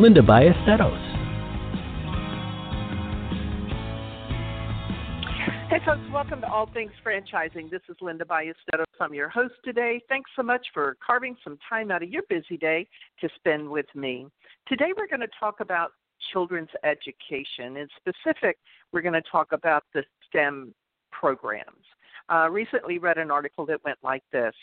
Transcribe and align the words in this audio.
Linda 0.00 0.22
Ballesteros. 0.22 0.96
Hey, 5.68 5.76
folks, 5.84 6.00
welcome 6.10 6.40
to 6.40 6.50
All 6.50 6.70
Things 6.72 6.90
Franchising. 7.04 7.70
This 7.70 7.82
is 7.86 7.96
Linda 8.00 8.24
Ballesteros. 8.24 8.84
I'm 8.98 9.12
your 9.12 9.28
host 9.28 9.52
today. 9.62 10.00
Thanks 10.08 10.30
so 10.34 10.42
much 10.42 10.66
for 10.72 10.96
carving 11.06 11.36
some 11.44 11.58
time 11.68 11.90
out 11.90 12.02
of 12.02 12.08
your 12.08 12.22
busy 12.30 12.56
day 12.56 12.88
to 13.20 13.28
spend 13.36 13.68
with 13.68 13.84
me. 13.94 14.26
Today, 14.66 14.94
we're 14.96 15.06
going 15.06 15.20
to 15.20 15.28
talk 15.38 15.60
about 15.60 15.90
children's 16.32 16.70
education. 16.82 17.76
In 17.76 17.86
specific, 17.98 18.56
we're 18.92 19.02
going 19.02 19.12
to 19.12 19.30
talk 19.30 19.48
about 19.52 19.84
the 19.92 20.02
STEM 20.26 20.74
programs. 21.12 21.84
Uh, 22.32 22.48
recently 22.50 22.96
read 22.96 23.18
an 23.18 23.30
article 23.30 23.66
that 23.66 23.84
went 23.84 23.98
like 24.02 24.22
this 24.32 24.54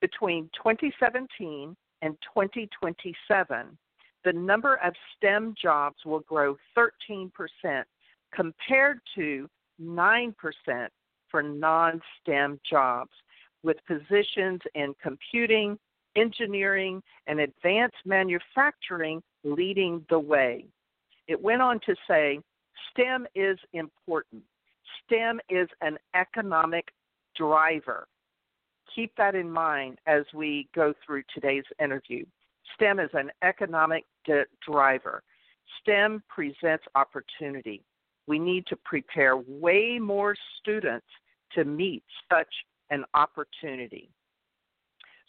Between 0.00 0.48
2017 0.56 1.76
and 2.00 2.16
2027, 2.34 3.78
the 4.24 4.32
number 4.32 4.76
of 4.76 4.94
STEM 5.16 5.54
jobs 5.60 5.96
will 6.04 6.20
grow 6.20 6.56
13% 6.76 7.30
compared 8.34 9.00
to 9.14 9.48
9% 9.80 10.34
for 11.30 11.42
non 11.42 12.00
STEM 12.20 12.60
jobs, 12.68 13.10
with 13.62 13.76
positions 13.86 14.60
in 14.74 14.94
computing, 15.02 15.78
engineering, 16.16 17.02
and 17.26 17.40
advanced 17.40 17.96
manufacturing 18.04 19.22
leading 19.44 20.04
the 20.10 20.18
way. 20.18 20.66
It 21.28 21.40
went 21.40 21.62
on 21.62 21.80
to 21.86 21.94
say 22.08 22.40
STEM 22.90 23.26
is 23.34 23.58
important. 23.72 24.42
STEM 25.04 25.40
is 25.48 25.68
an 25.80 25.98
economic 26.14 26.88
driver. 27.36 28.06
Keep 28.94 29.16
that 29.16 29.34
in 29.34 29.50
mind 29.50 29.98
as 30.06 30.24
we 30.34 30.68
go 30.74 30.92
through 31.04 31.22
today's 31.34 31.64
interview. 31.80 32.24
STEM 32.74 33.00
is 33.00 33.10
an 33.14 33.30
economic 33.42 34.04
driver. 34.66 35.22
STEM 35.80 36.22
presents 36.28 36.84
opportunity. 36.94 37.82
We 38.26 38.38
need 38.38 38.66
to 38.68 38.76
prepare 38.84 39.36
way 39.36 39.98
more 39.98 40.34
students 40.60 41.06
to 41.54 41.64
meet 41.64 42.02
such 42.30 42.52
an 42.90 43.04
opportunity. 43.14 44.10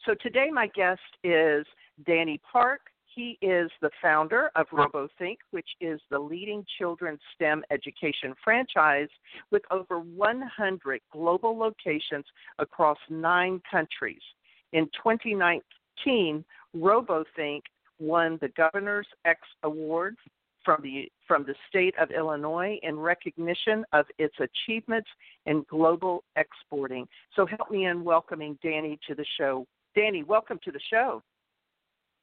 So 0.05 0.13
today, 0.21 0.49
my 0.51 0.67
guest 0.67 1.01
is 1.23 1.65
Danny 2.05 2.39
Park. 2.51 2.81
He 3.15 3.37
is 3.41 3.69
the 3.81 3.91
founder 4.01 4.49
of 4.55 4.67
RoboThink, 4.69 5.37
which 5.51 5.69
is 5.79 6.01
the 6.09 6.19
leading 6.19 6.65
children's 6.77 7.21
STEM 7.35 7.63
education 7.71 8.33
franchise 8.43 9.09
with 9.51 9.61
over 9.71 9.99
100 9.99 11.01
global 11.11 11.57
locations 11.57 12.25
across 12.59 12.97
nine 13.09 13.61
countries. 13.69 14.21
In 14.73 14.85
2019, 15.03 16.43
RoboThink 16.75 17.61
won 17.99 18.37
the 18.41 18.49
Governor's 18.49 19.07
Export 19.25 19.47
Award 19.63 20.15
from 20.63 20.81
the 20.81 21.11
from 21.27 21.43
the 21.43 21.55
state 21.67 21.93
of 21.99 22.09
Illinois 22.11 22.79
in 22.83 22.97
recognition 22.97 23.83
of 23.93 24.05
its 24.17 24.35
achievements 24.39 25.09
in 25.45 25.65
global 25.69 26.23
exporting. 26.35 27.07
So 27.35 27.45
help 27.45 27.69
me 27.69 27.85
in 27.85 28.03
welcoming 28.03 28.57
Danny 28.63 28.99
to 29.07 29.15
the 29.15 29.25
show. 29.37 29.67
Danny, 29.95 30.23
welcome 30.23 30.59
to 30.63 30.71
the 30.71 30.79
show. 30.89 31.21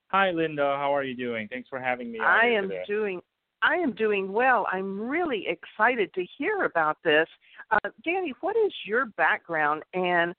Hi, 0.09 0.31
Linda. 0.31 0.75
How 0.77 0.95
are 0.95 1.05
you 1.05 1.15
doing? 1.15 1.49
Thanks 1.49 1.69
for 1.69 1.79
having 1.79 2.11
me. 2.11 2.19
I 2.19 2.47
am 2.47 2.69
today. 2.69 2.83
doing. 2.87 3.21
I 3.63 3.75
am 3.75 3.93
doing 3.93 4.33
well. 4.33 4.67
I'm 4.73 4.99
really 4.99 5.47
excited 5.47 6.13
to 6.15 6.25
hear 6.39 6.65
about 6.65 6.97
this. 7.05 7.29
Uh, 7.71 7.91
Danny, 8.05 8.33
what 8.41 8.57
is 8.57 8.73
your 8.87 9.07
background, 9.19 9.83
and 9.93 10.35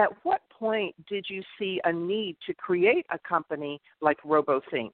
at 0.00 0.08
what 0.22 0.40
point 0.50 0.94
did 1.06 1.26
you 1.28 1.42
see 1.58 1.80
a 1.84 1.92
need 1.92 2.36
to 2.46 2.54
create 2.54 3.04
a 3.10 3.18
company 3.18 3.80
like 4.00 4.18
RoboThink? 4.22 4.92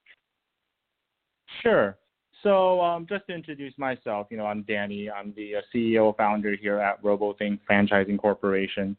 Sure. 1.62 1.96
So, 2.42 2.80
um, 2.80 3.06
just 3.08 3.26
to 3.28 3.34
introduce 3.34 3.72
myself, 3.78 4.26
you 4.30 4.36
know, 4.36 4.46
I'm 4.46 4.62
Danny. 4.62 5.10
I'm 5.10 5.32
the 5.36 5.56
uh, 5.56 5.60
CEO 5.74 6.14
founder 6.16 6.54
here 6.54 6.78
at 6.78 7.02
RoboThink 7.02 7.60
Franchising 7.68 8.18
Corporation. 8.18 8.96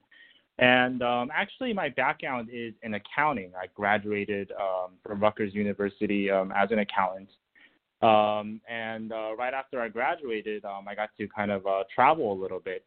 And 0.59 1.03
um, 1.03 1.29
actually, 1.33 1.71
my 1.71 1.89
background 1.89 2.49
is 2.51 2.73
in 2.81 2.95
accounting. 2.95 3.51
I 3.55 3.67
graduated 3.75 4.51
um, 4.53 4.93
from 5.05 5.19
Rutgers 5.19 5.53
University 5.53 6.31
um, 6.31 6.51
as 6.55 6.71
an 6.71 6.79
accountant. 6.79 7.29
Um, 8.01 8.59
and 8.67 9.11
uh, 9.11 9.35
right 9.37 9.53
after 9.53 9.81
I 9.81 9.89
graduated, 9.89 10.65
um, 10.65 10.87
I 10.87 10.95
got 10.95 11.09
to 11.19 11.27
kind 11.27 11.51
of 11.51 11.65
uh, 11.67 11.83
travel 11.93 12.33
a 12.33 12.37
little 12.39 12.59
bit. 12.59 12.85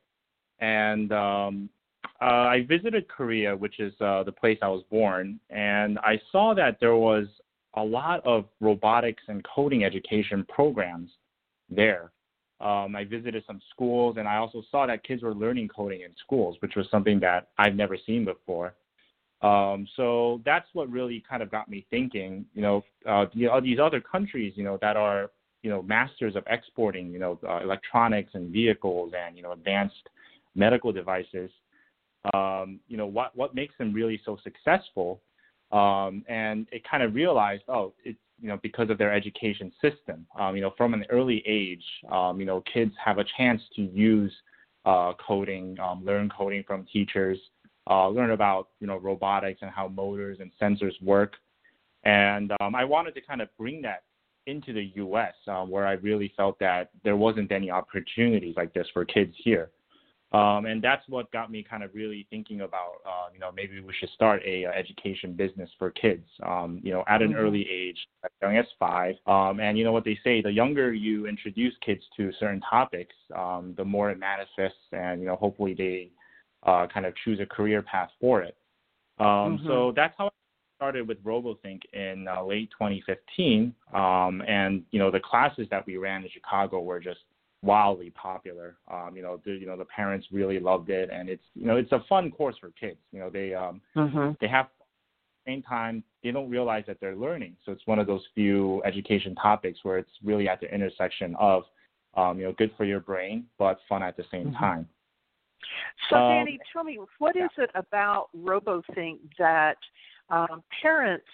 And 0.58 1.12
uh, 2.20 2.24
I 2.24 2.66
visited 2.68 3.08
Korea, 3.08 3.56
which 3.56 3.80
is 3.80 3.94
uh, 4.00 4.22
the 4.22 4.32
place 4.32 4.58
I 4.62 4.68
was 4.68 4.82
born. 4.90 5.40
And 5.48 5.98
I 6.00 6.20
saw 6.30 6.54
that 6.54 6.78
there 6.80 6.96
was 6.96 7.26
a 7.74 7.82
lot 7.82 8.24
of 8.26 8.44
robotics 8.60 9.22
and 9.28 9.44
coding 9.44 9.84
education 9.84 10.44
programs 10.48 11.10
there. 11.70 12.12
Um, 12.60 12.94
I 12.94 13.04
visited 13.04 13.42
some 13.46 13.60
schools, 13.70 14.16
and 14.18 14.28
I 14.28 14.36
also 14.36 14.62
saw 14.70 14.86
that 14.86 15.02
kids 15.02 15.22
were 15.22 15.34
learning 15.34 15.68
coding 15.68 16.02
in 16.02 16.10
schools, 16.22 16.56
which 16.60 16.76
was 16.76 16.86
something 16.90 17.18
that 17.20 17.48
I've 17.58 17.74
never 17.74 17.96
seen 18.06 18.26
before. 18.26 18.74
Um, 19.40 19.88
so 19.96 20.42
that's 20.44 20.68
what 20.74 20.90
really 20.90 21.24
kind 21.26 21.42
of 21.42 21.50
got 21.50 21.70
me 21.70 21.86
thinking. 21.88 22.44
You 22.52 22.60
know, 22.60 22.84
uh, 23.08 23.26
these 23.34 23.78
other 23.80 24.00
countries, 24.00 24.52
you 24.56 24.64
know, 24.64 24.78
that 24.82 24.96
are 24.98 25.30
you 25.62 25.70
know 25.70 25.80
masters 25.82 26.36
of 26.36 26.44
exporting, 26.48 27.10
you 27.10 27.18
know, 27.18 27.38
uh, 27.48 27.60
electronics 27.62 28.32
and 28.34 28.52
vehicles 28.52 29.12
and 29.16 29.38
you 29.38 29.42
know 29.42 29.52
advanced 29.52 30.10
medical 30.54 30.92
devices. 30.92 31.50
Um, 32.34 32.80
you 32.88 32.96
know, 32.96 33.06
what 33.06 33.34
what 33.36 33.54
makes 33.54 33.74
them 33.78 33.92
really 33.92 34.20
so 34.24 34.38
successful? 34.42 35.22
Um, 35.72 36.24
and 36.28 36.66
it 36.72 36.82
kind 36.88 37.02
of 37.02 37.14
realized, 37.14 37.62
oh, 37.68 37.94
it's 38.04 38.18
you 38.40 38.48
know, 38.48 38.58
because 38.62 38.90
of 38.90 38.98
their 38.98 39.12
education 39.12 39.70
system. 39.80 40.26
Um, 40.38 40.56
you 40.56 40.62
know, 40.62 40.72
from 40.76 40.94
an 40.94 41.04
early 41.10 41.42
age, 41.46 41.84
um, 42.10 42.40
you 42.40 42.46
know, 42.46 42.62
kids 42.72 42.92
have 43.04 43.18
a 43.18 43.24
chance 43.36 43.60
to 43.76 43.82
use 43.82 44.32
uh, 44.86 45.12
coding, 45.24 45.78
um, 45.78 46.04
learn 46.04 46.30
coding 46.30 46.64
from 46.66 46.86
teachers, 46.90 47.38
uh, 47.88 48.08
learn 48.08 48.30
about 48.30 48.68
you 48.80 48.86
know 48.86 48.96
robotics 48.96 49.60
and 49.62 49.70
how 49.70 49.88
motors 49.88 50.38
and 50.40 50.50
sensors 50.60 51.00
work. 51.02 51.34
And 52.04 52.52
um, 52.60 52.74
I 52.74 52.84
wanted 52.84 53.14
to 53.16 53.20
kind 53.20 53.42
of 53.42 53.48
bring 53.58 53.82
that 53.82 54.04
into 54.46 54.72
the 54.72 54.90
U.S., 54.94 55.34
uh, 55.46 55.64
where 55.64 55.86
I 55.86 55.92
really 55.92 56.32
felt 56.36 56.58
that 56.60 56.90
there 57.04 57.16
wasn't 57.16 57.52
any 57.52 57.70
opportunities 57.70 58.54
like 58.56 58.72
this 58.72 58.86
for 58.94 59.04
kids 59.04 59.34
here. 59.36 59.70
Um, 60.32 60.66
and 60.66 60.80
that's 60.80 61.02
what 61.08 61.30
got 61.32 61.50
me 61.50 61.64
kind 61.68 61.82
of 61.82 61.92
really 61.92 62.24
thinking 62.30 62.60
about, 62.60 63.00
uh, 63.04 63.28
you 63.34 63.40
know, 63.40 63.50
maybe 63.50 63.80
we 63.80 63.92
should 63.98 64.10
start 64.10 64.40
a, 64.46 64.64
uh, 64.64 64.70
education 64.70 65.32
business 65.32 65.68
for 65.76 65.90
kids, 65.90 66.24
um, 66.46 66.80
you 66.84 66.92
know, 66.92 67.02
at 67.08 67.20
an 67.20 67.30
mm-hmm. 67.30 67.38
early 67.38 67.66
age, 67.68 67.98
as 68.24 68.30
young 68.40 68.56
as 68.56 68.66
five. 68.78 69.16
Um, 69.26 69.58
and 69.58 69.76
you 69.76 69.82
know 69.82 69.90
what 69.90 70.04
they 70.04 70.16
say, 70.22 70.40
the 70.40 70.52
younger 70.52 70.92
you 70.92 71.26
introduce 71.26 71.74
kids 71.84 72.02
to 72.16 72.30
certain 72.38 72.60
topics, 72.60 73.14
um, 73.34 73.74
the 73.76 73.84
more 73.84 74.10
it 74.10 74.20
manifests, 74.20 74.78
and 74.92 75.20
you 75.20 75.26
know, 75.26 75.34
hopefully 75.34 75.74
they 75.74 76.12
uh, 76.64 76.86
kind 76.92 77.06
of 77.06 77.14
choose 77.24 77.40
a 77.40 77.46
career 77.46 77.82
path 77.82 78.10
for 78.20 78.42
it. 78.42 78.56
Um, 79.18 79.26
mm-hmm. 79.26 79.66
So 79.66 79.92
that's 79.96 80.14
how 80.16 80.26
I 80.26 80.30
started 80.76 81.08
with 81.08 81.22
RoboThink 81.24 81.80
in 81.92 82.28
uh, 82.28 82.44
late 82.44 82.70
2015. 82.70 83.74
Um, 83.92 84.42
and 84.46 84.82
you 84.92 85.00
know, 85.00 85.10
the 85.10 85.20
classes 85.20 85.66
that 85.70 85.84
we 85.86 85.96
ran 85.96 86.22
in 86.22 86.30
Chicago 86.30 86.80
were 86.80 87.00
just 87.00 87.20
wildly 87.62 88.10
popular. 88.10 88.76
Um, 88.90 89.12
you 89.14 89.22
know, 89.22 89.40
the, 89.44 89.52
you 89.52 89.66
know 89.66 89.76
the 89.76 89.84
parents 89.84 90.26
really 90.32 90.58
loved 90.60 90.90
it, 90.90 91.10
and 91.12 91.28
it's 91.28 91.44
you 91.54 91.66
know 91.66 91.76
it's 91.76 91.92
a 91.92 92.04
fun 92.08 92.30
course 92.30 92.56
for 92.60 92.70
kids. 92.70 92.98
You 93.12 93.20
know, 93.20 93.30
they 93.30 93.54
um, 93.54 93.80
mm-hmm. 93.96 94.32
they 94.40 94.48
have 94.48 94.68
same 95.46 95.62
time 95.62 96.04
they 96.22 96.30
don't 96.30 96.50
realize 96.50 96.84
that 96.86 96.98
they're 97.00 97.16
learning. 97.16 97.56
So 97.64 97.72
it's 97.72 97.86
one 97.86 97.98
of 97.98 98.06
those 98.06 98.22
few 98.34 98.82
education 98.84 99.34
topics 99.34 99.78
where 99.82 99.98
it's 99.98 100.10
really 100.22 100.48
at 100.48 100.60
the 100.60 100.72
intersection 100.72 101.34
of 101.38 101.64
um, 102.16 102.38
you 102.38 102.44
know 102.44 102.52
good 102.52 102.72
for 102.76 102.84
your 102.84 103.00
brain 103.00 103.46
but 103.58 103.78
fun 103.88 104.02
at 104.02 104.16
the 104.16 104.24
same 104.30 104.48
mm-hmm. 104.48 104.56
time. 104.56 104.88
So 106.08 106.16
um, 106.16 106.44
Danny, 106.44 106.58
tell 106.72 106.84
me 106.84 106.98
what 107.18 107.36
yeah. 107.36 107.44
is 107.44 107.50
it 107.58 107.70
about 107.74 108.28
RoboThink 108.36 109.18
that 109.38 109.76
um, 110.28 110.62
parents 110.82 111.26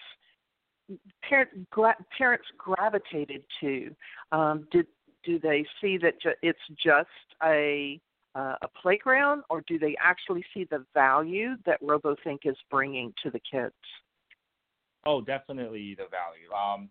parent, 1.27 1.69
gra- 1.69 2.05
parents 2.17 2.45
gravitated 2.57 3.43
to? 3.61 3.95
Um, 4.31 4.67
did 4.71 4.87
do 5.27 5.33
they 5.47 5.61
see 5.79 5.95
that 6.05 6.15
it's 6.49 6.65
just 6.89 7.27
a 7.43 7.99
uh, 8.39 8.55
a 8.67 8.69
playground, 8.81 9.39
or 9.49 9.59
do 9.71 9.75
they 9.85 9.95
actually 10.11 10.43
see 10.53 10.63
the 10.75 10.81
value 10.93 11.49
that 11.67 11.77
RoboThink 11.81 12.41
is 12.45 12.57
bringing 12.75 13.07
to 13.23 13.27
the 13.35 13.41
kids? 13.51 13.81
Oh, 15.09 15.19
definitely 15.21 15.95
the 16.01 16.07
value. 16.21 16.51
Um, 16.53 16.81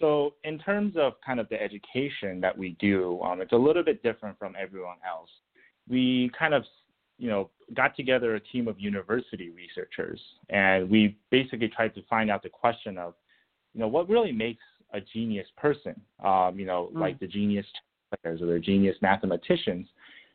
So 0.00 0.34
in 0.50 0.56
terms 0.58 0.92
of 1.04 1.10
kind 1.28 1.38
of 1.42 1.46
the 1.52 1.58
education 1.68 2.32
that 2.44 2.56
we 2.62 2.68
do, 2.90 3.20
um, 3.26 3.40
it's 3.40 3.52
a 3.52 3.62
little 3.66 3.84
bit 3.90 3.98
different 4.08 4.38
from 4.38 4.52
everyone 4.64 5.00
else. 5.14 5.30
We 5.94 6.04
kind 6.38 6.54
of, 6.58 6.62
you 7.22 7.28
know, 7.32 7.42
got 7.80 7.90
together 8.00 8.34
a 8.34 8.40
team 8.52 8.64
of 8.68 8.76
university 8.90 9.48
researchers, 9.62 10.20
and 10.48 10.78
we 10.94 11.00
basically 11.30 11.70
tried 11.76 11.94
to 11.98 12.02
find 12.14 12.30
out 12.32 12.42
the 12.42 12.54
question 12.62 12.94
of, 13.06 13.10
you 13.72 13.80
know, 13.80 13.90
what 13.94 14.08
really 14.08 14.32
makes 14.32 14.66
a 14.94 15.00
genius 15.00 15.46
person, 15.56 16.00
um, 16.24 16.58
you 16.58 16.64
know, 16.64 16.90
mm. 16.94 17.00
like 17.00 17.18
the 17.18 17.26
genius 17.26 17.66
players 18.22 18.40
or 18.40 18.46
the 18.46 18.58
genius 18.58 18.96
mathematicians. 19.02 19.86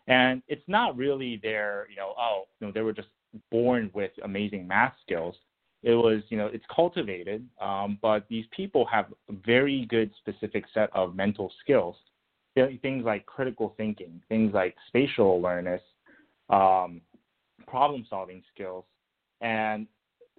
And 0.08 0.44
it's 0.48 0.68
not 0.68 0.98
really 0.98 1.40
their, 1.42 1.88
you 1.90 1.96
know, 1.96 2.14
oh, 2.20 2.44
you 2.60 2.68
know, 2.68 2.74
they 2.74 2.82
were 2.82 2.94
just 2.94 3.08
born 3.52 3.90
with 3.94 4.12
amazing 4.24 4.68
math 4.68 4.94
skills. 5.02 5.36
It 5.82 5.94
was, 5.94 6.22
you 6.30 6.38
know, 6.38 6.48
it's 6.48 6.66
cultivated, 6.76 7.48
um, 7.62 7.98
but 8.02 8.26
these 8.28 8.46
people 8.52 8.86
have 8.92 9.06
a 9.30 9.34
very 9.46 9.86
good 9.90 10.12
specific 10.18 10.66
set 10.74 10.90
of 10.94 11.16
mental 11.16 11.52
skills. 11.62 11.96
Things 12.82 13.06
like 13.06 13.26
critical 13.26 13.74
thinking, 13.78 14.22
things 14.28 14.54
like 14.54 14.76
spatial 14.90 15.32
awareness, 15.32 15.82
um, 16.50 17.00
problem 17.68 18.06
solving 18.10 18.44
skills, 18.54 18.84
and 19.40 19.88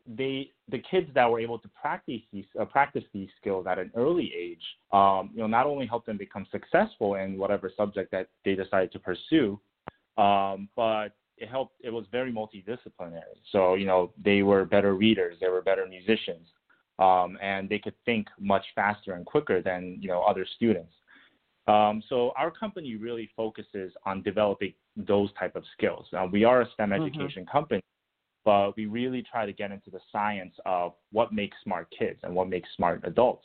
they 0.06 0.52
the 0.68 0.78
kids 0.78 1.08
that 1.14 1.30
were 1.30 1.40
able 1.40 1.58
to 1.58 1.68
practice 1.68 2.20
these 2.32 2.44
uh, 2.60 2.64
practice 2.64 3.04
these 3.12 3.28
skills 3.40 3.66
at 3.68 3.78
an 3.78 3.90
early 3.96 4.32
age, 4.36 4.62
um, 4.92 5.30
you 5.32 5.40
know, 5.40 5.46
not 5.46 5.66
only 5.66 5.86
help 5.86 6.06
them 6.06 6.16
become 6.16 6.46
successful 6.50 7.14
in 7.16 7.38
whatever 7.38 7.70
subject 7.76 8.10
that 8.12 8.28
they 8.44 8.54
decided 8.54 8.92
to 8.92 8.98
pursue, 8.98 9.60
um, 10.18 10.68
but 10.76 11.08
it 11.36 11.48
helped. 11.48 11.74
It 11.80 11.90
was 11.90 12.04
very 12.12 12.32
multidisciplinary. 12.32 13.38
So 13.52 13.74
you 13.74 13.86
know, 13.86 14.12
they 14.22 14.42
were 14.42 14.64
better 14.64 14.94
readers, 14.94 15.36
they 15.40 15.48
were 15.48 15.62
better 15.62 15.86
musicians, 15.86 16.48
um, 16.98 17.38
and 17.42 17.68
they 17.68 17.78
could 17.78 17.94
think 18.04 18.28
much 18.38 18.64
faster 18.74 19.14
and 19.14 19.24
quicker 19.24 19.62
than 19.62 19.98
you 20.00 20.08
know 20.08 20.22
other 20.22 20.46
students. 20.56 20.92
Um, 21.66 22.02
so 22.08 22.32
our 22.36 22.50
company 22.50 22.96
really 22.96 23.30
focuses 23.36 23.92
on 24.04 24.22
developing 24.22 24.74
those 24.96 25.30
type 25.38 25.54
of 25.56 25.62
skills. 25.76 26.06
Now, 26.12 26.26
we 26.26 26.44
are 26.44 26.62
a 26.62 26.70
STEM 26.72 26.90
mm-hmm. 26.90 27.04
education 27.04 27.46
company, 27.46 27.82
but 28.44 28.76
we 28.76 28.86
really 28.86 29.22
try 29.22 29.46
to 29.46 29.52
get 29.52 29.70
into 29.70 29.90
the 29.90 30.00
science 30.10 30.54
of 30.66 30.92
what 31.12 31.32
makes 31.32 31.56
smart 31.62 31.88
kids 31.96 32.20
and 32.22 32.34
what 32.34 32.48
makes 32.48 32.68
smart 32.76 33.00
adults. 33.04 33.44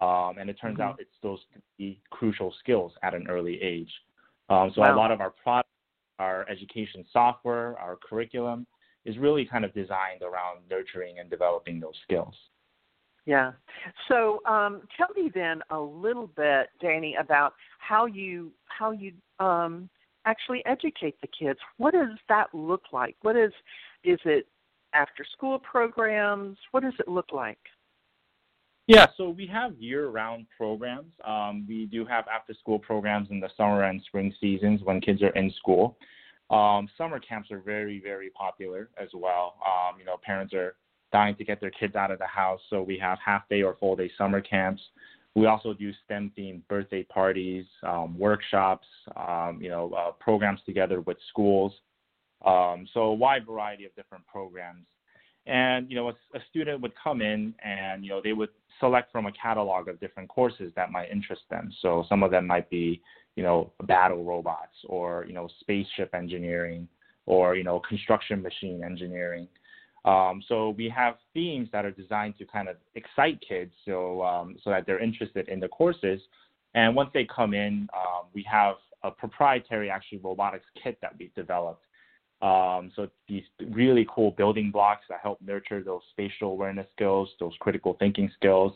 Um, 0.00 0.34
and 0.38 0.50
it 0.50 0.54
turns 0.60 0.78
mm-hmm. 0.78 0.88
out 0.88 1.00
it's 1.00 1.10
those 1.22 1.38
crucial 2.10 2.52
skills 2.58 2.92
at 3.02 3.14
an 3.14 3.26
early 3.28 3.60
age. 3.62 3.92
Um, 4.48 4.72
so 4.74 4.80
wow. 4.80 4.94
a 4.94 4.96
lot 4.96 5.12
of 5.12 5.20
our 5.20 5.30
products, 5.30 5.68
our 6.18 6.48
education 6.48 7.04
software, 7.12 7.78
our 7.78 7.96
curriculum 7.96 8.66
is 9.04 9.18
really 9.18 9.44
kind 9.44 9.64
of 9.64 9.72
designed 9.74 10.22
around 10.22 10.60
nurturing 10.68 11.18
and 11.18 11.30
developing 11.30 11.78
those 11.78 11.94
skills. 12.02 12.34
Yeah. 13.26 13.52
So 14.08 14.40
um, 14.46 14.82
tell 14.96 15.08
me 15.16 15.30
then 15.34 15.60
a 15.70 15.78
little 15.78 16.26
bit, 16.26 16.68
Danny, 16.80 17.16
about 17.18 17.54
how 17.78 18.06
you 18.06 18.52
how 18.66 18.90
you 18.90 19.12
um, 19.38 19.88
actually 20.26 20.62
educate 20.66 21.18
the 21.20 21.28
kids. 21.28 21.58
What 21.78 21.92
does 21.92 22.18
that 22.28 22.48
look 22.52 22.82
like? 22.92 23.16
What 23.22 23.36
is 23.36 23.52
is 24.04 24.18
it 24.24 24.46
after 24.92 25.24
school 25.32 25.58
programs? 25.58 26.56
What 26.70 26.82
does 26.82 26.94
it 26.98 27.08
look 27.08 27.32
like? 27.32 27.58
Yeah, 28.86 29.06
so 29.16 29.30
we 29.30 29.46
have 29.46 29.72
year 29.78 30.08
round 30.08 30.46
programs. 30.56 31.12
Um, 31.24 31.64
we 31.66 31.86
do 31.86 32.04
have 32.04 32.26
after 32.28 32.52
school 32.52 32.78
programs 32.78 33.28
in 33.30 33.40
the 33.40 33.48
summer 33.56 33.84
and 33.84 34.02
spring 34.02 34.34
seasons 34.40 34.82
when 34.82 35.00
kids 35.00 35.22
are 35.22 35.30
in 35.30 35.50
school. 35.52 35.96
Um, 36.50 36.88
summer 36.98 37.18
camps 37.18 37.50
are 37.50 37.60
very, 37.60 37.98
very 37.98 38.28
popular 38.30 38.90
as 39.00 39.08
well. 39.14 39.54
Um, 39.64 39.98
you 39.98 40.04
know, 40.04 40.16
parents 40.22 40.52
are 40.52 40.76
dying 41.12 41.34
to 41.36 41.44
get 41.44 41.60
their 41.60 41.70
kids 41.70 41.96
out 41.96 42.10
of 42.10 42.18
the 42.18 42.26
house, 42.26 42.60
so 42.68 42.82
we 42.82 42.98
have 42.98 43.18
half 43.24 43.48
day 43.48 43.62
or 43.62 43.76
full 43.80 43.96
day 43.96 44.10
summer 44.18 44.42
camps. 44.42 44.82
We 45.34 45.46
also 45.46 45.72
do 45.72 45.90
STEM 46.04 46.32
themed 46.38 46.60
birthday 46.68 47.02
parties, 47.04 47.64
um, 47.82 48.16
workshops, 48.18 48.86
um, 49.16 49.58
you 49.60 49.70
know, 49.70 49.92
uh, 49.92 50.12
programs 50.12 50.60
together 50.66 51.00
with 51.00 51.16
schools. 51.30 51.72
Um, 52.44 52.86
so 52.92 53.00
a 53.00 53.14
wide 53.14 53.46
variety 53.46 53.84
of 53.84 53.94
different 53.94 54.26
programs. 54.26 54.84
And 55.46 55.90
you 55.90 55.96
know, 55.96 56.08
a, 56.08 56.36
a, 56.36 56.40
student 56.50 56.80
would 56.80 56.92
come 57.02 57.20
in 57.20 57.54
and 57.62 58.02
you 58.02 58.10
know 58.10 58.20
they 58.22 58.32
would 58.32 58.48
select 58.80 59.12
from 59.12 59.26
a 59.26 59.32
catalog 59.32 59.88
of 59.88 60.00
different 60.00 60.28
courses 60.28 60.72
that 60.74 60.90
might 60.90 61.10
interest 61.10 61.42
them. 61.50 61.70
So 61.82 62.04
some 62.08 62.22
of 62.22 62.30
them 62.30 62.46
might 62.46 62.70
be 62.70 63.02
you 63.36 63.42
know 63.42 63.72
battle 63.86 64.24
robots 64.24 64.76
or 64.86 65.24
you 65.26 65.34
know 65.34 65.48
spaceship 65.60 66.14
engineering 66.14 66.88
or 67.26 67.56
you 67.56 67.64
know 67.64 67.80
construction 67.80 68.42
machine 68.42 68.82
engineering. 68.84 69.48
Um, 70.04 70.42
so 70.48 70.70
we 70.70 70.88
have 70.90 71.16
themes 71.32 71.68
that 71.72 71.84
are 71.84 71.90
designed 71.90 72.36
to 72.38 72.44
kind 72.44 72.68
of 72.68 72.76
excite 72.94 73.42
kids, 73.46 73.72
so 73.86 74.22
um, 74.22 74.56
so 74.62 74.70
that 74.70 74.86
they're 74.86 75.02
interested 75.02 75.48
in 75.48 75.60
the 75.60 75.68
courses. 75.68 76.20
And 76.74 76.94
once 76.94 77.10
they 77.14 77.24
come 77.24 77.54
in, 77.54 77.88
um, 77.94 78.26
we 78.34 78.44
have 78.50 78.76
a 79.02 79.10
proprietary 79.10 79.90
actually 79.90 80.18
robotics 80.18 80.66
kit 80.82 80.98
that 81.02 81.12
we've 81.18 81.34
developed 81.34 81.84
um, 82.44 82.92
so 82.94 83.08
these 83.26 83.44
really 83.70 84.06
cool 84.14 84.32
building 84.32 84.70
blocks 84.70 85.06
that 85.08 85.20
help 85.22 85.40
nurture 85.40 85.82
those 85.82 86.02
spatial 86.10 86.50
awareness 86.50 86.86
skills, 86.94 87.30
those 87.40 87.54
critical 87.58 87.96
thinking 87.98 88.30
skills. 88.36 88.74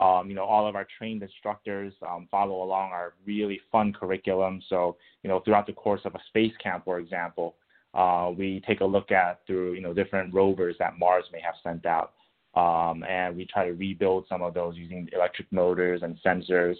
Um, 0.00 0.28
you 0.28 0.34
know, 0.34 0.42
all 0.42 0.66
of 0.66 0.74
our 0.74 0.84
trained 0.98 1.22
instructors 1.22 1.92
um, 2.02 2.26
follow 2.28 2.64
along 2.64 2.90
our 2.90 3.14
really 3.24 3.60
fun 3.70 3.92
curriculum. 3.92 4.60
So, 4.68 4.96
you 5.22 5.30
know, 5.30 5.38
throughout 5.38 5.68
the 5.68 5.72
course 5.72 6.00
of 6.04 6.16
a 6.16 6.20
space 6.26 6.54
camp, 6.60 6.84
for 6.84 6.98
example, 6.98 7.54
uh, 7.94 8.32
we 8.36 8.60
take 8.66 8.80
a 8.80 8.84
look 8.84 9.12
at 9.12 9.46
through, 9.46 9.74
you 9.74 9.80
know, 9.80 9.94
different 9.94 10.34
rovers 10.34 10.74
that 10.80 10.98
Mars 10.98 11.26
may 11.32 11.40
have 11.40 11.54
sent 11.62 11.86
out. 11.86 12.14
Um, 12.56 13.04
and 13.04 13.36
we 13.36 13.46
try 13.46 13.64
to 13.64 13.74
rebuild 13.74 14.26
some 14.28 14.42
of 14.42 14.54
those 14.54 14.76
using 14.76 15.08
electric 15.12 15.46
motors 15.52 16.02
and 16.02 16.18
sensors 16.26 16.76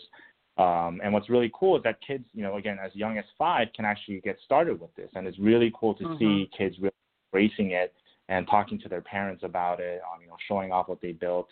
um, 0.56 1.01
and 1.03 1.12
what's 1.12 1.29
really 1.29 1.51
cool 1.53 1.77
is 1.77 1.83
that 1.83 1.99
kids, 2.06 2.25
you 2.33 2.43
know, 2.43 2.56
again, 2.56 2.79
as 2.83 2.95
young 2.95 3.19
as 3.19 3.25
five, 3.37 3.69
can 3.75 3.85
actually 3.85 4.21
get 4.21 4.37
started 4.45 4.81
with 4.81 4.95
this, 4.95 5.11
and 5.15 5.27
it's 5.27 5.39
really 5.39 5.73
cool 5.79 5.95
to 5.95 6.05
mm-hmm. 6.05 6.19
see 6.19 6.51
kids 6.56 6.77
really 6.79 6.95
embracing 7.33 7.73
it 7.73 7.93
and 8.29 8.47
talking 8.49 8.79
to 8.79 8.89
their 8.89 9.01
parents 9.01 9.43
about 9.43 9.81
it, 9.81 10.01
um, 10.03 10.23
you 10.23 10.29
know, 10.29 10.37
showing 10.47 10.71
off 10.71 10.89
what 10.89 11.01
they 11.01 11.12
built. 11.12 11.49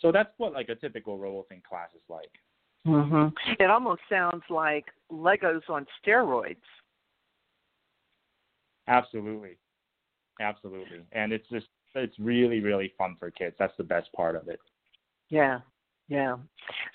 So 0.00 0.12
that's 0.12 0.30
what 0.38 0.52
like 0.52 0.68
a 0.68 0.76
typical 0.76 1.18
RoboThink 1.18 1.64
class 1.68 1.88
is 1.94 2.02
like. 2.08 2.30
Mhm. 2.86 3.32
It 3.58 3.70
almost 3.70 4.02
sounds 4.08 4.44
like 4.50 4.86
Legos 5.10 5.68
on 5.68 5.86
steroids. 6.02 6.56
Absolutely, 8.86 9.56
absolutely, 10.40 11.02
and 11.12 11.32
it's 11.32 11.48
just 11.48 11.66
it's 11.94 12.18
really 12.18 12.60
really 12.60 12.92
fun 12.98 13.16
for 13.18 13.30
kids. 13.30 13.56
That's 13.58 13.76
the 13.78 13.84
best 13.84 14.12
part 14.12 14.36
of 14.36 14.48
it. 14.48 14.60
Yeah, 15.30 15.60
yeah. 16.08 16.36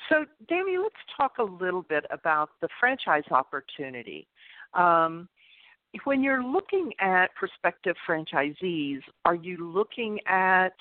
So, 0.10 0.26
Danny, 0.48 0.78
let's 0.78 0.96
talk 1.18 1.38
a 1.40 1.44
little 1.44 1.84
bit 1.84 2.06
about 2.12 2.50
the 2.62 2.70
franchise 2.80 3.24
opportunity. 3.32 4.28
Um, 4.74 5.28
when 6.04 6.22
you're 6.22 6.44
looking 6.44 6.92
at 7.00 7.34
prospective 7.36 7.96
franchisees, 8.08 9.00
are 9.26 9.36
you 9.36 9.58
looking 9.72 10.20
at 10.28 10.74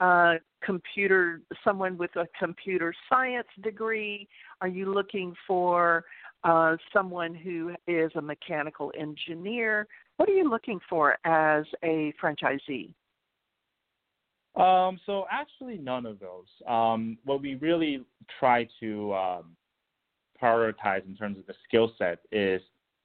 uh, 0.00 0.34
computer 0.62 1.40
someone 1.64 1.96
with 1.96 2.14
a 2.16 2.26
computer 2.38 2.92
science 3.08 3.46
degree? 3.62 4.28
Are 4.60 4.68
you 4.68 4.92
looking 4.92 5.34
for 5.46 6.04
uh, 6.44 6.76
someone 6.92 7.34
who 7.34 7.74
is 7.86 8.10
a 8.16 8.22
mechanical 8.22 8.92
engineer? 8.98 9.86
What 10.16 10.28
are 10.28 10.34
you 10.34 10.50
looking 10.50 10.80
for 10.88 11.16
as 11.24 11.64
a 11.84 12.12
franchisee? 12.22 12.90
Um, 14.56 14.98
so 15.04 15.26
actually, 15.30 15.78
none 15.78 16.06
of 16.06 16.18
those. 16.18 16.46
Um, 16.66 17.18
what 17.24 17.42
we 17.42 17.56
really 17.56 18.04
try 18.40 18.66
to 18.80 19.14
um, 19.14 19.56
prioritize 20.42 21.06
in 21.06 21.16
terms 21.16 21.38
of 21.38 21.46
the 21.46 21.54
skill 21.68 21.92
set 21.98 22.20
is, 22.32 22.60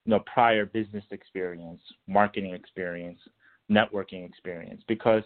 you 0.06 0.12
know, 0.12 0.20
prior 0.34 0.66
business 0.66 1.04
experience, 1.12 1.82
marketing 2.08 2.54
experience, 2.54 3.20
networking 3.70 4.28
experience, 4.28 4.82
because 4.88 5.24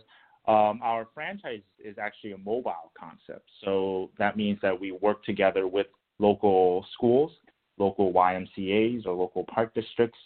um, 0.48 0.80
our 0.84 1.08
franchise 1.14 1.62
is 1.84 1.98
actually 1.98 2.32
a 2.32 2.38
mobile 2.38 2.92
concept. 3.00 3.50
So 3.64 4.10
that 4.18 4.38
means 4.38 4.60
that 4.62 4.80
we 4.80 4.92
work 4.92 5.24
together 5.24 5.68
with 5.68 5.88
local 6.20 6.86
schools, 6.94 7.32
local 7.78 8.14
YMCA's 8.14 9.06
or 9.06 9.14
local 9.14 9.44
park 9.46 9.74
districts, 9.74 10.20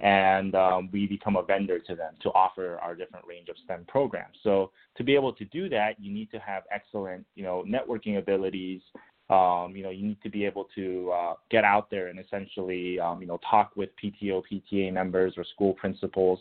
and 0.00 0.54
um, 0.54 0.90
we 0.92 1.06
become 1.06 1.36
a 1.36 1.42
vendor 1.42 1.78
to 1.78 1.94
them 1.94 2.14
to 2.22 2.28
offer 2.30 2.78
our 2.82 2.94
different 2.94 3.26
range 3.26 3.48
of 3.48 3.56
STEM 3.64 3.86
programs. 3.88 4.36
So 4.42 4.70
to 4.96 5.04
be 5.04 5.14
able 5.14 5.32
to 5.32 5.44
do 5.46 5.68
that, 5.70 5.98
you 5.98 6.12
need 6.12 6.30
to 6.32 6.38
have 6.38 6.64
excellent, 6.70 7.24
you 7.34 7.42
know, 7.42 7.64
networking 7.66 8.18
abilities. 8.18 8.82
Um, 9.30 9.72
you 9.74 9.82
know, 9.82 9.90
you 9.90 10.06
need 10.06 10.22
to 10.22 10.28
be 10.28 10.44
able 10.44 10.68
to 10.74 11.10
uh, 11.12 11.34
get 11.50 11.64
out 11.64 11.90
there 11.90 12.08
and 12.08 12.20
essentially, 12.20 13.00
um, 13.00 13.20
you 13.20 13.26
know, 13.26 13.40
talk 13.50 13.72
with 13.74 13.88
PTO, 14.02 14.42
PTA 14.52 14.92
members 14.92 15.34
or 15.36 15.44
school 15.44 15.72
principals. 15.72 16.38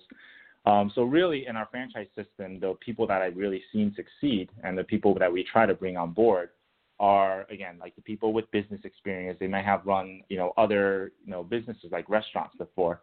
Um, 0.65 0.91
so 0.93 1.03
really, 1.03 1.47
in 1.47 1.55
our 1.55 1.67
franchise 1.71 2.07
system, 2.15 2.59
the 2.59 2.75
people 2.85 3.07
that 3.07 3.21
I've 3.21 3.38
really 3.38 3.63
seen 3.71 3.95
succeed 3.95 4.50
and 4.63 4.77
the 4.77 4.83
people 4.83 5.15
that 5.17 5.31
we 5.31 5.45
try 5.51 5.65
to 5.65 5.74
bring 5.74 5.95
on 5.95 6.12
board 6.12 6.50
are 7.00 7.45
again 7.50 7.77
like 7.79 7.95
the 7.95 8.01
people 8.01 8.33
with 8.33 8.50
business 8.51 8.81
experience. 8.83 9.38
They 9.39 9.47
might 9.47 9.65
have 9.65 9.85
run, 9.85 10.21
you 10.29 10.38
know, 10.38 10.53
other, 10.57 11.12
you 11.24 11.31
know, 11.31 11.43
businesses 11.43 11.91
like 11.91 12.09
restaurants 12.09 12.55
before 12.57 13.01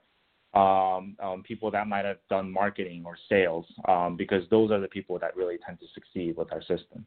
um, 0.55 1.17
um, 1.23 1.43
people 1.47 1.71
that 1.71 1.87
might 1.87 2.05
have 2.05 2.19
done 2.29 2.51
marketing 2.53 3.05
or 3.07 3.17
sales, 3.29 3.65
um, 3.89 4.17
because 4.17 4.43
those 4.51 4.71
are 4.71 4.81
the 4.81 4.89
people 4.89 5.19
that 5.19 5.35
really 5.37 5.59
tend 5.65 5.79
to 5.81 5.87
succeed 5.95 6.37
with 6.37 6.53
our 6.53 6.61
system. 6.61 7.07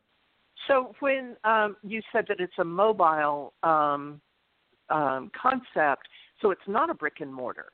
So 0.68 0.96
when 1.00 1.36
um, 1.44 1.76
you 1.84 2.02
said 2.12 2.26
that 2.28 2.40
it's 2.40 2.58
a 2.58 2.64
mobile 2.64 3.54
um, 3.62 4.20
um, 4.90 5.30
concept, 5.40 6.08
so 6.42 6.52
it's 6.52 6.62
not 6.68 6.90
a 6.90 6.94
brick 6.94 7.18
and 7.20 7.34
mortar. 7.34 7.68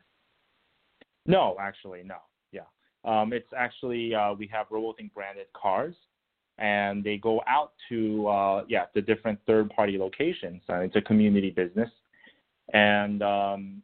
No, 1.25 1.55
actually, 1.59 2.03
no. 2.03 2.17
Yeah, 2.51 2.61
um, 3.05 3.31
it's 3.31 3.47
actually 3.55 4.13
uh, 4.13 4.33
we 4.33 4.47
have 4.47 4.67
RoboThink 4.69 5.13
branded 5.13 5.47
cars, 5.53 5.95
and 6.57 7.03
they 7.03 7.17
go 7.17 7.41
out 7.47 7.71
to 7.89 8.27
uh, 8.27 8.63
yeah 8.67 8.85
the 8.93 9.01
different 9.01 9.39
third 9.47 9.69
party 9.69 9.97
locations. 9.97 10.61
Uh, 10.69 10.79
it's 10.79 10.95
a 10.95 11.01
community 11.01 11.51
business, 11.51 11.89
and 12.73 13.21
um, 13.23 13.81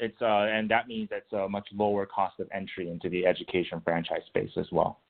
it's 0.00 0.20
uh, 0.20 0.46
and 0.50 0.70
that 0.70 0.88
means 0.88 1.08
it's 1.12 1.32
a 1.32 1.48
much 1.48 1.68
lower 1.74 2.06
cost 2.06 2.40
of 2.40 2.48
entry 2.52 2.88
into 2.88 3.08
the 3.08 3.26
education 3.26 3.80
franchise 3.84 4.22
space 4.26 4.50
as 4.56 4.66
well. 4.72 5.00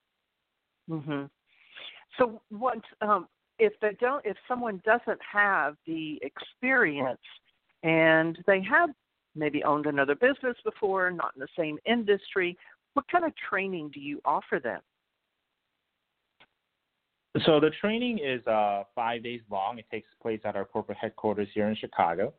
Mm-hmm. 0.88 1.25
So 2.18 2.40
what 2.50 2.78
um, 3.00 3.28
if 3.59 3.73
they 3.80 3.97
don't? 4.00 4.25
If 4.25 4.37
someone 4.49 4.82
doesn't 4.85 5.20
have 5.32 5.76
the 5.87 6.20
experience 6.23 7.20
and 7.82 8.38
they 8.47 8.62
have 8.62 8.90
maybe 9.35 9.62
owned 9.62 9.87
another 9.87 10.14
business 10.14 10.56
before, 10.64 11.11
not 11.11 11.32
in 11.37 11.40
the 11.40 11.49
same 11.56 11.78
industry, 11.87 12.56
what 12.94 13.06
kind 13.11 13.25
of 13.25 13.32
training 13.49 13.90
do 13.94 14.00
you 14.00 14.20
offer 14.25 14.59
them? 14.62 14.80
So 17.47 17.61
the 17.61 17.70
training 17.80 18.18
is 18.18 18.44
uh, 18.49 18.82
five 18.94 19.23
days 19.23 19.40
long. 19.50 19.78
It 19.78 19.87
takes 19.90 20.09
place 20.20 20.40
at 20.44 20.56
our 20.56 20.64
corporate 20.64 20.99
headquarters 20.99 21.47
here 21.54 21.68
in 21.68 21.76
Chicago. 21.76 22.35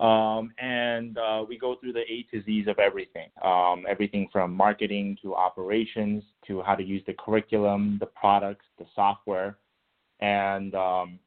Um, 0.00 0.50
and 0.58 1.18
uh, 1.18 1.44
we 1.46 1.58
go 1.58 1.76
through 1.78 1.92
the 1.92 2.00
A 2.10 2.26
to 2.30 2.42
Z's 2.44 2.66
of 2.68 2.78
everything, 2.78 3.28
um, 3.44 3.84
everything 3.86 4.30
from 4.32 4.54
marketing 4.54 5.18
to 5.22 5.34
operations 5.34 6.22
to 6.46 6.62
how 6.62 6.74
to 6.74 6.82
use 6.82 7.02
the 7.06 7.12
curriculum, 7.12 7.98
the 8.00 8.06
products, 8.06 8.64
the 8.78 8.86
software, 8.94 9.58
and 10.20 10.74
um, 10.74 11.18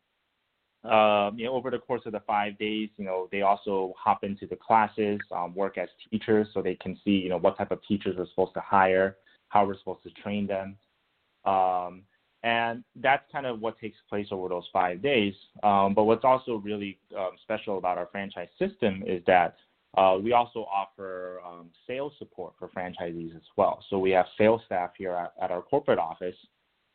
uh, 0.83 1.29
you 1.35 1.45
know 1.45 1.53
over 1.53 1.69
the 1.69 1.77
course 1.77 2.01
of 2.07 2.13
the 2.13 2.21
five 2.21 2.57
days, 2.57 2.89
you 2.97 3.05
know 3.05 3.29
they 3.31 3.43
also 3.43 3.93
hop 3.95 4.23
into 4.23 4.47
the 4.47 4.55
classes, 4.55 5.19
um, 5.31 5.53
work 5.53 5.77
as 5.77 5.89
teachers, 6.09 6.47
so 6.51 6.63
they 6.63 6.75
can 6.75 6.97
see 7.05 7.11
you 7.11 7.29
know 7.29 7.37
what 7.37 7.55
type 7.55 7.69
of 7.69 7.79
teachers 7.87 8.15
we're 8.17 8.27
supposed 8.29 8.55
to 8.55 8.61
hire, 8.61 9.17
how 9.49 9.67
we're 9.67 9.77
supposed 9.77 10.01
to 10.01 10.09
train 10.19 10.47
them. 10.47 10.75
And 12.43 12.83
that's 12.97 13.23
kind 13.31 13.45
of 13.45 13.61
what 13.61 13.79
takes 13.79 13.97
place 14.09 14.27
over 14.31 14.49
those 14.49 14.67
five 14.73 15.01
days. 15.01 15.33
Um, 15.63 15.93
but 15.93 16.03
what's 16.03 16.25
also 16.25 16.55
really 16.55 16.99
um, 17.17 17.31
special 17.41 17.77
about 17.77 17.97
our 17.97 18.09
franchise 18.11 18.49
system 18.59 19.01
is 19.07 19.23
that 19.27 19.55
uh, 19.97 20.17
we 20.21 20.33
also 20.33 20.65
offer 20.73 21.39
um, 21.45 21.69
sales 21.87 22.13
support 22.17 22.53
for 22.59 22.67
franchisees 22.69 23.35
as 23.35 23.43
well. 23.55 23.83
So 23.89 23.99
we 23.99 24.11
have 24.11 24.25
sales 24.37 24.61
staff 24.65 24.91
here 24.97 25.13
at, 25.13 25.33
at 25.41 25.51
our 25.51 25.61
corporate 25.61 25.99
office 25.99 26.35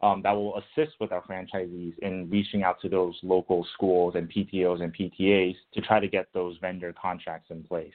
um, 0.00 0.20
that 0.22 0.32
will 0.32 0.58
assist 0.58 0.96
with 1.00 1.12
our 1.12 1.22
franchisees 1.22 1.98
in 2.00 2.28
reaching 2.30 2.62
out 2.62 2.80
to 2.82 2.88
those 2.88 3.18
local 3.22 3.66
schools 3.74 4.14
and 4.16 4.30
PTOs 4.30 4.82
and 4.82 4.94
PTAs 4.94 5.56
to 5.74 5.80
try 5.80 5.98
to 6.00 6.08
get 6.08 6.26
those 6.32 6.56
vendor 6.60 6.94
contracts 7.00 7.50
in 7.50 7.62
place. 7.62 7.92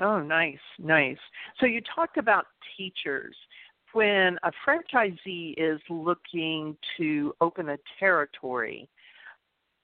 Oh, 0.00 0.20
nice, 0.20 0.58
nice. 0.78 1.16
So 1.58 1.66
you 1.66 1.80
talked 1.94 2.18
about 2.18 2.46
teachers 2.76 3.34
when 3.96 4.38
a 4.42 4.52
franchisee 4.66 5.54
is 5.56 5.80
looking 5.88 6.76
to 6.98 7.32
open 7.40 7.70
a 7.70 7.78
territory, 7.98 8.86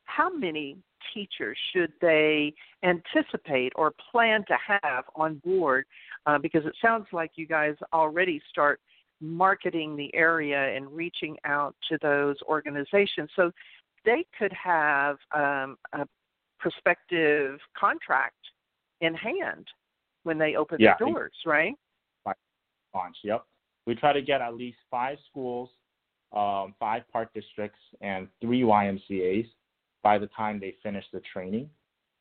how 0.05 0.31
many 0.31 0.77
teachers 1.15 1.57
should 1.73 1.95
they 2.03 2.53
anticipate 2.85 3.73
or 3.75 3.95
plan 4.11 4.45
to 4.49 4.57
have 4.83 5.05
on 5.17 5.37
board? 5.37 5.87
Uh, 6.27 6.37
because 6.37 6.67
it 6.67 6.75
sounds 6.83 7.07
like 7.15 7.31
you 7.37 7.47
guys 7.47 7.75
already 7.95 8.39
start 8.51 8.81
marketing 9.23 9.97
the 9.97 10.15
area 10.15 10.77
and 10.77 10.95
reaching 10.95 11.39
out 11.47 11.75
to 11.89 11.97
those 12.03 12.37
organizations. 12.47 13.31
So 13.35 13.51
they 14.05 14.27
could 14.39 14.53
have 14.53 15.17
um, 15.35 15.79
a 15.95 16.07
prospective 16.61 17.59
contract 17.75 18.37
in 19.01 19.15
hand 19.15 19.69
when 20.25 20.37
they 20.37 20.57
open 20.57 20.77
yeah, 20.81 20.97
their 20.99 21.09
doors, 21.09 21.33
right? 21.47 21.73
Yep 23.25 23.43
we 23.87 23.95
try 23.95 24.13
to 24.13 24.23
get 24.23 24.41
at 24.41 24.55
least 24.55 24.79
five 24.91 25.19
schools, 25.31 25.71
um, 26.33 26.75
five 26.79 27.03
park 27.13 27.33
districts, 27.35 27.81
and 28.01 28.29
three 28.41 28.63
YMCA's 28.63 29.47
by 30.03 30.19
the 30.19 30.29
time 30.29 30.61
they 30.61 30.77
finish 30.83 31.05
the 31.13 31.21
training. 31.33 31.69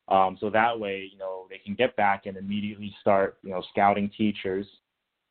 Um, 0.07 0.37
so 0.39 0.49
that 0.49 0.77
way, 0.77 1.09
you 1.11 1.17
know, 1.17 1.45
they 1.49 1.57
can 1.57 1.75
get 1.75 1.95
back 1.95 2.25
and 2.25 2.35
immediately 2.35 2.93
start, 2.99 3.37
you 3.43 3.51
know, 3.51 3.63
scouting 3.71 4.11
teachers. 4.17 4.65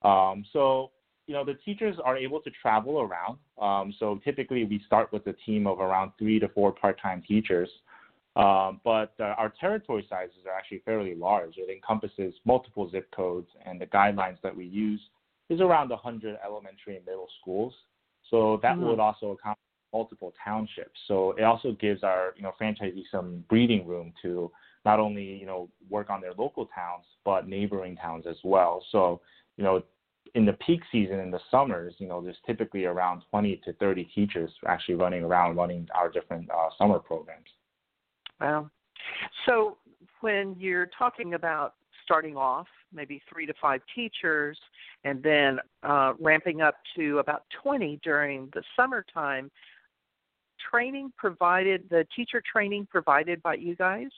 Um, 0.02 0.44
so, 0.52 0.90
you 1.26 1.34
know, 1.34 1.44
the 1.44 1.54
teachers 1.64 1.96
are 2.02 2.16
able 2.16 2.40
to 2.40 2.50
travel 2.62 3.00
around. 3.00 3.38
Um, 3.60 3.94
so 3.98 4.20
typically, 4.24 4.64
we 4.64 4.82
start 4.86 5.12
with 5.12 5.26
a 5.26 5.34
team 5.44 5.66
of 5.66 5.80
around 5.80 6.12
three 6.18 6.38
to 6.38 6.48
four 6.48 6.72
part-time 6.72 7.22
teachers. 7.26 7.68
Um, 8.36 8.80
but 8.84 9.12
uh, 9.20 9.34
our 9.36 9.52
territory 9.60 10.06
sizes 10.08 10.46
are 10.46 10.56
actually 10.56 10.82
fairly 10.84 11.14
large. 11.14 11.54
It 11.56 11.68
encompasses 11.68 12.32
multiple 12.46 12.88
zip 12.90 13.10
codes, 13.14 13.48
and 13.66 13.80
the 13.80 13.86
guidelines 13.86 14.38
that 14.42 14.56
we 14.56 14.64
use 14.64 15.00
is 15.50 15.60
around 15.60 15.90
100 15.90 16.38
elementary 16.44 16.96
and 16.96 17.04
middle 17.04 17.28
schools. 17.40 17.74
So 18.30 18.60
that 18.62 18.76
mm-hmm. 18.76 18.86
would 18.86 19.00
also 19.00 19.32
account 19.32 19.58
for 19.90 19.98
multiple 19.98 20.32
townships. 20.42 20.98
So 21.08 21.32
it 21.32 21.42
also 21.42 21.72
gives 21.72 22.02
our 22.02 22.32
you 22.36 22.42
know 22.42 22.52
franchisees 22.60 23.10
some 23.10 23.44
breathing 23.48 23.86
room 23.86 24.12
to 24.22 24.50
not 24.84 25.00
only 25.00 25.24
you 25.24 25.46
know 25.46 25.68
work 25.90 26.08
on 26.08 26.20
their 26.20 26.32
local 26.38 26.66
towns 26.66 27.04
but 27.24 27.48
neighboring 27.48 27.96
towns 27.96 28.24
as 28.28 28.36
well. 28.44 28.84
So 28.92 29.20
you 29.56 29.64
know 29.64 29.82
in 30.36 30.46
the 30.46 30.52
peak 30.54 30.80
season 30.92 31.18
in 31.18 31.30
the 31.32 31.40
summers, 31.50 31.94
you 31.98 32.06
know 32.06 32.22
there's 32.22 32.36
typically 32.46 32.84
around 32.84 33.22
20 33.30 33.60
to 33.64 33.72
30 33.74 34.04
teachers 34.14 34.50
actually 34.66 34.94
running 34.94 35.24
around 35.24 35.56
running 35.56 35.88
our 35.94 36.08
different 36.08 36.48
uh, 36.50 36.68
summer 36.78 37.00
programs. 37.00 37.48
Wow. 38.40 38.70
So 39.46 39.76
when 40.20 40.54
you're 40.58 40.88
talking 40.96 41.34
about 41.34 41.74
starting 42.04 42.36
off 42.36 42.66
maybe 42.92 43.22
three 43.32 43.46
to 43.46 43.54
five 43.60 43.80
teachers, 43.94 44.58
and 45.04 45.22
then 45.22 45.58
uh, 45.82 46.14
ramping 46.18 46.60
up 46.60 46.74
to 46.96 47.18
about 47.18 47.44
20 47.62 48.00
during 48.02 48.48
the 48.54 48.62
summertime. 48.76 49.50
Training 50.70 51.12
provided, 51.16 51.84
the 51.88 52.06
teacher 52.14 52.42
training 52.52 52.86
provided 52.90 53.42
by 53.42 53.54
you 53.54 53.74
guys? 53.74 54.10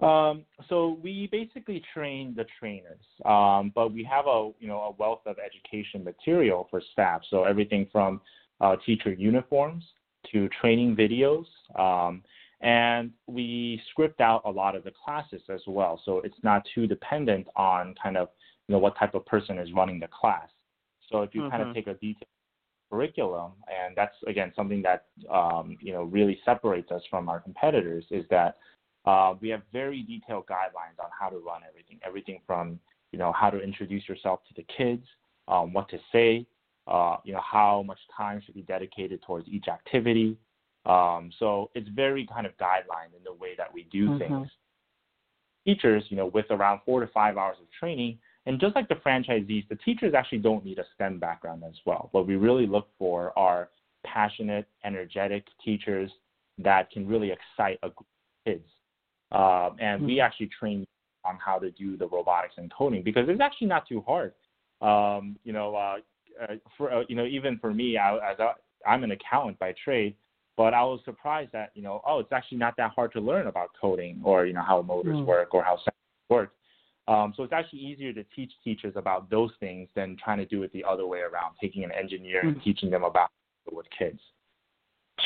Um, 0.00 0.44
so 0.68 0.98
we 1.02 1.28
basically 1.32 1.82
train 1.94 2.34
the 2.36 2.44
trainers, 2.58 3.00
um, 3.24 3.72
but 3.74 3.92
we 3.92 4.04
have 4.04 4.26
a 4.26 4.50
you 4.60 4.68
know 4.68 4.80
a 4.80 4.90
wealth 4.90 5.22
of 5.24 5.36
education 5.38 6.04
material 6.04 6.68
for 6.70 6.82
staff. 6.92 7.22
So 7.30 7.44
everything 7.44 7.88
from 7.90 8.20
uh, 8.60 8.76
teacher 8.84 9.12
uniforms 9.12 9.84
to 10.32 10.48
training 10.60 10.96
videos, 10.96 11.46
um, 11.78 12.22
and 12.60 13.10
we 13.26 13.80
script 13.90 14.20
out 14.20 14.42
a 14.44 14.50
lot 14.50 14.74
of 14.74 14.84
the 14.84 14.92
classes 15.04 15.42
as 15.48 15.60
well. 15.66 16.00
So 16.04 16.18
it's 16.18 16.38
not 16.42 16.62
too 16.74 16.86
dependent 16.86 17.46
on 17.56 17.94
kind 18.02 18.16
of, 18.16 18.28
you 18.66 18.74
know, 18.74 18.78
what 18.78 18.96
type 18.98 19.14
of 19.14 19.26
person 19.26 19.58
is 19.58 19.72
running 19.72 20.00
the 20.00 20.08
class. 20.08 20.48
So 21.10 21.22
if 21.22 21.34
you 21.34 21.42
mm-hmm. 21.42 21.50
kind 21.50 21.62
of 21.62 21.68
mm-hmm. 21.68 21.74
take 21.74 21.86
a 21.86 21.94
detailed 21.94 22.24
curriculum, 22.90 23.52
and 23.68 23.96
that's 23.96 24.14
again 24.26 24.52
something 24.56 24.82
that 24.82 25.06
um, 25.30 25.76
you 25.80 25.92
know 25.92 26.04
really 26.04 26.38
separates 26.44 26.90
us 26.90 27.02
from 27.10 27.28
our 27.28 27.40
competitors, 27.40 28.04
is 28.10 28.24
that 28.30 28.56
uh, 29.04 29.34
we 29.40 29.48
have 29.48 29.62
very 29.72 30.02
detailed 30.02 30.46
guidelines 30.46 31.02
on 31.02 31.10
how 31.18 31.28
to 31.28 31.38
run 31.38 31.62
everything. 31.68 31.98
Everything 32.04 32.40
from 32.46 32.78
you 33.12 33.18
know 33.18 33.32
how 33.32 33.50
to 33.50 33.60
introduce 33.60 34.08
yourself 34.08 34.40
to 34.48 34.54
the 34.54 34.66
kids, 34.76 35.04
um, 35.48 35.72
what 35.72 35.88
to 35.88 35.98
say, 36.12 36.46
uh, 36.86 37.16
you 37.24 37.32
know 37.32 37.42
how 37.44 37.82
much 37.86 37.98
time 38.16 38.42
should 38.44 38.54
be 38.54 38.62
dedicated 38.62 39.22
towards 39.22 39.48
each 39.48 39.68
activity, 39.68 40.36
um, 40.86 41.30
so 41.38 41.70
it's 41.74 41.88
very 41.88 42.26
kind 42.32 42.46
of 42.46 42.56
guideline 42.58 43.14
in 43.16 43.22
the 43.24 43.32
way 43.32 43.54
that 43.56 43.72
we 43.72 43.84
do 43.90 44.10
mm-hmm. 44.10 44.18
things. 44.18 44.48
Teachers, 45.66 46.04
you 46.10 46.16
know, 46.16 46.26
with 46.26 46.46
around 46.50 46.80
four 46.86 47.00
to 47.00 47.08
five 47.08 47.36
hours 47.36 47.56
of 47.60 47.66
training, 47.78 48.18
and 48.46 48.60
just 48.60 48.76
like 48.76 48.88
the 48.88 48.94
franchisees, 48.96 49.68
the 49.68 49.74
teachers 49.84 50.14
actually 50.14 50.38
don't 50.38 50.64
need 50.64 50.78
a 50.78 50.84
STEM 50.94 51.18
background 51.18 51.64
as 51.66 51.74
well. 51.84 52.08
What 52.12 52.28
we 52.28 52.36
really 52.36 52.66
look 52.66 52.88
for 52.98 53.36
are 53.36 53.70
passionate, 54.06 54.68
energetic 54.84 55.44
teachers 55.64 56.10
that 56.58 56.90
can 56.92 57.08
really 57.08 57.32
excite 57.32 57.78
a 57.82 57.88
group 57.88 58.06
of 58.06 58.52
kids. 58.52 58.68
Uh, 59.32 59.70
and 59.80 59.98
mm-hmm. 59.98 60.06
we 60.06 60.20
actually 60.20 60.48
train 60.58 60.86
on 61.24 61.36
how 61.44 61.58
to 61.58 61.72
do 61.72 61.96
the 61.96 62.06
robotics 62.06 62.54
and 62.56 62.72
coding 62.72 63.02
because 63.02 63.28
it's 63.28 63.40
actually 63.40 63.66
not 63.66 63.88
too 63.88 64.02
hard. 64.06 64.32
Um, 64.80 65.36
you 65.42 65.52
know, 65.52 65.74
uh, 65.74 65.96
uh, 66.40 66.54
for 66.76 66.92
uh, 66.92 67.02
you 67.08 67.16
know, 67.16 67.26
even 67.26 67.58
for 67.58 67.74
me, 67.74 67.98
I, 67.98 68.14
as 68.32 68.38
a, 68.38 68.52
I'm 68.86 69.02
an 69.02 69.10
accountant 69.10 69.58
by 69.58 69.74
trade, 69.82 70.14
but 70.56 70.74
I 70.74 70.82
was 70.82 71.00
surprised 71.04 71.52
that 71.52 71.70
you 71.74 71.82
know, 71.82 72.00
oh, 72.06 72.20
it's 72.20 72.32
actually 72.32 72.58
not 72.58 72.76
that 72.78 72.92
hard 72.94 73.12
to 73.12 73.20
learn 73.20 73.46
about 73.46 73.70
coding 73.80 74.20
or 74.24 74.46
you 74.46 74.52
know 74.52 74.62
how 74.62 74.82
motors 74.82 75.16
mm. 75.16 75.26
work 75.26 75.54
or 75.54 75.62
how 75.62 75.76
sensors 75.76 76.30
work. 76.30 76.52
Um, 77.08 77.32
so 77.36 77.44
it's 77.44 77.52
actually 77.52 77.80
easier 77.80 78.12
to 78.12 78.24
teach 78.34 78.50
teachers 78.64 78.94
about 78.96 79.30
those 79.30 79.52
things 79.60 79.88
than 79.94 80.16
trying 80.22 80.38
to 80.38 80.46
do 80.46 80.64
it 80.64 80.72
the 80.72 80.82
other 80.82 81.06
way 81.06 81.20
around, 81.20 81.54
taking 81.60 81.84
an 81.84 81.92
engineer 81.92 82.42
mm. 82.42 82.48
and 82.48 82.62
teaching 82.62 82.90
them 82.90 83.04
about 83.04 83.28
it 83.66 83.74
with 83.74 83.86
kids. 83.96 84.18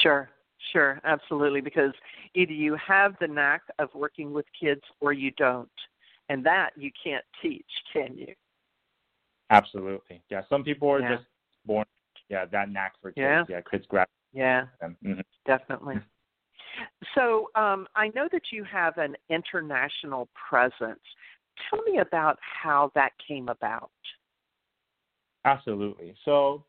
Sure, 0.02 0.28
sure, 0.72 1.00
absolutely. 1.04 1.62
Because 1.62 1.92
either 2.34 2.52
you 2.52 2.76
have 2.86 3.14
the 3.20 3.26
knack 3.26 3.62
of 3.78 3.88
working 3.94 4.32
with 4.32 4.44
kids 4.58 4.82
or 5.00 5.12
you 5.12 5.30
don't, 5.38 5.70
and 6.28 6.44
that 6.44 6.70
you 6.76 6.90
can't 7.02 7.24
teach, 7.40 7.64
can 7.92 8.16
you? 8.16 8.34
Absolutely. 9.48 10.22
Yeah. 10.30 10.42
Some 10.48 10.62
people 10.62 10.88
are 10.90 11.00
yeah. 11.00 11.16
just 11.16 11.26
born, 11.64 11.86
yeah, 12.28 12.44
that 12.52 12.70
knack 12.70 12.92
for 13.00 13.10
kids. 13.10 13.18
Yeah, 13.18 13.44
yeah 13.48 13.60
kids 13.68 13.86
grab 13.88 14.06
Yeah, 14.32 14.66
mm-hmm. 14.82 15.20
definitely. 15.46 15.96
So 17.14 17.50
um, 17.56 17.86
I 17.96 18.08
know 18.14 18.28
that 18.32 18.42
you 18.52 18.64
have 18.64 18.96
an 18.98 19.16
international 19.28 20.28
presence. 20.48 21.00
Tell 21.68 21.82
me 21.82 21.98
about 21.98 22.38
how 22.40 22.92
that 22.94 23.12
came 23.26 23.48
about. 23.48 23.90
Absolutely. 25.44 26.14
So, 26.24 26.64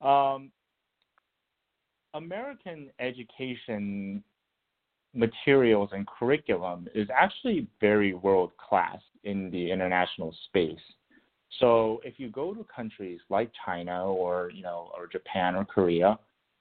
um, 0.00 0.50
American 2.14 2.90
education 2.98 4.22
materials 5.14 5.90
and 5.92 6.06
curriculum 6.06 6.88
is 6.94 7.08
actually 7.14 7.66
very 7.80 8.14
world 8.14 8.52
class 8.56 8.98
in 9.24 9.50
the 9.50 9.70
international 9.70 10.34
space. 10.46 10.78
So 11.60 12.00
if 12.04 12.14
you 12.18 12.28
go 12.28 12.54
to 12.54 12.64
countries 12.64 13.20
like 13.30 13.50
China 13.64 14.06
or 14.06 14.50
you 14.54 14.62
know 14.62 14.90
or 14.96 15.06
Japan 15.06 15.54
or 15.54 15.64
Korea, 15.64 16.18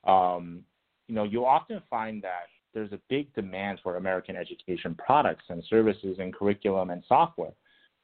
um, 0.07 0.63
you 1.07 1.15
know 1.15 1.23
you 1.23 1.45
often 1.45 1.81
find 1.89 2.21
that 2.23 2.47
there's 2.73 2.91
a 2.91 2.99
big 3.09 3.33
demand 3.33 3.79
for 3.81 3.97
American 3.97 4.35
education 4.35 4.95
products 4.95 5.45
and 5.49 5.63
services 5.69 6.17
and 6.19 6.33
curriculum 6.33 6.89
and 6.89 7.03
software. 7.07 7.53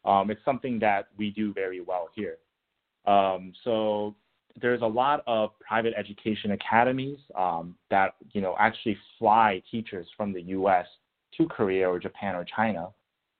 Um, 0.06 0.32
it's 0.32 0.44
something 0.44 0.80
that 0.80 1.08
we 1.18 1.30
do 1.30 1.54
very 1.54 1.82
well 1.82 2.10
here. 2.16 2.38
Um, 3.06 3.54
so 3.64 4.16
there's 4.62 4.82
a 4.82 4.88
lot 4.88 5.24
of 5.28 5.52
private 5.60 5.94
education 5.98 6.52
academies 6.52 7.20
um, 7.36 7.76
that 7.90 8.16
you 8.32 8.42
know 8.42 8.56
actually 8.60 8.98
fly 9.20 9.62
teachers 9.70 10.08
from 10.16 10.34
the 10.34 10.42
U.S. 10.42 10.86
to 11.38 11.48
Korea 11.48 11.90
or 11.90 12.00
Japan 12.00 12.36
or 12.36 12.46
China 12.46 12.90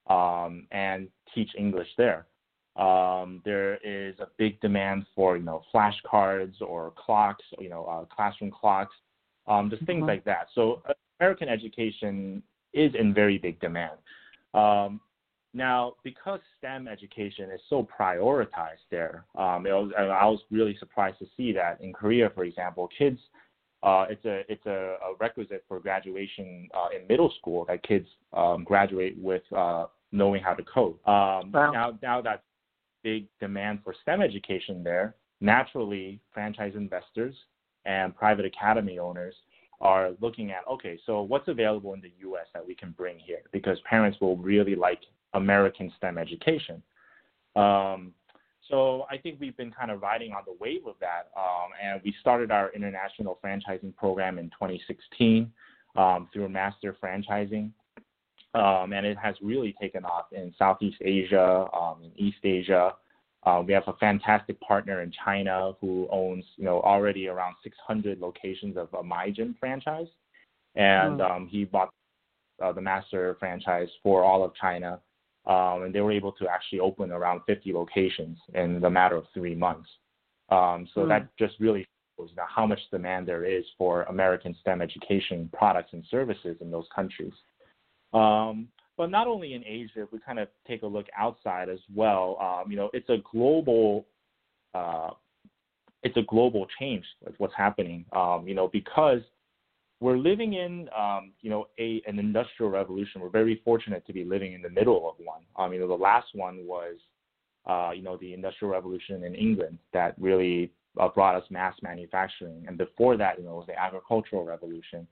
um, 0.08 0.67
and 0.72 1.08
teach 1.34 1.50
English 1.58 1.88
there. 1.98 2.25
Um, 2.75 3.41
there 3.45 3.75
is 3.83 4.15
a 4.19 4.27
big 4.37 4.59
demand 4.61 5.05
for 5.15 5.37
you 5.37 5.43
know 5.43 5.61
flashcards 5.73 6.61
or 6.61 6.93
clocks, 6.97 7.43
you 7.59 7.69
know 7.69 7.85
uh, 7.85 8.05
classroom 8.05 8.51
clocks, 8.51 8.95
um, 9.47 9.69
just 9.69 9.85
things 9.85 9.99
mm-hmm. 9.99 10.07
like 10.07 10.25
that. 10.25 10.47
So 10.55 10.81
American 11.19 11.49
education 11.49 12.41
is 12.73 12.91
in 12.95 13.13
very 13.13 13.37
big 13.37 13.59
demand. 13.59 13.97
Um, 14.53 14.99
now, 15.53 15.93
because 16.03 16.39
STEM 16.57 16.87
education 16.87 17.51
is 17.51 17.61
so 17.69 17.87
prioritized 17.99 18.85
there, 18.89 19.25
um, 19.35 19.63
was, 19.63 19.91
I 19.97 20.25
was 20.25 20.39
really 20.49 20.75
surprised 20.79 21.19
to 21.19 21.27
see 21.37 21.51
that 21.51 21.79
in 21.79 21.93
Korea, 21.93 22.31
for 22.33 22.43
example, 22.43 22.89
kids, 22.97 23.19
uh, 23.83 24.05
it's 24.09 24.25
a 24.25 24.41
it's 24.49 24.65
a, 24.65 24.95
a 25.03 25.15
requisite 25.19 25.63
for 25.67 25.79
graduation 25.79 26.69
uh, 26.73 26.87
in 26.97 27.05
middle 27.07 27.31
school 27.37 27.65
that 27.65 27.83
kids 27.83 28.07
um, 28.31 28.63
graduate 28.63 29.15
with 29.19 29.43
uh, 29.55 29.85
knowing 30.11 30.41
how 30.41 30.53
to 30.53 30.63
code. 30.63 30.93
Um, 31.05 31.51
wow. 31.51 31.71
Now, 31.71 31.99
now 32.01 32.21
that 32.21 32.43
big 33.03 33.27
demand 33.39 33.79
for 33.83 33.93
STEM 34.01 34.22
education 34.22 34.83
there, 34.83 35.15
naturally, 35.41 36.19
franchise 36.33 36.74
investors 36.75 37.36
and 37.86 38.15
private 38.15 38.45
academy 38.45 39.00
owners 39.00 39.36
are 39.81 40.12
looking 40.22 40.51
at 40.51 40.65
okay, 40.69 40.98
so 41.05 41.22
what's 41.22 41.48
available 41.48 41.93
in 41.93 42.01
the 42.01 42.12
U.S. 42.19 42.45
that 42.53 42.65
we 42.65 42.74
can 42.74 42.91
bring 42.91 43.19
here 43.19 43.41
because 43.51 43.77
parents 43.88 44.17
will 44.22 44.38
really 44.38 44.75
like 44.75 45.01
American 45.33 45.91
STEM 45.98 46.17
education. 46.17 46.81
Um, 47.55 48.13
so 48.69 49.05
I 49.12 49.17
think 49.17 49.39
we've 49.41 49.57
been 49.57 49.72
kind 49.72 49.91
of 49.91 50.01
riding 50.01 50.31
on 50.31 50.43
the 50.45 50.55
wave 50.60 50.88
of 50.88 50.95
that, 51.01 51.29
um, 51.38 51.72
and 51.83 52.01
we 52.03 52.15
started 52.22 52.50
our 52.50 52.72
international 52.72 53.38
franchising 53.43 53.93
program 53.95 54.39
in 54.39 54.45
2016 54.51 55.51
um, 55.98 56.29
through 56.31 56.48
Master 56.48 56.95
Franchising, 57.03 57.72
um, 58.53 58.93
and 58.93 59.05
it 59.05 59.17
has 59.17 59.36
really 59.41 59.75
taken 59.81 60.05
off 60.05 60.25
in 60.31 60.53
Southeast 60.57 60.98
Asia, 61.01 61.67
um, 61.74 61.98
in 62.03 62.12
East 62.15 62.39
Asia. 62.43 62.93
Uh, 63.45 63.62
we 63.65 63.74
have 63.74 63.83
a 63.88 63.93
fantastic 63.93 64.60
partner 64.62 65.01
in 65.01 65.12
China 65.25 65.74
who 65.81 66.07
owns, 66.12 66.45
you 66.55 66.63
know, 66.63 66.79
already 66.81 67.27
around 67.27 67.55
600 67.63 68.19
locations 68.19 68.77
of 68.77 68.88
a 68.93 69.03
MyGym 69.03 69.57
franchise, 69.60 70.07
and 70.75 71.19
mm. 71.19 71.29
um, 71.29 71.48
he 71.48 71.65
bought 71.65 71.89
uh, 72.63 72.72
the 72.72 72.81
master 72.81 73.36
franchise 73.39 73.89
for 74.01 74.23
all 74.23 74.45
of 74.45 74.54
China 74.56 74.99
um, 75.45 75.84
and 75.84 75.93
they 75.93 76.01
were 76.01 76.12
able 76.12 76.32
to 76.34 76.47
actually 76.47 76.80
open 76.80 77.12
around 77.12 77.41
50 77.45 77.73
locations 77.73 78.38
in 78.54 78.80
the 78.80 78.89
matter 78.89 79.15
of 79.15 79.25
three 79.34 79.56
months. 79.56 79.89
Um, 80.49 80.88
so 80.93 81.01
mm. 81.01 81.10
that 81.10 81.27
just 81.38 81.56
really 81.60 81.86
shows 82.17 82.30
how 82.47 82.65
much 82.65 82.80
demand 82.91 83.27
there 83.27 83.43
is 83.43 83.65
for 83.77 84.04
American 84.04 84.56
STEM 84.62 84.82
education 84.82 85.49
products 85.51 85.91
and 85.93 86.04
services 86.10 86.56
in 86.62 86.71
those 86.71 86.86
countries. 86.95 87.34
Um, 88.13 88.67
but 88.97 89.10
not 89.10 89.28
only 89.28 89.54
in 89.54 89.63
Asia, 89.65 90.04
if 90.04 90.12
we 90.12 90.19
kind 90.19 90.39
of 90.39 90.47
take 90.67 90.84
a 90.84 90.88
look 90.88 91.08
outside 91.17 91.67
as 91.67 91.80
well, 91.93 92.38
um, 92.39 92.69
you 92.69 92.78
know, 92.78 92.89
it's 92.93 93.10
a 93.10 93.17
global, 93.32 94.06
uh, 94.76 95.12
it's 96.04 96.15
a 96.17 96.21
global 96.28 96.67
change 96.80 97.06
what's 97.38 97.56
happening. 97.56 98.06
Um, 98.15 98.47
you 98.47 98.54
know, 98.54 98.67
because 98.67 99.21
we're 100.04 100.17
living 100.17 100.54
in, 100.54 100.89
um, 100.97 101.32
you 101.41 101.49
know, 101.49 101.67
a 101.80 102.02
an 102.06 102.19
industrial 102.19 102.69
revolution. 102.69 103.21
We're 103.21 103.30
very 103.30 103.62
fortunate 103.63 104.06
to 104.06 104.13
be 104.13 104.26
living 104.26 104.54
in 104.54 104.62
the 104.62 104.69
middle 104.69 105.10
of 105.10 105.15
one. 105.26 105.43
Um, 105.56 105.73
you 105.73 105.80
know, 105.80 105.88
the 105.88 105.93
last 105.93 106.28
one 106.34 106.67
was, 106.67 106.95
uh, 107.65 107.91
you 107.95 108.04
know, 108.04 108.17
the 108.17 108.34
industrial 108.34 108.73
revolution 108.73 109.23
in 109.23 109.34
England 109.34 109.80
that 109.93 110.13
really 110.19 110.71
uh, 110.99 111.08
brought 111.08 111.36
us 111.36 111.43
mass 111.49 111.76
manufacturing, 111.82 112.65
and 112.67 112.78
before 112.78 113.15
that, 113.17 113.39
you 113.39 113.45
know, 113.45 113.56
was 113.56 113.67
the 113.67 113.80
agricultural 113.80 114.43
revolution. 114.43 115.08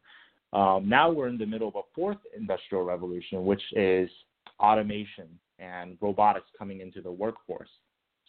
Um, 0.53 0.87
now 0.87 1.09
we're 1.09 1.27
in 1.27 1.37
the 1.37 1.45
middle 1.45 1.69
of 1.69 1.75
a 1.75 1.81
fourth 1.95 2.17
industrial 2.37 2.83
revolution, 2.83 3.45
which 3.45 3.61
is 3.73 4.09
automation 4.59 5.27
and 5.59 5.97
robotics 6.01 6.47
coming 6.57 6.81
into 6.81 7.01
the 7.01 7.11
workforce. 7.11 7.69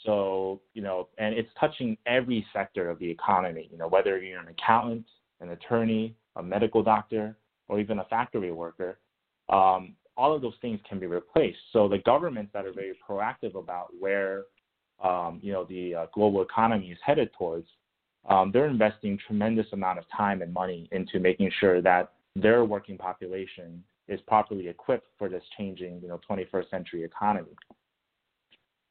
So, 0.05 0.61
you 0.75 0.83
know, 0.83 1.09
and 1.19 1.35
it's 1.35 1.51
touching 1.59 1.97
every 2.07 2.45
sector 2.53 2.91
of 2.91 2.99
the 2.99 3.09
economy, 3.09 3.69
you 3.71 3.79
know, 3.79 3.89
whether 3.89 4.19
you're 4.19 4.41
an 4.41 4.49
accountant, 4.49 5.07
an 5.41 5.51
attorney, 5.51 6.15
a 6.37 6.43
medical 6.43 6.83
doctor, 6.83 7.37
or 7.69 7.79
even 7.81 7.99
a 7.99 8.05
factory 8.05 8.53
worker, 8.53 8.99
um, 9.49 9.95
all 10.17 10.35
of 10.35 10.43
those 10.43 10.55
things 10.61 10.81
can 10.89 10.99
be 10.99 11.07
replaced. 11.07 11.59
So 11.73 11.89
the 11.89 11.99
governments 11.99 12.51
that 12.53 12.67
are 12.67 12.73
very 12.73 12.99
proactive 13.09 13.55
about 13.55 13.89
where 13.99 14.45
um, 15.03 15.41
you 15.43 15.53
know 15.53 15.65
the 15.65 15.95
uh, 15.95 16.07
global 16.15 16.43
economy 16.43 16.91
is 16.91 16.99
headed 17.05 17.31
towards, 17.37 17.67
um, 18.29 18.51
they're 18.53 18.67
investing 18.67 19.19
tremendous 19.27 19.67
amount 19.73 19.99
of 19.99 20.05
time 20.17 20.43
and 20.43 20.53
money 20.53 20.89
into 20.93 21.19
making 21.19 21.51
sure 21.59 21.83
that 21.83 22.13
their 22.37 22.65
working 22.65 22.97
population 22.97 23.83
is 24.09 24.21
properly 24.27 24.69
equipped 24.69 25.07
for 25.19 25.29
this 25.29 25.43
changing 25.57 26.01
you 26.03 26.09
know 26.09 26.21
21st 26.29 26.71
century 26.71 27.05
economy. 27.05 27.51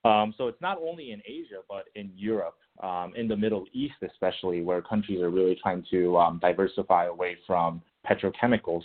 Um, 0.03 0.33
so 0.37 0.47
it's 0.47 0.61
not 0.61 0.79
only 0.81 1.11
in 1.11 1.21
Asia, 1.25 1.61
but 1.69 1.85
in 1.95 2.11
Europe, 2.15 2.57
um, 2.81 3.13
in 3.15 3.27
the 3.27 3.37
Middle 3.37 3.65
East, 3.71 3.95
especially, 4.01 4.61
where 4.61 4.81
countries 4.81 5.21
are 5.21 5.29
really 5.29 5.57
trying 5.61 5.85
to 5.91 6.17
um, 6.17 6.39
diversify 6.41 7.05
away 7.05 7.37
from 7.45 7.81
petrochemicals, 8.09 8.81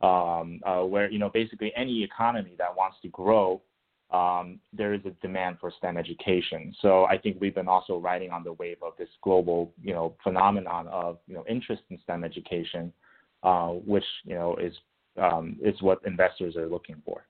um, 0.00 0.60
uh, 0.64 0.82
where 0.82 1.10
you 1.10 1.18
know 1.18 1.28
basically 1.28 1.72
any 1.76 2.02
economy 2.02 2.54
that 2.58 2.74
wants 2.74 2.96
to 3.02 3.08
grow, 3.08 3.60
um, 4.10 4.60
there 4.72 4.94
is 4.94 5.00
a 5.04 5.10
demand 5.22 5.56
for 5.60 5.72
STEM 5.78 5.96
education. 5.96 6.74
So 6.80 7.04
I 7.04 7.18
think 7.18 7.38
we've 7.40 7.54
been 7.54 7.68
also 7.68 7.98
riding 7.98 8.30
on 8.30 8.44
the 8.44 8.52
wave 8.52 8.78
of 8.82 8.92
this 8.98 9.08
global, 9.22 9.72
you 9.82 9.92
know, 9.92 10.14
phenomenon 10.22 10.86
of 10.88 11.18
you 11.26 11.34
know 11.34 11.44
interest 11.48 11.82
in 11.90 11.98
STEM 12.04 12.22
education, 12.22 12.92
uh, 13.42 13.68
which 13.70 14.04
you 14.24 14.34
know 14.34 14.56
is 14.56 14.72
um, 15.20 15.56
is 15.62 15.80
what 15.82 16.00
investors 16.06 16.56
are 16.56 16.68
looking 16.68 17.02
for. 17.04 17.26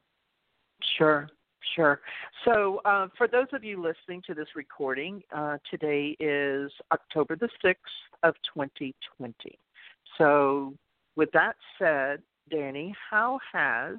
Sure. 0.98 1.28
Sure. 1.74 2.00
So, 2.44 2.80
uh, 2.84 3.08
for 3.18 3.26
those 3.26 3.48
of 3.52 3.64
you 3.64 3.82
listening 3.82 4.22
to 4.28 4.34
this 4.34 4.46
recording, 4.54 5.22
uh, 5.34 5.58
today 5.68 6.16
is 6.20 6.70
October 6.92 7.34
the 7.34 7.48
6th 7.64 7.74
of 8.22 8.34
2020. 8.54 9.58
So, 10.16 10.74
with 11.16 11.30
that 11.32 11.56
said, 11.76 12.22
Danny, 12.50 12.94
how 13.10 13.40
has 13.52 13.96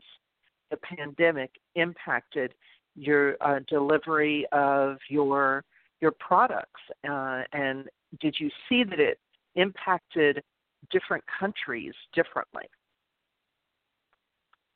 the 0.72 0.78
pandemic 0.78 1.52
impacted 1.76 2.54
your 2.96 3.36
uh, 3.42 3.60
delivery 3.68 4.46
of 4.52 4.98
your 5.10 5.64
your 6.02 6.12
products? 6.20 6.82
Uh, 7.10 7.44
and 7.54 7.86
did 8.20 8.36
you 8.40 8.50
see 8.70 8.84
that 8.84 9.00
it 9.00 9.20
impacted 9.56 10.44
different 10.92 11.24
countries 11.40 11.94
differently? 12.14 12.64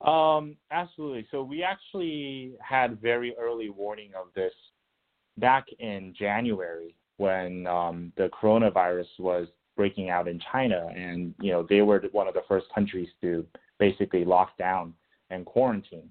Um, 0.02 0.56
absolutely. 0.72 1.28
So 1.30 1.44
we 1.44 1.64
actually 1.64 2.54
had 2.60 3.00
very 3.00 3.36
early 3.40 3.70
warning 3.70 4.12
of 4.20 4.28
this 4.36 4.54
back 5.38 5.68
in 5.80 6.14
January 6.18 6.96
when 7.18 7.68
um, 7.68 8.12
the 8.18 8.30
coronavirus 8.30 9.06
was 9.20 9.48
breaking 9.78 10.10
out 10.10 10.28
in 10.28 10.40
China, 10.52 10.90
and 10.96 11.34
you 11.40 11.52
know 11.52 11.66
they 11.68 11.82
were 11.82 12.04
one 12.12 12.28
of 12.28 12.34
the 12.34 12.42
first 12.48 12.66
countries 12.74 13.10
to 13.22 13.46
basically 13.80 14.26
lock 14.26 14.58
down 14.58 14.94
and 15.32 15.46
quarantine. 15.46 16.10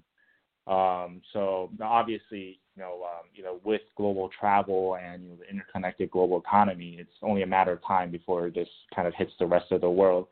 Um, 0.67 1.21
so 1.33 1.71
obviously, 1.81 2.59
you 2.75 2.83
know, 2.83 3.03
um, 3.03 3.27
you 3.33 3.43
know, 3.43 3.59
with 3.63 3.81
global 3.97 4.29
travel 4.39 4.97
and 5.03 5.23
you 5.23 5.29
know, 5.29 5.35
the 5.35 5.49
interconnected 5.49 6.11
global 6.11 6.39
economy, 6.39 6.97
it's 6.99 7.11
only 7.21 7.41
a 7.41 7.47
matter 7.47 7.71
of 7.71 7.85
time 7.85 8.11
before 8.11 8.49
this 8.49 8.69
kind 8.95 9.07
of 9.07 9.13
hits 9.15 9.31
the 9.39 9.45
rest 9.45 9.71
of 9.71 9.81
the 9.81 9.89
world. 9.89 10.27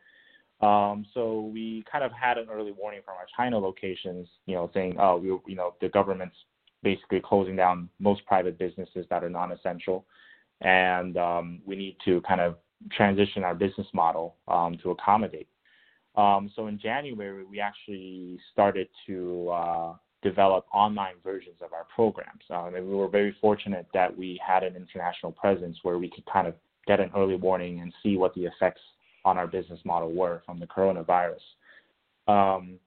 Um, 0.60 1.06
so 1.14 1.50
we 1.52 1.84
kind 1.90 2.04
of 2.04 2.12
had 2.12 2.36
an 2.36 2.48
early 2.50 2.72
warning 2.72 3.00
from 3.04 3.14
our 3.14 3.26
China 3.36 3.58
locations, 3.58 4.28
you 4.46 4.54
know, 4.54 4.70
saying, 4.74 4.96
oh, 5.00 5.16
we, 5.16 5.28
you 5.52 5.56
know, 5.56 5.74
the 5.80 5.88
government's 5.88 6.36
basically 6.82 7.20
closing 7.20 7.56
down 7.56 7.88
most 7.98 8.24
private 8.26 8.58
businesses 8.58 9.06
that 9.10 9.24
are 9.24 9.30
non-essential, 9.30 10.04
and 10.60 11.16
um, 11.16 11.60
we 11.66 11.76
need 11.76 11.96
to 12.04 12.20
kind 12.22 12.40
of 12.40 12.56
transition 12.92 13.42
our 13.42 13.54
business 13.54 13.86
model 13.92 14.36
um, 14.48 14.78
to 14.82 14.90
accommodate. 14.90 15.48
Um, 16.16 16.50
so 16.56 16.66
in 16.66 16.78
January, 16.78 17.44
we 17.44 17.60
actually 17.60 18.38
started 18.52 18.88
to 19.06 19.48
uh, 19.50 19.94
develop 20.22 20.66
online 20.72 21.14
versions 21.22 21.56
of 21.62 21.72
our 21.72 21.86
programs. 21.94 22.42
Um, 22.50 22.74
and 22.74 22.86
we 22.86 22.94
were 22.94 23.08
very 23.08 23.34
fortunate 23.40 23.86
that 23.94 24.16
we 24.16 24.40
had 24.44 24.62
an 24.62 24.76
international 24.76 25.32
presence 25.32 25.78
where 25.82 25.98
we 25.98 26.10
could 26.10 26.26
kind 26.26 26.46
of 26.46 26.54
get 26.86 27.00
an 27.00 27.10
early 27.16 27.36
warning 27.36 27.80
and 27.80 27.92
see 28.02 28.16
what 28.16 28.34
the 28.34 28.44
effects 28.44 28.80
on 29.24 29.38
our 29.38 29.46
business 29.46 29.80
model 29.84 30.12
were 30.12 30.42
from 30.44 30.58
the 30.58 30.66
coronavirus. 30.66 31.40
Um, 32.26 32.78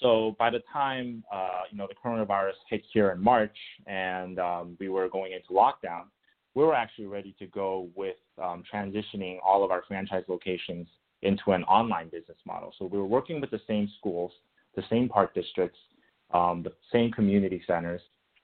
so 0.00 0.34
by 0.38 0.50
the 0.50 0.60
time 0.72 1.22
uh, 1.32 1.62
you 1.70 1.78
know 1.78 1.86
the 1.86 1.94
coronavirus 1.94 2.54
hit 2.68 2.82
here 2.92 3.10
in 3.10 3.22
March 3.22 3.56
and 3.86 4.38
um, 4.38 4.76
we 4.80 4.88
were 4.88 5.08
going 5.08 5.32
into 5.32 5.48
lockdown, 5.50 6.04
we 6.54 6.64
were 6.64 6.74
actually 6.74 7.06
ready 7.06 7.34
to 7.38 7.46
go 7.46 7.88
with 7.94 8.16
um, 8.42 8.64
transitioning 8.72 9.38
all 9.44 9.64
of 9.64 9.70
our 9.70 9.82
franchise 9.86 10.24
locations 10.28 10.86
into 11.22 11.52
an 11.52 11.64
online 11.64 12.08
business 12.08 12.38
model. 12.44 12.72
So 12.78 12.86
we 12.86 12.98
were 12.98 13.06
working 13.06 13.40
with 13.40 13.50
the 13.50 13.60
same 13.66 13.90
schools, 13.98 14.32
the 14.74 14.82
same 14.90 15.08
park 15.08 15.34
districts, 15.34 15.78
um, 16.32 16.62
the 16.62 16.72
same 16.92 17.10
community 17.12 17.62
centers, 17.66 18.00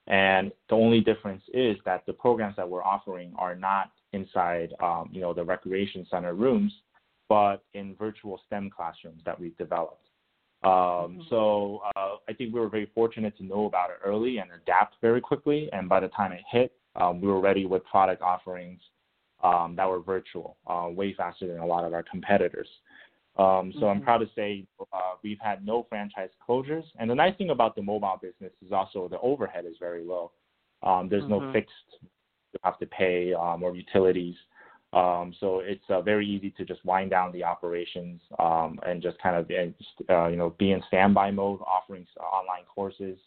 and 0.07 0.51
the 0.69 0.75
only 0.75 1.01
difference 1.01 1.43
is 1.53 1.77
that 1.85 2.05
the 2.07 2.13
programs 2.13 2.55
that 2.55 2.67
we're 2.67 2.83
offering 2.83 3.33
are 3.37 3.55
not 3.55 3.91
inside, 4.13 4.73
um, 4.81 5.09
you 5.11 5.21
know, 5.21 5.33
the 5.33 5.43
recreation 5.43 6.05
center 6.09 6.33
rooms, 6.33 6.73
but 7.27 7.63
in 7.75 7.95
virtual 7.95 8.41
STEM 8.47 8.71
classrooms 8.75 9.21
that 9.25 9.39
we've 9.39 9.55
developed. 9.57 10.07
Um, 10.63 10.71
mm-hmm. 10.71 11.21
So 11.29 11.81
uh, 11.95 12.15
I 12.27 12.33
think 12.33 12.53
we 12.53 12.59
were 12.59 12.69
very 12.69 12.89
fortunate 12.95 13.37
to 13.37 13.43
know 13.43 13.65
about 13.65 13.91
it 13.91 13.97
early 14.03 14.39
and 14.39 14.49
adapt 14.51 14.95
very 14.99 15.21
quickly. 15.21 15.69
And 15.71 15.87
by 15.87 15.99
the 15.99 16.09
time 16.09 16.31
it 16.31 16.41
hit, 16.51 16.73
um, 16.95 17.21
we 17.21 17.27
were 17.27 17.39
ready 17.39 17.65
with 17.65 17.85
product 17.85 18.21
offerings 18.21 18.81
um, 19.43 19.75
that 19.77 19.87
were 19.87 19.99
virtual, 19.99 20.57
uh, 20.67 20.87
way 20.89 21.13
faster 21.13 21.47
than 21.47 21.59
a 21.59 21.65
lot 21.65 21.83
of 21.83 21.93
our 21.93 22.03
competitors. 22.03 22.67
Um, 23.37 23.71
so 23.73 23.81
mm-hmm. 23.81 23.85
I'm 23.85 24.01
proud 24.01 24.17
to 24.17 24.29
say 24.35 24.65
uh, 24.91 25.13
we've 25.23 25.39
had 25.39 25.65
no 25.65 25.85
franchise 25.87 26.29
closures. 26.47 26.83
And 26.99 27.09
the 27.09 27.15
nice 27.15 27.35
thing 27.37 27.51
about 27.51 27.75
the 27.75 27.81
mobile 27.81 28.19
business 28.21 28.51
is 28.65 28.73
also 28.73 29.07
the 29.07 29.19
overhead 29.19 29.65
is 29.65 29.75
very 29.79 30.03
low. 30.03 30.31
Um, 30.83 31.07
there's 31.09 31.23
mm-hmm. 31.23 31.45
no 31.45 31.53
fixed 31.53 31.71
you 32.01 32.59
have 32.63 32.79
to 32.79 32.85
pay 32.87 33.33
um, 33.33 33.63
or 33.63 33.75
utilities. 33.75 34.35
Um, 34.91 35.33
so 35.39 35.59
it's 35.59 35.83
uh, 35.89 36.01
very 36.01 36.27
easy 36.27 36.49
to 36.57 36.65
just 36.65 36.83
wind 36.83 37.11
down 37.11 37.31
the 37.31 37.43
operations 37.43 38.21
um, 38.39 38.79
and 38.85 39.03
just 39.03 39.21
kind 39.21 39.35
of 39.35 39.49
uh, 40.09 40.27
you 40.27 40.35
know 40.35 40.55
be 40.57 40.71
in 40.71 40.81
standby 40.87 41.29
mode, 41.31 41.59
offering 41.61 42.07
online 42.19 42.63
courses 42.73 43.19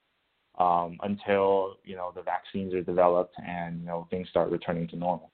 um, 0.58 0.98
until 1.04 1.76
you 1.84 1.94
know 1.94 2.12
the 2.16 2.22
vaccines 2.22 2.74
are 2.74 2.82
developed 2.82 3.36
and 3.46 3.80
you 3.80 3.86
know 3.86 4.08
things 4.10 4.28
start 4.28 4.50
returning 4.50 4.88
to 4.88 4.96
normal. 4.96 5.30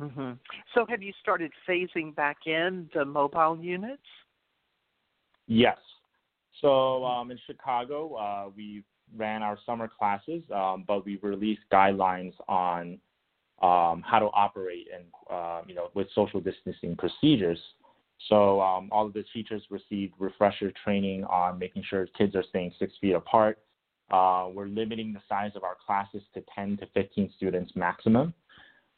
Mm-hmm. 0.00 0.32
So 0.74 0.86
have 0.88 1.02
you 1.02 1.12
started 1.20 1.52
phasing 1.68 2.14
back 2.14 2.38
in 2.46 2.88
the 2.94 3.04
mobile 3.04 3.58
units? 3.60 4.02
Yes. 5.46 5.76
So 6.60 7.04
um, 7.04 7.30
in 7.30 7.38
Chicago, 7.46 8.14
uh, 8.14 8.50
we 8.56 8.82
ran 9.16 9.42
our 9.42 9.58
summer 9.66 9.88
classes, 9.88 10.42
um, 10.54 10.84
but 10.86 11.04
we 11.04 11.18
released 11.22 11.62
guidelines 11.72 12.32
on 12.48 12.98
um, 13.62 14.02
how 14.06 14.18
to 14.18 14.26
operate 14.26 14.88
and 14.94 15.04
uh, 15.30 15.60
you 15.66 15.74
know 15.74 15.88
with 15.94 16.06
social 16.14 16.40
distancing 16.40 16.96
procedures. 16.96 17.58
So 18.28 18.60
um, 18.60 18.88
all 18.92 19.06
of 19.06 19.12
the 19.12 19.24
teachers 19.32 19.62
received 19.70 20.14
refresher 20.18 20.72
training 20.84 21.24
on 21.24 21.58
making 21.58 21.84
sure 21.88 22.06
kids 22.18 22.34
are 22.34 22.44
staying 22.48 22.72
six 22.78 22.92
feet 23.00 23.12
apart. 23.12 23.58
Uh, 24.10 24.48
we're 24.52 24.66
limiting 24.66 25.12
the 25.12 25.20
size 25.28 25.52
of 25.54 25.64
our 25.64 25.76
classes 25.86 26.22
to 26.34 26.42
10 26.54 26.78
to 26.78 26.86
15 26.94 27.32
students 27.36 27.72
maximum. 27.76 28.34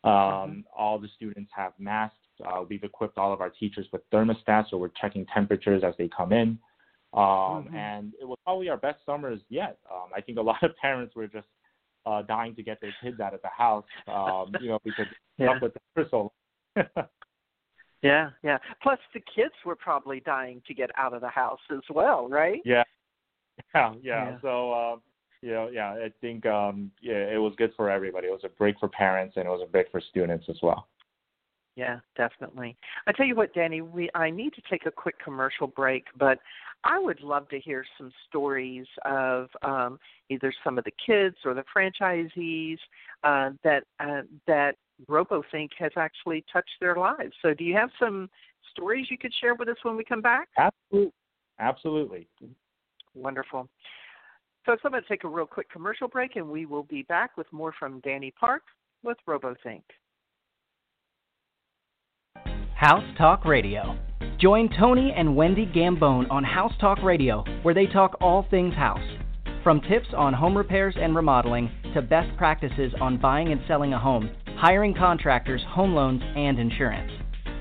Um, 0.04 0.12
mm-hmm. 0.12 0.60
All 0.76 0.98
the 0.98 1.08
students 1.16 1.50
have 1.54 1.72
masks. 1.78 2.16
Uh, 2.44 2.62
we've 2.68 2.82
equipped 2.82 3.18
all 3.18 3.32
of 3.32 3.40
our 3.40 3.50
teachers 3.50 3.86
with 3.92 4.02
thermostats, 4.10 4.70
so 4.70 4.76
we're 4.76 4.90
checking 5.00 5.26
temperatures 5.26 5.82
as 5.86 5.94
they 5.98 6.08
come 6.08 6.32
in. 6.32 6.58
Um, 7.14 7.22
mm-hmm. 7.66 7.76
And 7.76 8.12
it 8.20 8.24
was 8.26 8.38
probably 8.44 8.68
our 8.68 8.76
best 8.76 8.98
summers 9.04 9.40
yet. 9.48 9.78
Um, 9.90 10.08
I 10.16 10.20
think 10.20 10.38
a 10.38 10.42
lot 10.50 10.62
of 10.62 10.76
parents 10.76 11.14
were 11.14 11.28
just 11.28 11.46
uh, 12.06 12.22
dying 12.22 12.54
to 12.56 12.62
get 12.62 12.80
their 12.80 12.94
kids 13.02 13.20
out 13.20 13.34
of 13.34 13.42
the 13.42 13.48
house, 13.56 13.84
um, 14.08 14.52
you 14.60 14.68
know, 14.68 14.78
because 14.84 15.06
yeah. 15.38 15.54
with 15.60 15.74
them 15.74 15.82
for 15.94 16.06
so 16.10 16.32
long. 16.76 16.86
yeah, 18.02 18.30
yeah. 18.42 18.58
Plus, 18.82 18.98
the 19.14 19.20
kids 19.34 19.54
were 19.64 19.76
probably 19.76 20.20
dying 20.20 20.62
to 20.66 20.74
get 20.74 20.90
out 20.98 21.14
of 21.14 21.20
the 21.20 21.28
house 21.28 21.60
as 21.70 21.82
well, 21.90 22.28
right? 22.28 22.60
Yeah, 22.64 22.82
yeah, 23.74 23.92
yeah. 24.02 24.30
yeah. 24.30 24.38
So, 24.40 24.72
uh, 24.72 24.96
you 25.42 25.50
know, 25.50 25.68
yeah, 25.70 25.90
I 25.90 26.12
think 26.20 26.46
um, 26.46 26.90
yeah, 27.00 27.14
it 27.14 27.38
was 27.38 27.52
good 27.59 27.72
for 27.76 27.90
everybody. 27.90 28.28
It 28.28 28.31
was 28.31 28.44
a 28.44 28.48
break 28.48 28.78
for 28.78 28.88
parents, 28.88 29.37
and 29.37 29.44
it 29.44 29.48
was 29.48 29.61
a 29.62 29.70
break 29.70 29.90
for 29.90 30.00
students 30.00 30.46
as 30.48 30.57
well. 30.62 30.88
Yeah, 31.74 31.98
definitely. 32.16 32.76
I 33.07 33.12
tell 33.12 33.26
you 33.26 33.35
what, 33.35 33.55
Danny, 33.55 33.81
we 33.81 34.09
I 34.14 34.31
need 34.31 34.52
to 34.55 34.62
take 34.70 34.87
a 34.87 34.90
quick 34.90 35.16
commercial 35.22 35.66
break, 35.66 36.05
but 36.18 36.38
I 36.85 36.98
would 36.98 37.20
love 37.22 37.48
to 37.48 37.59
hear 37.59 37.85
some 37.98 38.12
stories 38.28 38.87
of 39.05 39.48
um, 39.62 39.98
either 40.28 40.52
some 40.62 40.78
of 40.78 40.85
the 40.85 40.92
kids 41.05 41.37
or 41.44 41.55
the 41.55 41.64
franchisees 41.74 42.78
uh, 43.24 43.50
that 43.64 43.85
uh, 44.00 44.22
that 44.46 44.76
RoboThink 45.09 45.70
has 45.78 45.92
actually 45.96 46.44
touched 46.52 46.70
their 46.81 46.96
lives. 46.96 47.33
So, 47.42 47.52
do 47.55 47.64
you 47.64 47.74
have 47.74 47.90
some 47.98 48.28
stories 48.70 49.07
you 49.11 49.18
could 49.18 49.33
share 49.40 49.55
with 49.55 49.68
us 49.68 49.76
when 49.83 49.96
we 49.96 50.05
come 50.05 50.22
back? 50.22 50.48
Absolutely, 50.59 51.12
absolutely. 51.59 52.28
Wonderful. 53.14 53.68
So, 54.64 54.72
I'm 54.85 54.92
going 54.92 55.03
to 55.03 55.09
take 55.09 55.25
a 55.25 55.29
real 55.29 55.46
quick 55.46 55.70
commercial 55.70 56.09
break, 56.09 56.37
and 56.37 56.48
we 56.48 56.66
will 56.66 56.85
be 56.85 57.03
back 57.03 57.37
with 57.37 57.46
more 57.53 57.75
from 57.79 58.01
Danny 58.01 58.33
Park 58.38 58.62
with 59.03 59.16
RoboThink. 59.29 59.83
House 62.75 63.05
Talk 63.16 63.44
Radio 63.44 63.98
Join 64.42 64.68
Tony 64.77 65.14
and 65.16 65.37
Wendy 65.37 65.66
Gambone 65.66 66.29
on 66.29 66.42
House 66.42 66.72
Talk 66.81 67.01
Radio, 67.05 67.44
where 67.62 67.75
they 67.75 67.87
talk 67.87 68.16
all 68.20 68.44
things 68.51 68.75
house. 68.75 68.98
From 69.62 69.81
tips 69.83 70.09
on 70.16 70.35
home 70.35 70.57
repairs 70.57 70.96
and 71.01 71.14
remodeling 71.14 71.70
to 71.94 72.03
best 72.03 72.37
practices 72.37 72.92
on 73.01 73.20
buying 73.20 73.53
and 73.53 73.61
selling 73.68 73.92
a 73.92 73.98
home, 74.01 74.29
hiring 74.57 74.94
contractors, 74.94 75.62
home 75.68 75.94
loans, 75.94 76.22
and 76.35 76.59
insurance, 76.59 77.12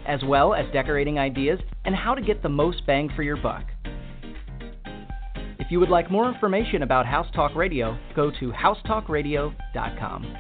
as 0.08 0.22
well 0.26 0.56
as 0.56 0.66
decorating 0.74 1.20
ideas 1.20 1.60
and 1.86 1.96
how 1.96 2.16
to 2.16 2.22
get 2.24 2.42
the 2.42 2.50
most 2.50 2.84
bang 2.88 3.12
for 3.16 3.22
your 3.22 3.38
buck. 3.38 3.66
If 5.62 5.70
you 5.70 5.80
would 5.80 5.90
like 5.90 6.10
more 6.10 6.28
information 6.28 6.82
about 6.82 7.06
House 7.06 7.28
Talk 7.36 7.56
Radio, 7.56 7.96
go 8.16 8.32
to 8.40 8.52
housetalkradio.com. 8.52 10.38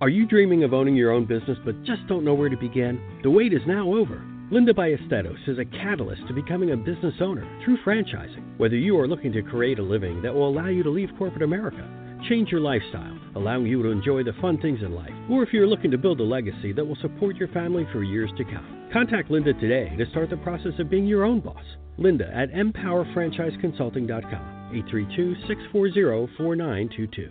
Are 0.00 0.08
you 0.08 0.26
dreaming 0.26 0.64
of 0.64 0.74
owning 0.74 0.96
your 0.96 1.12
own 1.12 1.26
business 1.26 1.58
but 1.64 1.80
just 1.84 2.04
don't 2.08 2.24
know 2.24 2.34
where 2.34 2.48
to 2.48 2.56
begin? 2.56 3.00
The 3.22 3.30
wait 3.30 3.52
is 3.52 3.60
now 3.68 3.94
over. 3.94 4.20
Linda 4.50 4.74
Ballesteros 4.74 5.48
is 5.48 5.60
a 5.60 5.64
catalyst 5.64 6.26
to 6.26 6.34
becoming 6.34 6.72
a 6.72 6.76
business 6.76 7.14
owner 7.20 7.46
through 7.64 7.78
franchising. 7.84 8.58
Whether 8.58 8.74
you 8.74 8.98
are 8.98 9.06
looking 9.06 9.30
to 9.34 9.42
create 9.42 9.78
a 9.78 9.82
living 9.82 10.20
that 10.22 10.34
will 10.34 10.48
allow 10.48 10.66
you 10.66 10.82
to 10.82 10.90
leave 10.90 11.10
corporate 11.16 11.42
America, 11.42 11.88
change 12.28 12.50
your 12.50 12.60
lifestyle, 12.60 13.18
allowing 13.36 13.66
you 13.66 13.82
to 13.82 13.90
enjoy 13.90 14.22
the 14.22 14.32
fun 14.40 14.60
things 14.60 14.80
in 14.82 14.94
life, 14.94 15.12
or 15.30 15.42
if 15.42 15.52
you're 15.52 15.66
looking 15.66 15.90
to 15.90 15.98
build 15.98 16.20
a 16.20 16.24
legacy 16.24 16.72
that 16.72 16.84
will 16.84 16.96
support 16.96 17.36
your 17.36 17.48
family 17.48 17.86
for 17.92 18.02
years 18.02 18.30
to 18.36 18.44
come. 18.44 18.88
Contact 18.92 19.30
Linda 19.30 19.52
today 19.54 19.94
to 19.96 20.10
start 20.10 20.30
the 20.30 20.36
process 20.38 20.72
of 20.78 20.90
being 20.90 21.06
your 21.06 21.24
own 21.24 21.40
boss. 21.40 21.64
Linda 21.98 22.30
at 22.34 22.50
mpowerfranchiseconsulting.com, 22.52 24.70
832 24.74 25.34
640 25.46 26.36
4922. 26.36 27.30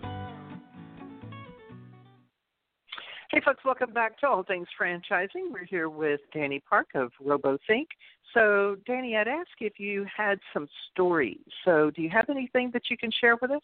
Hey, 3.31 3.41
folks, 3.45 3.63
welcome 3.63 3.93
back 3.93 4.17
to 4.19 4.27
All 4.27 4.41
Things 4.41 4.67
Franchising. 4.79 5.51
We're 5.51 5.65
here 5.65 5.87
with 5.87 6.19
Danny 6.33 6.63
Park 6.67 6.87
of 6.95 7.11
RoboThink. 7.23 7.85
So, 8.33 8.75
Danny, 8.87 9.15
I'd 9.15 9.27
ask 9.27 9.49
if 9.59 9.79
you 9.79 10.03
had 10.15 10.39
some 10.51 10.67
stories. 10.91 11.37
So, 11.63 11.91
do 11.95 12.01
you 12.01 12.09
have 12.09 12.25
anything 12.29 12.71
that 12.73 12.89
you 12.89 12.97
can 12.97 13.11
share 13.21 13.37
with 13.39 13.51
us? 13.51 13.61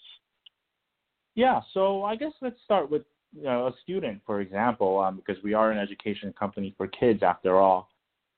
Yeah, 1.36 1.62
so 1.74 2.04
I 2.04 2.15
guess 2.15 2.32
let's 2.41 2.60
start 2.63 2.89
with 2.89 3.04
you 3.36 3.43
know, 3.43 3.67
a 3.67 3.74
student, 3.84 4.21
for 4.26 4.41
example, 4.41 5.00
um, 5.00 5.17
because 5.17 5.41
we 5.43 5.54
are 5.54 5.71
an 5.71 5.78
education 5.78 6.34
company 6.38 6.74
for 6.78 6.88
kids 6.88 7.21
after 7.21 7.60
all. 7.60 7.89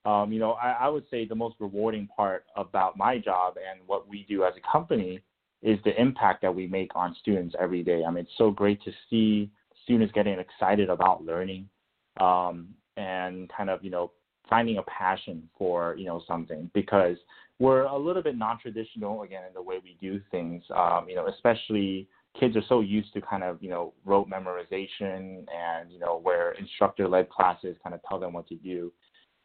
Um, 0.05 0.31
you 0.31 0.39
know, 0.39 0.53
I, 0.53 0.71
I 0.71 0.87
would 0.89 1.03
say 1.11 1.25
the 1.25 1.35
most 1.35 1.55
rewarding 1.59 2.07
part 2.15 2.45
about 2.55 2.97
my 2.97 3.17
job 3.17 3.55
and 3.57 3.81
what 3.85 4.07
we 4.07 4.25
do 4.27 4.43
as 4.43 4.53
a 4.57 4.71
company 4.71 5.21
is 5.61 5.77
the 5.83 5.99
impact 5.99 6.41
that 6.41 6.53
we 6.53 6.67
make 6.67 6.95
on 6.95 7.15
students 7.19 7.55
every 7.59 7.83
day. 7.83 8.03
I 8.05 8.09
mean, 8.09 8.23
it's 8.23 8.37
so 8.37 8.51
great 8.51 8.81
to 8.83 8.91
see 9.09 9.51
students 9.83 10.13
getting 10.13 10.39
excited 10.39 10.89
about 10.89 11.23
learning 11.23 11.67
um, 12.19 12.69
and 12.95 13.49
kind 13.55 13.69
of 13.69 13.83
you 13.83 13.89
know 13.89 14.11
finding 14.49 14.77
a 14.77 14.83
passion 14.83 15.47
for 15.57 15.95
you 15.97 16.05
know 16.05 16.21
something 16.27 16.69
because 16.73 17.17
we're 17.59 17.83
a 17.83 17.97
little 17.97 18.21
bit 18.21 18.37
non-traditional 18.37 19.23
again 19.23 19.43
in 19.47 19.53
the 19.53 19.61
way 19.61 19.77
we 19.83 19.97
do 20.01 20.21
things 20.31 20.63
um, 20.75 21.05
you 21.07 21.15
know 21.15 21.27
especially 21.27 22.07
kids 22.39 22.55
are 22.55 22.63
so 22.67 22.81
used 22.81 23.13
to 23.13 23.21
kind 23.21 23.43
of 23.43 23.61
you 23.61 23.69
know 23.69 23.93
rote 24.05 24.29
memorization 24.29 25.45
and 25.53 25.91
you 25.91 25.99
know 25.99 26.19
where 26.21 26.51
instructor-led 26.53 27.29
classes 27.29 27.75
kind 27.83 27.93
of 27.93 28.01
tell 28.07 28.19
them 28.19 28.33
what 28.33 28.47
to 28.47 28.55
do 28.55 28.91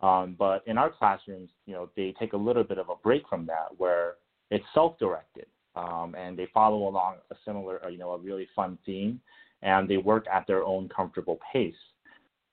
um, 0.00 0.34
but 0.38 0.62
in 0.66 0.78
our 0.78 0.90
classrooms 0.90 1.50
you 1.66 1.74
know 1.74 1.88
they 1.96 2.14
take 2.18 2.32
a 2.32 2.36
little 2.36 2.64
bit 2.64 2.78
of 2.78 2.88
a 2.88 2.96
break 3.02 3.28
from 3.28 3.46
that 3.46 3.68
where 3.76 4.14
it's 4.50 4.64
self-directed 4.74 5.46
um, 5.76 6.14
and 6.18 6.38
they 6.38 6.48
follow 6.52 6.88
along 6.88 7.16
a 7.30 7.34
similar 7.44 7.80
you 7.90 7.98
know 7.98 8.10
a 8.12 8.18
really 8.18 8.48
fun 8.54 8.78
theme 8.84 9.20
and 9.62 9.88
they 9.88 9.96
work 9.96 10.26
at 10.32 10.46
their 10.46 10.64
own 10.64 10.88
comfortable 10.88 11.38
pace. 11.52 11.74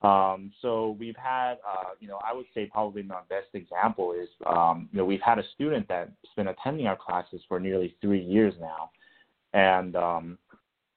Um, 0.01 0.53
so 0.61 0.95
we've 0.97 1.15
had, 1.17 1.55
uh, 1.55 1.89
you 1.99 2.07
know, 2.07 2.19
I 2.25 2.33
would 2.33 2.45
say 2.53 2.69
probably 2.71 3.03
my 3.03 3.19
best 3.27 3.47
example 3.53 4.13
is, 4.13 4.29
um, 4.45 4.87
you 4.93 4.99
know, 4.99 5.05
we've 5.05 5.21
had 5.21 5.39
a 5.39 5.43
student 5.55 5.87
that's 5.89 6.11
been 6.37 6.47
attending 6.47 6.87
our 6.87 6.95
classes 6.95 7.41
for 7.49 7.59
nearly 7.59 7.95
three 7.99 8.23
years 8.23 8.53
now, 8.61 8.91
and 9.53 9.95
um, 9.95 10.37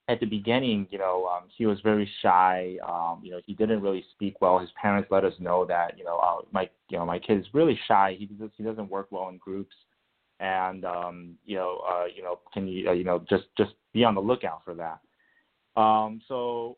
at 0.09 0.21
the 0.21 0.27
beginning, 0.27 0.87
you 0.91 0.99
know, 0.99 1.27
um, 1.27 1.49
he 1.57 1.67
was 1.67 1.81
very 1.81 2.11
shy. 2.21 2.77
Um, 2.87 3.21
you 3.23 3.31
know, 3.31 3.41
he 3.47 3.55
didn't 3.55 3.81
really 3.81 4.05
speak 4.15 4.41
well. 4.41 4.59
His 4.59 4.71
parents 4.81 5.09
let 5.11 5.25
us 5.25 5.33
know 5.39 5.65
that, 5.67 5.97
you 5.97 6.05
know, 6.05 6.19
uh, 6.19 6.43
my, 6.53 6.69
you 6.89 6.99
know, 6.99 7.07
my 7.07 7.19
kid 7.19 7.39
is 7.39 7.47
really 7.53 7.79
shy. 7.87 8.17
He 8.19 8.27
does, 8.27 8.51
he 8.57 8.65
doesn't 8.65 8.91
work 8.91 9.09
well 9.11 9.29
in 9.29 9.39
groups, 9.39 9.75
and 10.41 10.85
um, 10.85 11.35
you 11.47 11.57
know, 11.57 11.83
uh, 11.89 12.05
you 12.15 12.23
know, 12.23 12.41
can 12.53 12.67
you, 12.67 12.89
uh, 12.89 12.93
you 12.93 13.05
know, 13.05 13.25
just 13.31 13.45
just 13.57 13.73
be 13.93 14.05
on 14.05 14.15
the 14.15 14.21
lookout 14.21 14.63
for 14.65 14.75
that. 14.75 15.01
Um, 15.81 16.21
so 16.29 16.77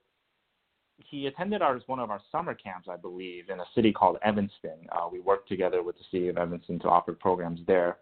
he 0.98 1.26
attended 1.26 1.62
our 1.62 1.80
one 1.86 1.98
of 1.98 2.10
our 2.10 2.20
summer 2.30 2.54
camps, 2.54 2.88
I 2.90 2.96
believe, 2.96 3.48
in 3.48 3.58
a 3.58 3.64
city 3.74 3.90
called 3.90 4.18
Evanston. 4.22 4.86
Uh, 4.92 5.08
we 5.10 5.20
worked 5.20 5.48
together 5.48 5.82
with 5.82 5.96
the 5.96 6.04
city 6.10 6.28
of 6.28 6.36
Evanston 6.36 6.78
to 6.80 6.88
offer 6.88 7.12
programs 7.14 7.60
there, 7.66 7.96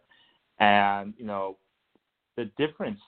and 0.59 1.15
you 1.17 1.25
know, 1.25 1.57
the 2.37 2.47
difference 2.59 3.01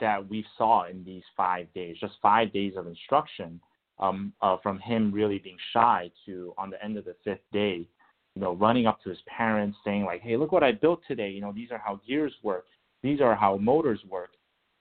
that 0.00 0.28
we 0.28 0.44
saw 0.56 0.86
in 0.88 1.04
these 1.04 1.22
five 1.36 1.72
days, 1.74 1.96
just 2.00 2.14
five 2.20 2.52
days 2.52 2.74
of 2.76 2.86
instruction, 2.86 3.60
um, 3.98 4.32
uh, 4.42 4.56
from 4.62 4.78
him 4.78 5.12
really 5.12 5.38
being 5.38 5.56
shy 5.72 6.10
to 6.26 6.52
on 6.58 6.70
the 6.70 6.82
end 6.84 6.96
of 6.96 7.04
the 7.04 7.16
fifth 7.24 7.44
day, 7.52 7.88
you 8.34 8.42
know, 8.42 8.54
running 8.54 8.86
up 8.86 9.02
to 9.02 9.08
his 9.08 9.18
parents 9.26 9.78
saying 9.84 10.04
like, 10.04 10.20
"Hey, 10.20 10.36
look 10.36 10.52
what 10.52 10.62
I 10.62 10.72
built 10.72 11.00
today. 11.08 11.30
You 11.30 11.40
know, 11.40 11.52
these 11.52 11.70
are 11.70 11.78
how 11.78 12.00
gears 12.06 12.34
work. 12.42 12.66
These 13.02 13.20
are 13.20 13.34
how 13.34 13.56
motors 13.56 14.00
work." 14.08 14.30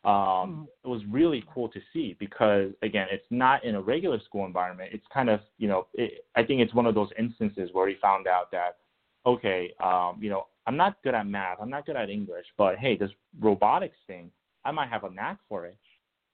Um, 0.03 0.11
mm-hmm. 0.11 0.63
It 0.83 0.87
was 0.87 1.01
really 1.09 1.43
cool 1.51 1.67
to 1.69 1.79
see 1.91 2.15
because 2.19 2.71
again, 2.83 3.07
it's 3.11 3.25
not 3.31 3.63
in 3.63 3.75
a 3.75 3.81
regular 3.81 4.19
school 4.19 4.45
environment. 4.45 4.91
It's 4.93 5.05
kind 5.11 5.29
of, 5.29 5.39
you 5.57 5.67
know, 5.67 5.87
it, 5.95 6.25
I 6.35 6.43
think 6.43 6.61
it's 6.61 6.75
one 6.75 6.85
of 6.85 6.93
those 6.93 7.09
instances 7.17 7.71
where 7.73 7.89
he 7.89 7.95
found 7.99 8.27
out 8.27 8.51
that, 8.51 8.77
okay, 9.25 9.73
um, 9.83 10.19
you 10.21 10.29
know, 10.29 10.45
I'm 10.67 10.77
not 10.77 11.01
good 11.03 11.15
at 11.15 11.25
math, 11.25 11.57
I'm 11.59 11.71
not 11.71 11.87
good 11.87 11.95
at 11.95 12.11
English, 12.11 12.45
but 12.55 12.77
hey, 12.77 12.95
this 12.97 13.09
robotics 13.39 13.97
thing 14.05 14.29
I 14.65 14.71
might 14.71 14.89
have 14.89 15.03
a 15.03 15.09
knack 15.09 15.39
for 15.47 15.65
it. 15.65 15.77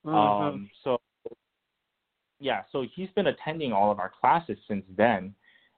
Mm-hmm. 0.05 0.15
Um, 0.15 0.69
so 0.83 0.97
yeah, 2.39 2.63
so 2.71 2.85
he's 2.95 3.09
been 3.15 3.27
attending 3.27 3.71
all 3.71 3.91
of 3.91 3.99
our 3.99 4.11
classes 4.19 4.57
since 4.67 4.83
then, 4.97 5.35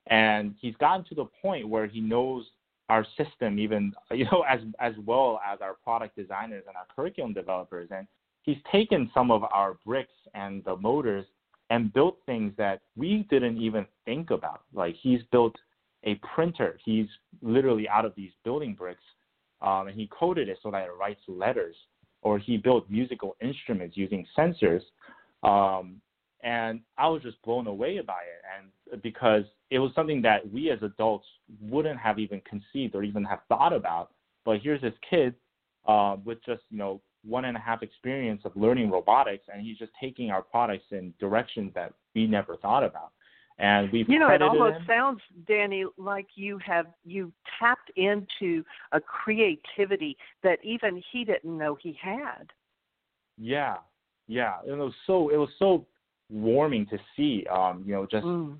and 0.08 0.56
he's 0.62 0.76
gotten 0.76 1.04
to 1.06 1.16
the 1.16 1.26
point 1.42 1.68
where 1.68 1.88
he 1.88 2.00
knows 2.00 2.46
our 2.90 3.06
system 3.18 3.60
even 3.60 3.94
you 4.12 4.26
know 4.26 4.44
as 4.48 4.60
as 4.80 4.94
well 5.06 5.40
as 5.46 5.60
our 5.62 5.74
product 5.74 6.16
designers 6.16 6.64
and 6.68 6.76
our 6.76 6.86
curriculum 6.96 7.34
developers 7.34 7.90
and 7.92 8.08
he's 8.44 8.58
taken 8.72 9.10
some 9.14 9.32
of 9.32 9.44
our 9.54 9.78
bricks 9.86 10.14
and 10.34 10.64
the 10.66 10.76
motors 10.78 11.26
and 11.70 11.94
built 11.94 12.18
things 12.26 12.54
that 12.58 12.82
we 12.96 13.26
didn't 13.30 13.58
even 13.58 13.86
think 14.06 14.32
about 14.32 14.62
like 14.74 14.96
he's 15.02 15.22
built 15.32 15.56
a 16.04 16.16
printer 16.36 16.78
he's 16.84 17.08
literally 17.42 17.88
out 17.88 18.06
of 18.06 18.14
these 18.16 18.32
building 18.44 18.76
bricks 18.76 19.04
um, 19.62 19.88
and 19.88 19.98
he 19.98 20.10
coded 20.12 20.50
it 20.50 20.60
so 20.62 20.70
that 20.70 20.84
it 20.84 20.92
writes 21.00 21.22
letters 21.28 21.76
or 22.24 22.40
he 22.40 22.58
built 22.58 22.90
musical 22.90 23.36
instruments 23.42 23.96
using 23.98 24.26
sensors. 24.38 24.82
Um, 25.44 26.02
and 26.44 26.82
I 26.98 27.08
was 27.08 27.22
just 27.22 27.42
blown 27.44 27.68
away 27.68 28.00
by 28.02 28.22
it, 28.22 28.44
and 28.92 29.02
because 29.02 29.44
it 29.70 29.80
was 29.80 29.92
something 29.96 30.22
that 30.24 30.52
we 30.52 30.72
as 30.72 30.80
adults 30.82 31.26
wouldn't 31.62 32.00
have 32.00 32.20
even 32.20 32.42
conceived 32.42 32.96
or 32.96 33.04
even 33.04 33.24
have 33.24 33.40
thought 33.48 33.72
about. 33.72 34.12
But 34.44 34.60
here's 34.62 34.82
this 34.82 34.94
kid 35.10 35.36
uh, 35.88 36.18
with 36.26 36.44
just 36.46 36.62
you 36.70 36.78
know 36.78 37.02
one 37.26 37.46
and 37.46 37.56
a 37.56 37.60
half 37.60 37.82
experience 37.82 38.42
of 38.44 38.52
learning 38.56 38.92
robotics, 38.92 39.46
and 39.54 39.62
he's 39.62 39.78
just 39.78 39.92
taking 40.02 40.32
our 40.32 40.42
products 40.42 40.86
in 40.92 41.14
directions 41.20 41.72
that 41.76 41.94
we 42.14 42.28
never 42.28 42.58
thought 42.58 42.84
about 42.84 43.12
and 43.60 43.92
we've 43.92 44.10
you 44.10 44.20
know 44.20 44.30
it 44.30 44.42
almost 44.42 44.78
him. 44.78 44.86
sounds 44.88 45.22
danny 45.48 45.86
like 45.98 46.28
you 46.36 46.58
have 46.58 46.88
you 47.06 47.32
tapped 47.60 47.92
into 47.96 48.64
a 48.92 49.00
creativity 49.00 50.18
that 50.42 50.58
even 50.64 51.02
he 51.12 51.24
didn't 51.24 51.58
know 51.58 51.78
he 51.82 51.98
had 52.02 52.52
yeah 53.38 53.78
yeah 54.28 54.56
and 54.64 54.74
it 54.74 54.84
was 54.84 54.94
so 55.06 55.30
it 55.30 55.38
was 55.38 55.50
so 55.60 55.86
warming 56.30 56.86
to 56.88 56.98
see 57.16 57.46
um 57.52 57.84
you 57.86 57.94
know 57.94 58.08
just 58.10 58.26
mm. 58.26 58.58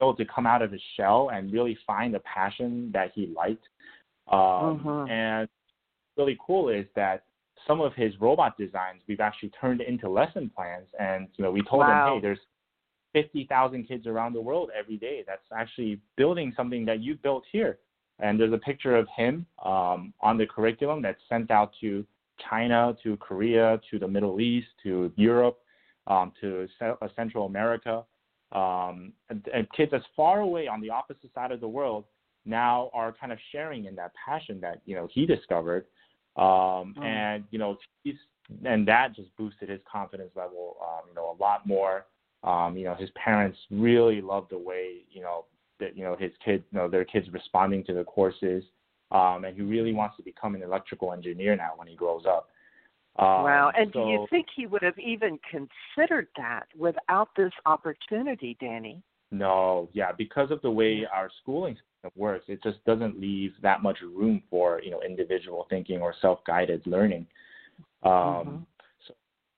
able 0.00 0.14
to 0.14 0.24
come 0.24 0.46
out 0.46 0.62
of 0.62 0.70
his 0.70 0.82
shell 0.96 1.30
and 1.32 1.52
really 1.52 1.76
find 1.86 2.14
a 2.14 2.20
passion 2.20 2.90
that 2.92 3.10
he 3.14 3.32
liked 3.36 3.64
um 4.30 4.80
mm-hmm. 4.80 5.10
and 5.10 5.48
really 6.16 6.38
cool 6.44 6.68
is 6.68 6.86
that 6.94 7.24
some 7.66 7.80
of 7.80 7.92
his 7.94 8.12
robot 8.20 8.56
designs 8.56 9.02
we've 9.08 9.20
actually 9.20 9.50
turned 9.60 9.80
into 9.80 10.08
lesson 10.08 10.50
plans 10.54 10.86
and 11.00 11.26
you 11.36 11.44
know 11.44 11.50
we 11.50 11.62
told 11.62 11.80
wow. 11.80 12.08
him 12.08 12.14
hey 12.14 12.20
there's 12.20 12.38
50,000 13.16 13.88
kids 13.88 14.06
around 14.06 14.34
the 14.34 14.40
world 14.42 14.68
every 14.78 14.98
day 14.98 15.24
that's 15.26 15.46
actually 15.50 15.98
building 16.18 16.52
something 16.54 16.84
that 16.84 17.00
you 17.00 17.14
built 17.14 17.44
here. 17.50 17.78
And 18.18 18.38
there's 18.38 18.52
a 18.52 18.58
picture 18.58 18.94
of 18.94 19.08
him 19.16 19.46
um, 19.64 20.12
on 20.20 20.36
the 20.36 20.44
curriculum 20.44 21.00
that's 21.00 21.20
sent 21.26 21.50
out 21.50 21.72
to 21.80 22.04
China, 22.50 22.94
to 23.02 23.16
Korea, 23.16 23.80
to 23.90 23.98
the 23.98 24.06
Middle 24.06 24.38
East, 24.38 24.66
to 24.82 25.10
Europe, 25.16 25.58
um, 26.06 26.30
to 26.42 26.68
uh, 26.82 27.08
Central 27.16 27.46
America. 27.46 28.04
Um, 28.52 29.14
and, 29.30 29.42
and 29.54 29.66
kids 29.72 29.92
as 29.94 30.02
far 30.14 30.40
away 30.40 30.68
on 30.68 30.82
the 30.82 30.90
opposite 30.90 31.32
side 31.34 31.52
of 31.52 31.60
the 31.60 31.68
world 31.68 32.04
now 32.44 32.90
are 32.92 33.14
kind 33.18 33.32
of 33.32 33.38
sharing 33.50 33.86
in 33.86 33.94
that 33.96 34.12
passion 34.14 34.60
that 34.60 34.82
you 34.84 34.94
know 34.94 35.08
he 35.10 35.24
discovered. 35.24 35.86
Um, 36.36 36.94
mm. 36.96 37.02
And 37.02 37.44
you 37.50 37.58
know 37.58 37.78
he's 38.04 38.14
and 38.64 38.86
that 38.86 39.16
just 39.16 39.34
boosted 39.36 39.68
his 39.68 39.80
confidence 39.90 40.30
level, 40.36 40.76
um, 40.82 41.08
you 41.08 41.14
know, 41.14 41.36
a 41.36 41.42
lot 41.42 41.66
more. 41.66 42.06
Um, 42.44 42.76
you 42.76 42.84
know, 42.84 42.94
his 42.94 43.10
parents 43.10 43.58
really 43.70 44.20
love 44.20 44.46
the 44.50 44.58
way 44.58 45.02
you 45.10 45.20
know 45.20 45.46
that 45.80 45.96
you 45.96 46.04
know 46.04 46.16
his 46.18 46.32
kids, 46.44 46.64
you 46.70 46.78
know, 46.78 46.88
their 46.88 47.04
kids 47.04 47.26
responding 47.32 47.84
to 47.84 47.92
the 47.92 48.04
courses, 48.04 48.62
um, 49.10 49.44
and 49.44 49.56
he 49.56 49.62
really 49.62 49.92
wants 49.92 50.16
to 50.16 50.22
become 50.22 50.54
an 50.54 50.62
electrical 50.62 51.12
engineer 51.12 51.56
now 51.56 51.72
when 51.76 51.88
he 51.88 51.94
grows 51.94 52.24
up. 52.26 52.48
Um, 53.18 53.44
wow! 53.44 53.72
And 53.76 53.90
so, 53.92 54.04
do 54.04 54.10
you 54.10 54.26
think 54.30 54.46
he 54.54 54.66
would 54.66 54.82
have 54.82 54.98
even 54.98 55.38
considered 55.50 56.28
that 56.36 56.66
without 56.76 57.30
this 57.36 57.52
opportunity, 57.64 58.56
Danny? 58.60 59.02
No, 59.32 59.88
yeah, 59.92 60.12
because 60.16 60.50
of 60.50 60.62
the 60.62 60.70
way 60.70 61.06
our 61.12 61.30
schooling 61.42 61.74
system 61.74 62.12
works, 62.14 62.44
it 62.48 62.62
just 62.62 62.84
doesn't 62.84 63.18
leave 63.20 63.52
that 63.62 63.82
much 63.82 63.98
room 64.02 64.42
for 64.50 64.80
you 64.82 64.90
know 64.90 65.00
individual 65.02 65.66
thinking 65.68 66.00
or 66.00 66.14
self-guided 66.20 66.86
learning. 66.86 67.26
Um, 68.02 68.12
mm-hmm 68.12 68.56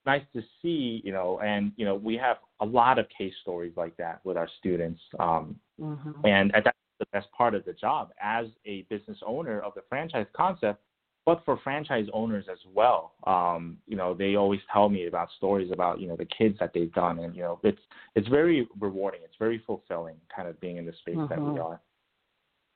nice 0.09 0.23
to 0.33 0.43
see, 0.63 1.03
you 1.05 1.13
know, 1.13 1.39
and 1.45 1.71
you 1.77 1.85
know, 1.85 1.95
we 1.95 2.17
have 2.17 2.39
a 2.61 2.67
lot 2.67 2.99
of 2.99 3.07
case 3.17 3.33
stories 3.43 3.73
like 3.77 3.97
that 3.97 4.21
with 4.25 4.37
our 4.37 4.49
students, 4.59 5.01
um, 5.19 5.57
mm-hmm. 5.81 6.11
and 6.25 6.51
that's 6.53 6.77
the 6.99 7.07
best 7.13 7.31
part 7.37 7.55
of 7.55 7.65
the 7.65 7.73
job 7.73 8.11
as 8.21 8.47
a 8.67 8.83
business 8.91 9.19
owner 9.25 9.61
of 9.61 9.75
the 9.75 9.83
franchise 9.89 10.27
concept. 10.37 10.83
But 11.25 11.43
for 11.45 11.59
franchise 11.63 12.07
owners 12.15 12.47
as 12.51 12.59
well, 12.73 13.13
um, 13.27 13.77
you 13.87 13.97
know, 13.97 14.15
they 14.15 14.37
always 14.37 14.61
tell 14.73 14.89
me 14.89 15.09
about 15.09 15.29
stories 15.37 15.71
about 15.71 16.01
you 16.01 16.09
know 16.09 16.17
the 16.17 16.27
kids 16.27 16.57
that 16.59 16.73
they've 16.73 16.93
done, 16.93 17.19
and 17.19 17.37
you 17.37 17.43
know, 17.43 17.61
it's 17.63 17.81
it's 18.15 18.29
very 18.29 18.67
rewarding. 18.81 19.21
It's 19.23 19.37
very 19.39 19.63
fulfilling, 19.67 20.17
kind 20.35 20.49
of 20.49 20.59
being 20.61 20.79
in 20.79 20.87
the 20.87 20.95
space 21.01 21.17
mm-hmm. 21.17 21.29
that 21.29 21.41
we 21.41 21.59
are. 21.59 21.81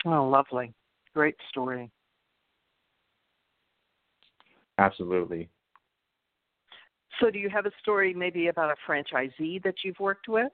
Oh, 0.05 0.29
lovely, 0.29 0.75
great 1.14 1.37
story. 1.49 1.90
Absolutely. 4.79 5.49
So, 7.23 7.31
do 7.31 7.39
you 7.39 7.49
have 7.51 7.67
a 7.67 7.71
story 7.81 8.13
maybe 8.13 8.49
about 8.49 8.73
a 8.73 8.91
franchisee 8.91 9.63
that 9.63 9.77
you've 9.85 10.01
worked 10.01 10.27
with? 10.29 10.51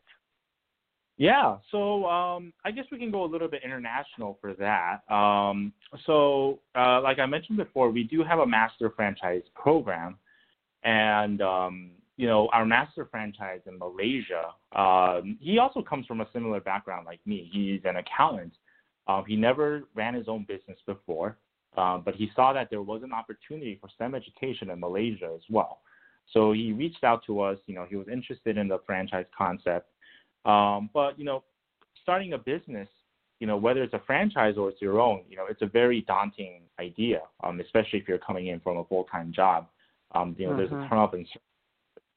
Yeah, 1.17 1.57
so 1.73 2.05
um, 2.07 2.53
I 2.65 2.71
guess 2.71 2.85
we 2.93 2.99
can 2.99 3.11
go 3.11 3.25
a 3.25 3.27
little 3.27 3.49
bit 3.49 3.63
international 3.65 4.39
for 4.41 4.53
that. 4.55 5.01
Um, 5.13 5.73
so, 6.07 6.61
uh, 6.77 7.01
like 7.01 7.19
I 7.19 7.27
mentioned 7.27 7.57
before, 7.57 7.91
we 7.91 8.05
do 8.05 8.23
have 8.23 8.39
a 8.39 8.47
master 8.47 8.93
franchise 8.95 9.43
program, 9.55 10.19
and 10.85 11.41
um, 11.41 11.91
you 12.19 12.27
know 12.27 12.49
our 12.53 12.67
master 12.67 13.09
franchise 13.11 13.61
in 13.67 13.79
Malaysia. 13.79 14.51
Um, 14.77 15.39
he 15.41 15.59
also 15.59 15.81
comes 15.81 16.07
from 16.07 16.21
a 16.21 16.29
similar 16.35 16.61
background 16.61 17.07
like 17.07 17.21
me. 17.27 17.49
He's 17.51 17.81
an 17.85 17.97
accountant. 17.97 18.53
Uh, 19.09 19.23
he 19.23 19.37
never 19.37 19.85
ran 19.95 20.13
his 20.13 20.29
own 20.29 20.45
business 20.47 20.79
before, 20.87 21.39
um, 21.79 22.03
but 22.05 22.15
he 22.15 22.31
saw 22.37 22.53
that 22.53 22.69
there 22.69 22.83
was 22.83 23.03
an 23.03 23.15
opportunity 23.15 23.79
for 23.81 23.89
STEM 23.95 24.15
education 24.15 24.69
in 24.69 24.79
Malaysia 24.79 25.31
as 25.35 25.43
well. 25.49 25.81
So 26.33 26.53
he 26.53 26.73
reached 26.73 27.05
out 27.05 27.25
to 27.27 27.41
us. 27.41 27.59
You 27.67 27.75
know, 27.75 27.87
he 27.88 27.97
was 27.97 28.09
interested 28.09 28.59
in 28.59 28.69
the 28.69 28.79
franchise 28.87 29.27
concept. 29.37 29.91
Um, 30.45 30.91
but 30.93 31.19
you 31.19 31.25
know, 31.25 31.45
starting 32.03 32.33
a 32.33 32.38
business, 32.38 32.88
you 33.41 33.47
know, 33.47 33.57
whether 33.57 33.83
it's 33.83 33.95
a 33.95 34.03
franchise 34.07 34.55
or 34.57 34.71
it's 34.71 34.83
your 34.83 35.01
own, 35.01 35.23
you 35.29 35.37
know, 35.37 35.47
it's 35.49 35.62
a 35.62 35.67
very 35.67 36.03
daunting 36.03 36.62
idea, 36.81 37.21
um, 37.45 37.61
especially 37.61 37.99
if 37.99 38.09
you're 38.09 38.19
coming 38.19 38.49
in 38.49 38.61
from 38.61 38.79
a 38.79 38.85
full-time 38.85 39.33
job. 39.33 39.69
Um, 40.12 40.35
you 40.38 40.47
know, 40.47 40.53
mm-hmm. 40.53 40.75
there's 40.75 40.87
a 40.87 40.88
ton 40.88 40.99
of 40.99 41.14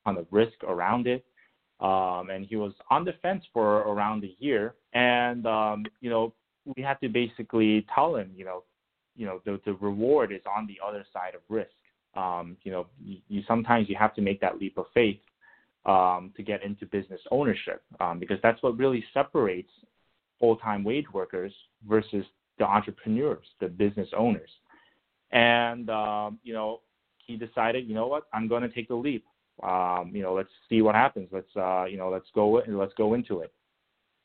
ton 0.06 0.18
of 0.18 0.26
risk 0.32 0.64
around 0.64 1.08
it. 1.08 1.26
Um, 1.82 2.30
and 2.30 2.46
he 2.46 2.56
was 2.56 2.74
on 2.92 3.06
the 3.06 3.14
fence 3.24 3.44
for 3.52 3.80
around 3.80 4.24
a 4.24 4.36
year, 4.38 4.76
and 4.94 5.48
um, 5.48 5.84
you 6.00 6.12
know, 6.12 6.32
we 6.76 6.84
had 6.84 7.02
to 7.02 7.10
basically 7.10 7.88
tell 7.94 8.16
him, 8.16 8.32
you 8.36 8.46
know, 8.46 8.64
you 9.16 9.26
know, 9.26 9.42
the 9.46 9.60
the 9.66 9.74
reward 9.74 10.32
is 10.32 10.42
on 10.46 10.68
the 10.68 10.78
other 10.86 11.04
side 11.12 11.34
of 11.34 11.42
risk. 11.50 11.72
Um, 12.16 12.58
you 12.64 12.72
know, 12.72 12.88
you, 13.04 13.42
sometimes 13.48 13.90
you 13.90 13.96
have 13.98 14.14
to 14.16 14.22
make 14.22 14.42
that 14.42 14.60
leap 14.60 14.78
of 14.78 14.86
faith. 14.94 15.20
um, 15.86 16.32
to 16.38 16.44
get 16.44 16.64
into 16.64 16.86
business 16.86 17.22
ownership 17.32 17.82
um, 18.00 18.20
because 18.20 18.38
that's 18.44 18.62
what 18.62 18.78
really 18.78 19.04
separates 19.14 19.72
full-time 20.40 20.84
wage 20.84 21.06
workers 21.14 21.54
versus 21.88 22.26
the 22.60 22.66
entrepreneurs, 22.66 23.46
the 23.60 23.68
business 23.68 24.10
owners. 24.16 24.50
And 25.32 25.90
um, 25.90 26.40
you 26.44 26.54
know, 26.54 26.82
he 27.26 27.38
decided, 27.38 27.88
you 27.88 27.96
know 27.96 28.08
what, 28.08 28.24
I'm 28.34 28.48
going 28.48 28.62
to 28.64 28.70
take 28.70 28.88
the 28.90 28.96
leap. 28.96 29.26
Um, 29.64 30.12
you 30.14 30.22
know, 30.22 30.34
let's 30.34 30.50
see 30.70 30.82
what 30.82 30.96
happens. 30.96 31.30
Let's 31.32 31.48
uh, 31.56 31.86
you 31.86 31.98
know, 31.98 32.10
let's 32.10 32.28
go 32.36 32.60
and 32.60 32.78
let's 32.78 32.94
go 32.96 33.14
into 33.14 33.40
it. 33.40 33.54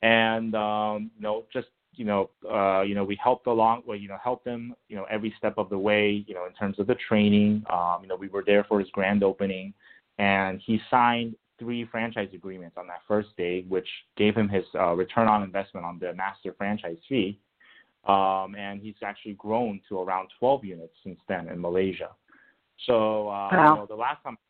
And 0.03 0.55
um, 0.55 1.11
you 1.17 1.23
know, 1.23 1.45
just 1.53 1.69
you 1.97 2.05
know, 2.05 2.31
uh, 2.51 2.83
you 2.83 2.95
know, 2.95 3.05
we 3.05 3.19
helped 3.23 3.47
along, 3.47 3.83
well, 3.87 3.97
you 3.97 4.09
know, 4.09 4.19
helped 4.23 4.45
them, 4.45 4.75
you 4.89 4.97
know, 4.97 5.07
every 5.11 5.35
step 5.39 5.55
of 5.57 5.69
the 5.71 5.79
way, 5.79 6.25
you 6.27 6.35
know, 6.35 6.47
in 6.47 6.53
terms 6.53 6.79
of 6.79 6.87
the 6.87 6.97
training. 7.09 7.65
Um, 7.71 7.99
you 8.03 8.09
know, 8.09 8.17
we 8.17 8.29
were 8.29 8.45
there 8.45 8.65
for 8.65 8.81
his 8.81 8.89
grand 8.91 9.23
opening, 9.23 9.75
and 10.19 10.61
he 10.65 10.81
signed 10.91 11.37
three 11.59 11.87
franchise 11.87 12.29
agreements 12.35 12.77
on 12.79 12.87
that 12.87 13.01
first 13.09 13.29
day, 13.37 13.65
which 13.69 13.89
gave 14.17 14.35
him 14.35 14.49
his 14.49 14.65
uh, 14.75 14.93
return 14.93 15.29
on 15.29 15.43
investment 15.43 15.87
on 15.87 15.99
the 15.99 16.13
master 16.15 16.55
franchise 16.57 16.99
fee. 17.09 17.39
Um, 18.07 18.55
and 18.57 18.81
he's 18.81 18.95
actually 19.03 19.33
grown 19.33 19.81
to 19.89 19.99
around 19.99 20.29
12 20.39 20.65
units 20.65 20.95
since 21.03 21.19
then 21.29 21.49
in 21.49 21.61
Malaysia. 21.61 22.11
So, 22.87 23.29
uh, 23.29 23.49
wow. 23.51 23.75
you 23.75 23.81
know, 23.81 23.87
the 23.89 23.97
last 23.97 24.23
time 24.23 24.35
I 24.35 24.47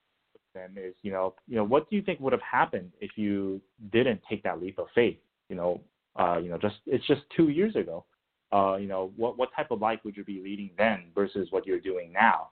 them 0.56 0.76
is, 0.76 0.94
you 1.02 1.12
know, 1.12 1.34
you 1.46 1.56
know, 1.56 1.64
what 1.64 1.88
do 1.88 1.96
you 1.96 2.02
think 2.02 2.18
would 2.20 2.32
have 2.32 2.42
happened 2.42 2.90
if 3.00 3.12
you 3.16 3.60
didn't 3.92 4.20
take 4.28 4.42
that 4.42 4.60
leap 4.60 4.78
of 4.78 4.86
faith? 4.94 5.18
You 5.48 5.56
know, 5.56 5.80
uh, 6.18 6.38
you 6.38 6.50
know, 6.50 6.58
just 6.58 6.76
it's 6.86 7.06
just 7.06 7.22
two 7.36 7.48
years 7.48 7.76
ago. 7.76 8.04
Uh, 8.52 8.76
you 8.76 8.86
know, 8.86 9.12
what 9.16 9.36
what 9.36 9.50
type 9.54 9.70
of 9.70 9.80
life 9.80 10.00
would 10.04 10.16
you 10.16 10.24
be 10.24 10.40
leading 10.42 10.70
then 10.78 11.04
versus 11.14 11.48
what 11.50 11.66
you're 11.66 11.80
doing 11.80 12.12
now? 12.12 12.50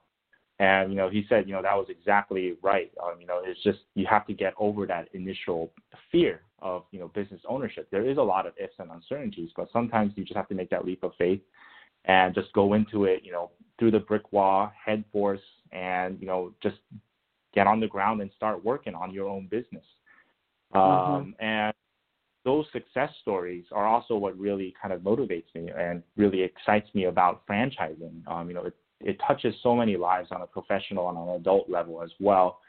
And 0.61 0.91
you 0.91 0.97
know, 0.97 1.09
he 1.09 1.25
said, 1.29 1.49
you 1.49 1.53
know, 1.53 1.63
that 1.63 1.75
was 1.75 1.87
exactly 1.89 2.57
right. 2.63 2.93
Um, 3.03 3.21
you 3.21 3.27
know, 3.27 3.41
it's 3.45 3.63
just 3.63 3.81
you 3.95 4.07
have 4.09 4.27
to 4.27 4.33
get 4.33 4.55
over 4.59 4.87
that 4.87 5.09
initial 5.13 5.73
fear 6.13 6.43
of 6.61 6.85
you 6.93 7.01
know 7.01 7.09
business 7.09 7.41
ownership. 7.49 7.89
There 7.91 8.09
is 8.09 8.19
a 8.19 8.23
lot 8.23 8.47
of 8.47 8.53
ifs 8.57 8.75
and 8.79 8.91
uncertainties, 8.91 9.51
but 9.57 9.69
sometimes 9.73 10.13
you 10.17 10.25
just 10.25 10.37
have 10.37 10.49
to 10.49 10.55
make 10.55 10.71
that 10.71 10.85
leap 10.85 11.03
of 11.03 11.13
faith 11.19 11.41
and 12.05 12.35
just 12.35 12.53
go 12.53 12.75
into 12.75 13.05
it. 13.05 13.23
You 13.25 13.33
know, 13.33 13.51
through 13.79 13.93
the 13.93 14.01
brick 14.01 14.33
wall, 14.33 14.73
head 14.85 15.05
force, 15.13 15.41
and 15.73 16.21
you 16.21 16.27
know, 16.27 16.53
just 16.63 16.77
get 17.55 17.67
on 17.67 17.81
the 17.81 17.89
ground 17.89 18.21
and 18.21 18.31
start 18.37 18.65
working 18.65 18.95
on 18.95 19.13
your 19.13 19.29
own 19.29 19.49
business. 19.51 19.85
Mm-hmm. 20.75 21.15
Um, 21.15 21.35
and 21.41 21.75
those 22.45 22.67
success 22.73 23.11
stories 23.23 23.65
are 23.73 23.87
also 23.87 24.17
what 24.17 24.39
really 24.39 24.75
kind 24.81 24.93
of 24.93 25.01
motivates 25.01 25.47
me 25.55 25.71
and 25.77 26.03
really 26.17 26.43
excites 26.43 26.89
me 26.95 27.05
about 27.05 27.47
franchising. 27.47 28.27
Um, 28.27 28.49
you 28.49 28.55
know, 28.55 28.65
it 28.65 28.77
it 29.01 29.21
touches 29.27 29.55
so 29.63 29.75
many 29.75 29.97
lives 29.97 30.29
on 30.31 30.43
a 30.43 30.47
professional 30.47 31.09
and 31.09 31.19
on 31.19 31.29
an 31.29 31.37
adult 31.37 31.69
level 31.69 32.03
as 32.03 32.11
well, 32.21 32.61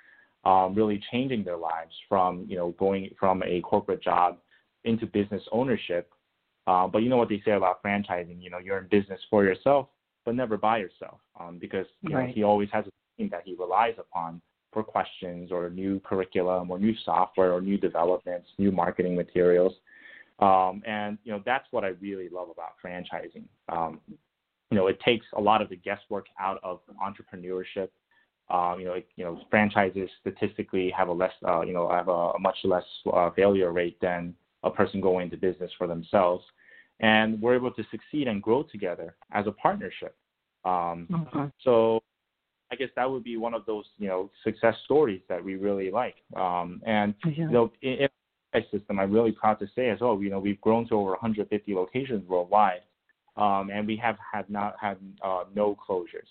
um, 0.43 0.73
really 0.75 1.01
changing 1.11 1.43
their 1.43 1.57
lives 1.57 1.93
from 2.09 2.45
you 2.47 2.57
know 2.57 2.71
going 2.79 3.09
from 3.19 3.43
a 3.43 3.61
corporate 3.61 4.01
job 4.01 4.38
into 4.83 5.05
business 5.05 5.43
ownership. 5.51 6.11
Uh, 6.67 6.88
but 6.88 6.99
you 6.99 7.09
know 7.09 7.17
what 7.17 7.29
they 7.29 7.41
say 7.45 7.51
about 7.51 7.83
franchising, 7.83 8.41
you 8.41 8.49
know, 8.49 8.57
you're 8.57 8.79
in 8.79 8.88
business 8.88 9.19
for 9.29 9.43
yourself, 9.43 9.88
but 10.25 10.33
never 10.33 10.57
by 10.57 10.77
yourself, 10.77 11.19
um, 11.39 11.57
because 11.59 11.85
you 12.01 12.15
right. 12.15 12.27
know 12.27 12.33
he 12.33 12.43
always 12.43 12.69
has 12.71 12.85
a 12.85 12.91
team 13.17 13.29
that 13.29 13.43
he 13.45 13.55
relies 13.55 13.93
upon 13.99 14.41
for 14.75 14.83
questions 14.83 15.53
or 15.53 15.69
new 15.69 16.01
curriculum 16.01 16.69
or 16.69 16.77
new 16.77 16.93
software 17.05 17.53
or 17.53 17.61
new 17.61 17.77
developments, 17.77 18.49
new 18.57 18.71
marketing 18.71 19.15
materials. 19.15 19.73
Um, 20.39 20.83
and 20.85 21.17
you 21.23 21.31
know 21.31 21.41
that's 21.45 21.65
what 21.71 21.85
I 21.85 21.93
really 22.01 22.27
love 22.27 22.49
about 22.49 22.73
franchising. 22.83 23.45
Um, 23.69 24.01
you 24.69 24.77
know, 24.77 24.88
it 24.88 24.99
takes 24.99 25.25
a 25.38 25.41
lot 25.41 25.61
of 25.61 25.69
the 25.69 25.77
guesswork 25.77 26.25
out 26.38 26.59
of 26.61 26.81
entrepreneurship. 27.01 27.88
Um, 28.49 28.79
you 28.79 28.85
know, 28.85 28.93
it, 28.93 29.07
you 29.15 29.23
know, 29.23 29.39
franchises 29.49 30.09
statistically 30.19 30.91
have 30.95 31.07
a 31.07 31.13
less, 31.13 31.31
uh, 31.47 31.61
you 31.61 31.73
know, 31.73 31.89
have 31.89 32.09
a, 32.09 32.11
a 32.11 32.39
much 32.39 32.57
less 32.65 32.83
uh, 33.13 33.29
failure 33.31 33.71
rate 33.71 33.97
than 34.01 34.35
a 34.63 34.69
person 34.69 34.99
going 34.99 35.25
into 35.25 35.38
business 35.38 35.71
for 35.77 35.88
themselves, 35.88 36.43
and 36.99 37.41
we're 37.41 37.55
able 37.55 37.71
to 37.71 37.83
succeed 37.89 38.27
and 38.27 38.43
grow 38.43 38.63
together 38.63 39.15
as 39.31 39.47
a 39.47 39.51
partnership. 39.51 40.15
Um, 40.65 41.07
mm-hmm. 41.09 41.45
So, 41.63 42.01
I 42.71 42.75
guess 42.75 42.89
that 42.95 43.10
would 43.10 43.23
be 43.23 43.38
one 43.38 43.54
of 43.54 43.65
those, 43.65 43.86
you 43.97 44.08
know, 44.08 44.32
success 44.43 44.75
stories 44.86 45.21
that 45.30 45.43
we 45.43 45.56
really 45.56 45.91
like. 45.91 46.15
Um, 46.36 46.82
and 46.86 47.13
yeah. 47.25 47.32
you 47.32 47.51
know, 47.51 47.71
in, 47.82 47.93
in 47.93 48.10
our 48.54 48.62
system, 48.71 48.99
I'm 48.99 49.12
really 49.12 49.32
proud 49.32 49.60
to 49.60 49.67
say 49.75 49.89
as 49.89 49.99
well. 50.01 50.21
You 50.21 50.30
know, 50.32 50.39
we've 50.39 50.60
grown 50.62 50.88
to 50.89 50.95
over 50.95 51.12
150 51.12 51.75
locations 51.75 52.28
worldwide 52.28 52.82
um, 53.38 53.69
and 53.71 53.86
we 53.86 53.97
have 53.97 54.17
had 54.34 54.49
not 54.49 54.75
had 54.80 54.97
uh, 55.23 55.43
no 55.54 55.75
closures, 55.75 56.30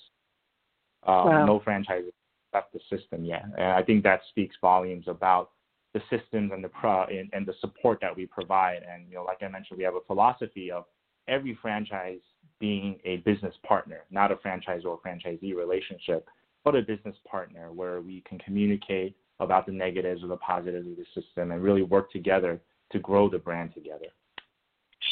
um, 1.06 1.26
wow. 1.26 1.46
no 1.46 1.60
franchises 1.60 2.12
left 2.52 2.72
the 2.72 2.80
system 2.88 3.24
yet. 3.24 3.44
And 3.58 3.66
I 3.66 3.82
think 3.82 4.02
that 4.04 4.20
speaks 4.30 4.56
volumes 4.60 5.04
about 5.06 5.50
the 5.92 6.00
systems 6.10 6.50
and 6.52 6.64
the 6.64 6.68
pro 6.68 7.04
and, 7.04 7.28
and 7.32 7.46
the 7.46 7.54
support 7.60 7.98
that 8.00 8.16
we 8.16 8.26
provide. 8.26 8.80
And 8.90 9.08
you 9.08 9.16
know, 9.16 9.24
like 9.24 9.42
I 9.42 9.48
mentioned, 9.48 9.78
we 9.78 9.84
have 9.84 9.94
a 9.94 10.04
philosophy 10.06 10.70
of 10.70 10.84
every 11.28 11.58
franchise 11.60 12.20
being 12.60 12.98
a 13.04 13.18
business 13.18 13.54
partner, 13.66 14.00
not 14.10 14.32
a 14.32 14.36
franchise 14.36 14.82
or 14.84 14.98
franchisee 15.00 15.54
relationship, 15.54 16.28
but 16.64 16.74
a 16.74 16.82
business 16.82 17.16
partner 17.28 17.72
where 17.72 18.00
we 18.00 18.22
can 18.28 18.38
communicate 18.38 19.16
about 19.40 19.66
the 19.66 19.72
negatives 19.72 20.22
or 20.22 20.28
the 20.28 20.36
positives 20.36 20.86
of 20.86 20.96
the 20.96 21.04
system 21.14 21.50
and 21.50 21.62
really 21.62 21.82
work 21.82 22.10
together 22.10 22.60
to 22.92 22.98
grow 22.98 23.28
the 23.28 23.38
brand 23.38 23.74
together. 23.74 24.06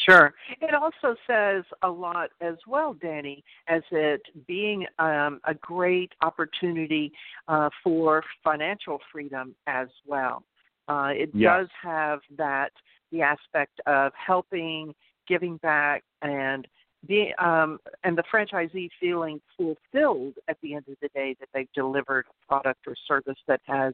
Sure. 0.07 0.33
It 0.61 0.73
also 0.73 1.15
says 1.27 1.63
a 1.83 1.89
lot 1.89 2.31
as 2.41 2.55
well, 2.67 2.93
Danny, 2.93 3.43
as 3.67 3.83
it 3.91 4.21
being 4.47 4.85
um, 4.99 5.39
a 5.45 5.53
great 5.53 6.11
opportunity 6.21 7.11
uh, 7.47 7.69
for 7.83 8.23
financial 8.43 8.99
freedom 9.11 9.53
as 9.67 9.87
well. 10.05 10.43
Uh, 10.87 11.11
it 11.13 11.29
yes. 11.33 11.51
does 11.51 11.67
have 11.81 12.19
that 12.37 12.71
the 13.11 13.21
aspect 13.21 13.79
of 13.85 14.11
helping, 14.15 14.93
giving 15.27 15.57
back, 15.57 16.03
and 16.21 16.67
the 17.07 17.33
um, 17.43 17.79
and 18.03 18.17
the 18.17 18.23
franchisee 18.33 18.89
feeling 18.99 19.41
fulfilled 19.57 20.35
at 20.47 20.57
the 20.61 20.75
end 20.75 20.85
of 20.87 20.95
the 21.01 21.09
day 21.09 21.35
that 21.39 21.49
they've 21.53 21.71
delivered 21.73 22.25
a 22.29 22.47
product 22.47 22.87
or 22.87 22.95
service 23.07 23.37
that 23.47 23.61
has 23.65 23.93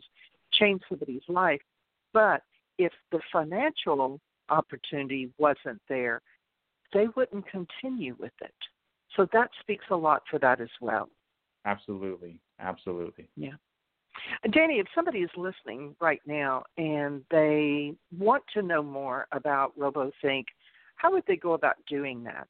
changed 0.51 0.83
somebody's 0.89 1.27
life. 1.27 1.61
But 2.13 2.43
if 2.77 2.93
the 3.11 3.19
financial 3.31 4.19
opportunity 4.49 5.31
wasn't 5.37 5.81
there, 5.87 6.21
they 6.93 7.07
wouldn't 7.15 7.45
continue 7.47 8.15
with 8.19 8.33
it. 8.41 8.53
So 9.15 9.27
that 9.33 9.49
speaks 9.59 9.85
a 9.89 9.95
lot 9.95 10.23
for 10.29 10.39
that 10.39 10.61
as 10.61 10.69
well. 10.81 11.09
Absolutely. 11.65 12.39
Absolutely. 12.59 13.29
Yeah. 13.35 13.53
Danny, 14.51 14.79
if 14.79 14.87
somebody 14.93 15.19
is 15.19 15.29
listening 15.37 15.95
right 15.99 16.21
now 16.25 16.63
and 16.77 17.23
they 17.31 17.93
want 18.17 18.43
to 18.53 18.61
know 18.61 18.83
more 18.83 19.27
about 19.31 19.77
RoboThink, 19.77 20.45
how 20.95 21.11
would 21.11 21.23
they 21.27 21.37
go 21.37 21.53
about 21.53 21.75
doing 21.87 22.23
that? 22.23 22.47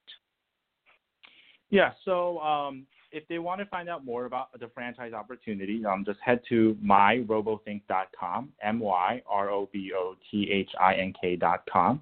Yeah, 1.69 1.91
so 2.03 2.39
um, 2.39 2.87
if 3.11 3.27
they 3.27 3.39
want 3.39 3.59
to 3.59 3.65
find 3.65 3.89
out 3.89 4.05
more 4.05 4.25
about 4.25 4.47
the 4.59 4.69
franchise 4.73 5.13
opportunity, 5.13 5.83
um, 5.85 6.03
just 6.05 6.19
head 6.19 6.41
to 6.49 6.77
myrobothink.com, 6.83 8.49
M 8.61 8.79
Y 8.79 9.21
R 9.27 9.49
O 9.49 9.69
B 9.71 9.91
O 9.95 10.15
T 10.29 10.51
H 10.51 10.69
I 10.79 10.95
N 10.95 11.13
K.com, 11.21 12.01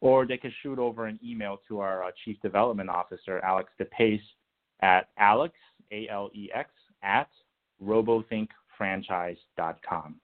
or 0.00 0.26
they 0.26 0.36
can 0.36 0.52
shoot 0.62 0.78
over 0.78 1.06
an 1.06 1.18
email 1.24 1.60
to 1.68 1.80
our 1.80 2.04
uh, 2.04 2.10
Chief 2.24 2.36
Development 2.42 2.88
Officer, 2.88 3.40
Alex 3.40 3.70
DePace, 3.80 4.20
at 4.82 5.08
alex, 5.18 5.54
A 5.92 6.08
L 6.08 6.30
E 6.34 6.50
X, 6.54 6.70
at 7.02 7.28
robothinkfranchise.com. 7.82 10.14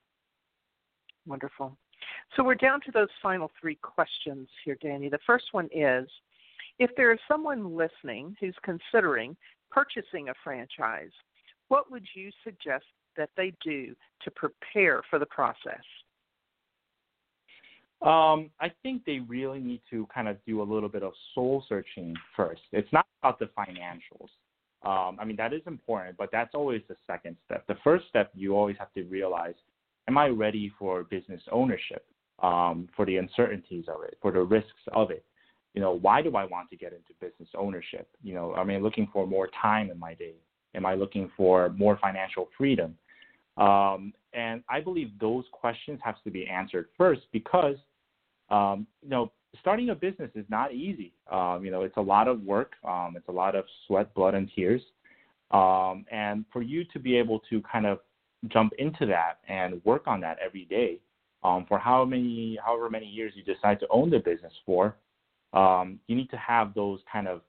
Wonderful. 1.27 1.77
So 2.37 2.45
we're 2.45 2.55
down 2.55 2.81
to 2.87 2.93
those 2.93 3.09
final 3.23 3.51
three 3.61 3.75
questions 3.77 4.49
here, 4.65 4.79
Danny. 4.81 5.09
The 5.09 5.19
first 5.27 5.47
one 5.53 5.69
is 5.75 6.09
if 6.81 6.91
there 6.97 7.13
is 7.13 7.19
someone 7.29 7.77
listening 7.77 8.35
who's 8.41 8.57
considering 8.65 9.37
purchasing 9.71 10.31
a 10.31 10.35
franchise, 10.43 11.11
what 11.69 11.91
would 11.93 12.05
you 12.17 12.31
suggest 12.43 12.87
that 13.17 13.29
they 13.37 13.53
do 13.63 13.95
to 14.23 14.31
prepare 14.31 15.03
for 15.09 15.19
the 15.19 15.27
process? 15.27 15.85
Um, 18.03 18.49
I 18.61 18.73
think 18.83 19.05
they 19.05 19.19
really 19.19 19.61
need 19.61 19.83
to 19.91 20.09
kind 20.13 20.27
of 20.27 20.39
do 20.47 20.63
a 20.63 20.65
little 20.65 20.89
bit 20.89 21.03
of 21.03 21.13
soul 21.35 21.63
searching 21.69 22.17
first. 22.35 22.63
It's 22.73 22.91
not 22.95 23.07
about 23.23 23.39
the 23.39 23.51
financials. 23.59 24.31
Um, 24.83 25.19
I 25.21 25.27
mean, 25.27 25.37
that 25.37 25.53
is 25.53 25.61
important, 25.67 26.17
but 26.17 26.31
that's 26.33 26.55
always 26.55 26.81
the 26.89 26.97
second 27.07 27.37
step. 27.45 27.67
The 27.67 27.77
first 27.85 28.09
step, 28.09 28.31
you 28.35 28.57
always 28.57 28.77
have 28.79 28.93
to 28.95 29.03
realize 29.05 29.55
am 30.09 30.17
I 30.17 30.29
ready 30.29 30.73
for 30.79 31.05
business 31.05 31.43
ownership, 31.53 32.07
um, 32.43 32.89
for 32.97 33.05
the 33.05 33.19
uncertainties 33.19 33.85
of 33.87 34.03
it, 34.03 34.17
for 34.23 34.33
the 34.33 34.41
risks 34.41 34.71
of 34.93 35.11
it? 35.11 35.25
You 35.75 35.81
know, 35.81 35.93
why 35.93 36.23
do 36.23 36.37
I 36.37 36.45
want 36.45 36.71
to 36.71 36.77
get 36.77 36.93
into 36.93 37.13
business 37.21 37.49
ownership? 37.57 38.09
You 38.23 38.35
know, 38.35 38.55
am 38.57 38.71
I 38.71 38.79
looking 38.79 39.09
for 39.13 39.27
more 39.27 39.49
time 39.61 39.91
in 39.91 39.99
my 39.99 40.15
day? 40.15 40.35
Am 40.75 40.85
I 40.85 40.95
looking 40.95 41.31
for 41.37 41.71
more 41.71 41.99
financial 42.01 42.49
freedom? 42.57 42.97
Um, 43.57 44.13
and 44.33 44.63
I 44.69 44.81
believe 44.81 45.11
those 45.21 45.45
questions 45.53 46.01
have 46.03 46.23
to 46.25 46.31
be 46.31 46.47
answered 46.47 46.87
first 46.97 47.23
because, 47.33 47.77
um, 48.49 48.87
you 49.03 49.09
know, 49.09 49.33
starting 49.59 49.91
a 49.91 49.95
business 49.95 50.31
is 50.35 50.45
not 50.49 50.73
easy. 50.73 51.13
Um, 51.31 51.65
you 51.65 51.71
know, 51.71 51.83
it's 51.83 51.97
a 51.97 52.03
lot 52.03 52.29
of 52.29 52.43
work. 52.43 52.75
Um, 52.85 53.15
it's 53.17 53.29
a 53.29 53.33
lot 53.33 53.55
of 53.55 53.65
sweat, 53.87 54.15
blood, 54.15 54.35
and 54.35 54.51
tears. 54.55 54.83
Um, 55.51 56.05
and 56.11 56.45
for 56.53 56.63
you 56.63 56.85
to 56.93 56.99
be 56.99 57.17
able 57.17 57.41
to 57.51 57.61
kind 57.63 57.87
of 57.87 57.99
jump 58.49 58.73
into 58.79 59.07
that 59.07 59.39
and 59.49 59.85
work 59.85 60.07
on 60.07 60.21
that 60.21 60.39
every 60.45 60.65
day, 60.65 60.99
um, 61.43 61.65
for 61.69 61.79
how 61.79 62.05
many, 62.05 62.59
however 62.65 62.89
many 62.89 63.07
years 63.07 63.33
you 63.35 63.43
decide 63.43 63.81
to 63.81 63.87
own 63.91 64.11
the 64.11 64.19
business 64.19 64.53
for, 64.65 64.97
um, 65.53 65.99
you 66.07 66.17
need 66.17 66.31
to 66.31 66.37
have 66.37 66.75
those 66.75 67.01
kind 67.11 67.29
of 67.29 67.43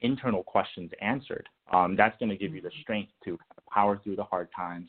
internal 0.00 0.42
questions 0.42 0.90
answered. 1.00 1.48
Um, 1.72 1.96
that's 1.96 2.18
going 2.18 2.30
to 2.30 2.36
give 2.36 2.54
you 2.54 2.60
the 2.60 2.72
strength 2.82 3.12
to 3.24 3.38
power 3.72 4.00
through 4.02 4.16
the 4.16 4.24
hard 4.24 4.48
times, 4.54 4.88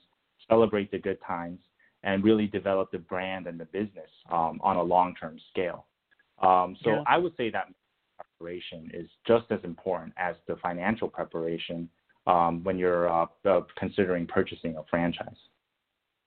celebrate 0.50 0.92
the 0.92 0.98
good 0.98 1.20
times, 1.26 1.60
and 2.04 2.24
really 2.24 2.48
develop 2.48 2.92
the 2.92 2.98
brand 2.98 3.48
and 3.48 3.60
the 3.60 3.66
business 3.66 4.10
um, 4.32 4.60
on 4.64 4.76
a 4.76 4.84
long-term 4.84 5.40
scale. 5.52 5.86
Um, 6.42 6.76
so 6.84 6.90
yeah. 6.90 7.04
I 7.08 7.18
would 7.18 7.36
say 7.38 7.50
that 7.52 7.68
preparation 8.18 8.92
is 8.94 9.08
just 9.26 9.46
as 9.52 9.60
important 9.64 10.14
as 10.18 10.36
the 10.48 10.58
financial 10.58 11.08
preparation 11.08 11.90
um, 12.28 12.64
when 12.64 12.78
you're 12.78 13.10
uh, 13.10 13.26
uh, 13.46 13.62
considering 13.78 14.26
purchasing 14.28 14.76
a 14.78 14.84
franchise. 14.90 15.36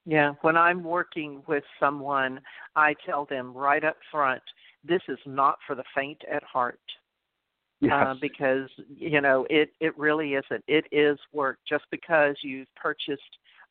Yeah, 0.07 0.35
when 0.43 0.57
I'm 0.57 0.85
working 0.85 1.43
with 1.49 1.65
someone, 1.81 2.41
I 2.77 2.95
tell 3.05 3.27
them 3.27 3.53
right 3.53 3.83
up 3.83 3.97
front, 4.11 4.43
this 4.85 5.03
is 5.09 5.19
not 5.27 5.59
for 5.67 5.75
the 5.75 5.83
faint 5.95 6.23
at 6.31 6.45
heart. 6.45 6.81
Yes. 7.81 7.93
Uh, 7.93 8.15
because 8.19 8.71
you 8.89 9.21
know 9.21 9.47
it 9.51 9.69
it 9.81 9.99
really 9.99 10.33
isn't. 10.33 10.65
It 10.67 10.87
is 10.93 11.19
work. 11.35 11.59
Just 11.69 11.85
because 11.91 12.37
you've 12.41 12.75
purchased 12.75 13.21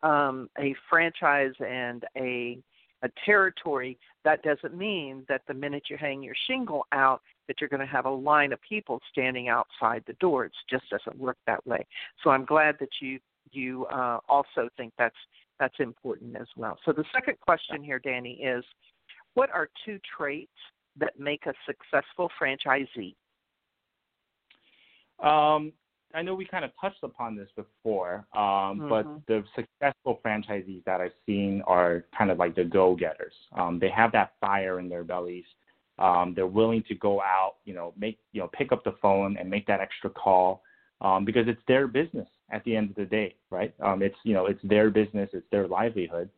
um, 0.03 0.47
a 0.59 0.75
franchise 0.88 1.53
and 1.59 2.05
a 2.15 2.59
a 3.01 3.09
territory, 3.25 3.97
that 4.23 4.43
doesn't 4.43 4.77
mean 4.77 5.25
that 5.27 5.41
the 5.47 5.55
minute 5.55 5.83
you 5.89 5.97
hang 5.97 6.21
your 6.21 6.36
shingle 6.47 6.86
out 6.91 7.21
that 7.47 7.59
you're 7.59 7.69
going 7.69 7.79
to 7.79 7.86
have 7.86 8.05
a 8.05 8.09
line 8.09 8.53
of 8.53 8.59
people 8.61 8.99
standing 9.11 9.47
outside 9.47 10.03
the 10.05 10.13
door. 10.13 10.45
It 10.45 10.51
just 10.69 10.89
doesn't 10.89 11.17
work 11.19 11.38
that 11.47 11.65
way. 11.65 11.86
So 12.23 12.29
I'm 12.29 12.45
glad 12.45 12.75
that 12.79 12.89
you 13.01 13.19
you 13.51 13.86
uh, 13.86 14.19
also 14.29 14.69
think 14.77 14.93
that's 14.99 15.15
that's 15.59 15.75
important 15.79 16.35
as 16.35 16.47
well. 16.55 16.77
So 16.85 16.91
the 16.91 17.05
second 17.13 17.39
question 17.39 17.83
here, 17.83 17.99
Danny, 17.99 18.33
is 18.33 18.63
what 19.33 19.49
are 19.51 19.69
two 19.85 19.99
traits 20.17 20.51
that 20.97 21.19
make 21.19 21.45
a 21.45 21.53
successful 21.65 22.29
franchisee? 22.41 23.15
Um, 25.23 25.71
I 26.13 26.21
know 26.21 26.33
we 26.33 26.45
kind 26.45 26.63
of 26.63 26.71
touched 26.79 27.03
upon 27.03 27.35
this 27.35 27.49
before, 27.55 28.25
um, 28.33 28.41
mm-hmm. 28.41 28.89
but 28.89 29.05
the 29.27 29.43
successful 29.55 30.19
franchisees 30.25 30.83
that 30.85 31.01
I've 31.01 31.11
seen 31.25 31.61
are 31.67 32.05
kind 32.17 32.31
of 32.31 32.37
like 32.37 32.55
the 32.55 32.63
go-getters. 32.63 33.33
Um, 33.57 33.79
they 33.79 33.89
have 33.89 34.11
that 34.13 34.33
fire 34.39 34.79
in 34.79 34.87
their 34.87 35.03
bellies. 35.03 35.45
Um, 35.99 36.33
they're 36.35 36.47
willing 36.47 36.83
to 36.87 36.95
go 36.95 37.21
out, 37.21 37.55
you 37.65 37.73
know, 37.73 37.93
make, 37.97 38.19
you 38.31 38.41
know, 38.41 38.49
pick 38.53 38.71
up 38.71 38.83
the 38.83 38.95
phone 39.01 39.37
and 39.37 39.49
make 39.49 39.67
that 39.67 39.81
extra 39.81 40.09
call 40.09 40.61
um, 41.01 41.25
because 41.25 41.47
it's 41.47 41.61
their 41.67 41.87
business 41.87 42.27
at 42.51 42.63
the 42.63 42.75
end 42.75 42.89
of 42.89 42.95
the 42.95 43.05
day, 43.05 43.35
right? 43.49 43.73
Um, 43.81 44.01
it's, 44.01 44.15
you 44.23 44.33
know, 44.33 44.45
it's 44.45 44.59
their 44.63 44.89
business, 44.89 45.29
it's 45.33 45.47
their 45.51 45.67
livelihood. 45.67 46.29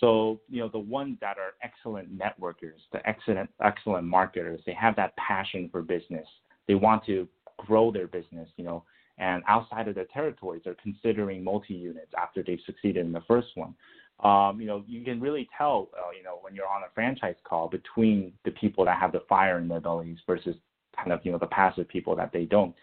So, 0.00 0.40
you 0.48 0.60
know, 0.60 0.68
the 0.68 0.78
ones 0.78 1.18
that 1.20 1.38
are 1.38 1.54
excellent 1.62 2.18
networkers, 2.18 2.80
the 2.92 3.06
excellent, 3.08 3.48
excellent 3.62 4.06
marketers, 4.06 4.60
they 4.66 4.74
have 4.74 4.96
that 4.96 5.16
passion 5.16 5.68
for 5.70 5.82
business. 5.82 6.26
They 6.66 6.74
want 6.74 7.04
to 7.06 7.28
grow 7.58 7.92
their 7.92 8.08
business, 8.08 8.48
you 8.56 8.64
know, 8.64 8.84
and 9.18 9.42
outside 9.46 9.86
of 9.86 9.94
their 9.94 10.06
territories, 10.12 10.62
they're 10.64 10.76
considering 10.82 11.44
multi-units 11.44 12.10
after 12.18 12.42
they've 12.42 12.58
succeeded 12.66 13.06
in 13.06 13.12
the 13.12 13.22
first 13.28 13.48
one. 13.54 13.74
Um, 14.20 14.60
you 14.60 14.66
know, 14.66 14.84
you 14.86 15.04
can 15.04 15.20
really 15.20 15.48
tell, 15.56 15.88
uh, 15.96 16.10
you 16.16 16.24
know, 16.24 16.38
when 16.40 16.54
you're 16.54 16.68
on 16.68 16.82
a 16.82 16.92
franchise 16.94 17.36
call 17.44 17.68
between 17.68 18.32
the 18.44 18.50
people 18.52 18.84
that 18.84 18.98
have 18.98 19.12
the 19.12 19.22
fire 19.28 19.58
in 19.58 19.68
their 19.68 19.80
bellies 19.80 20.18
versus 20.26 20.56
kind 20.96 21.12
of, 21.12 21.20
you 21.24 21.32
know, 21.32 21.38
the 21.38 21.46
passive 21.46 21.88
people 21.88 22.16
that 22.16 22.32
they 22.32 22.44
don't. 22.44 22.74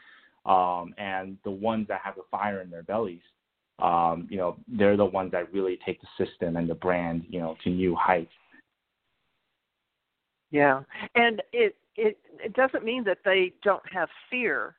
Um, 0.45 0.93
and 0.97 1.37
the 1.43 1.51
ones 1.51 1.87
that 1.87 2.01
have 2.03 2.15
the 2.15 2.23
fire 2.31 2.61
in 2.61 2.69
their 2.69 2.83
bellies, 2.83 3.21
um, 3.79 4.27
you 4.29 4.37
know, 4.37 4.57
they're 4.67 4.97
the 4.97 5.05
ones 5.05 5.31
that 5.31 5.51
really 5.53 5.79
take 5.85 5.99
the 6.01 6.25
system 6.25 6.57
and 6.57 6.69
the 6.69 6.75
brand, 6.75 7.23
you 7.29 7.39
know, 7.39 7.57
to 7.63 7.69
new 7.69 7.95
heights. 7.95 8.31
Yeah, 10.51 10.81
and 11.15 11.41
it 11.53 11.75
it 11.95 12.17
it 12.43 12.53
doesn't 12.53 12.83
mean 12.83 13.03
that 13.05 13.19
they 13.23 13.53
don't 13.63 13.83
have 13.91 14.09
fear 14.29 14.75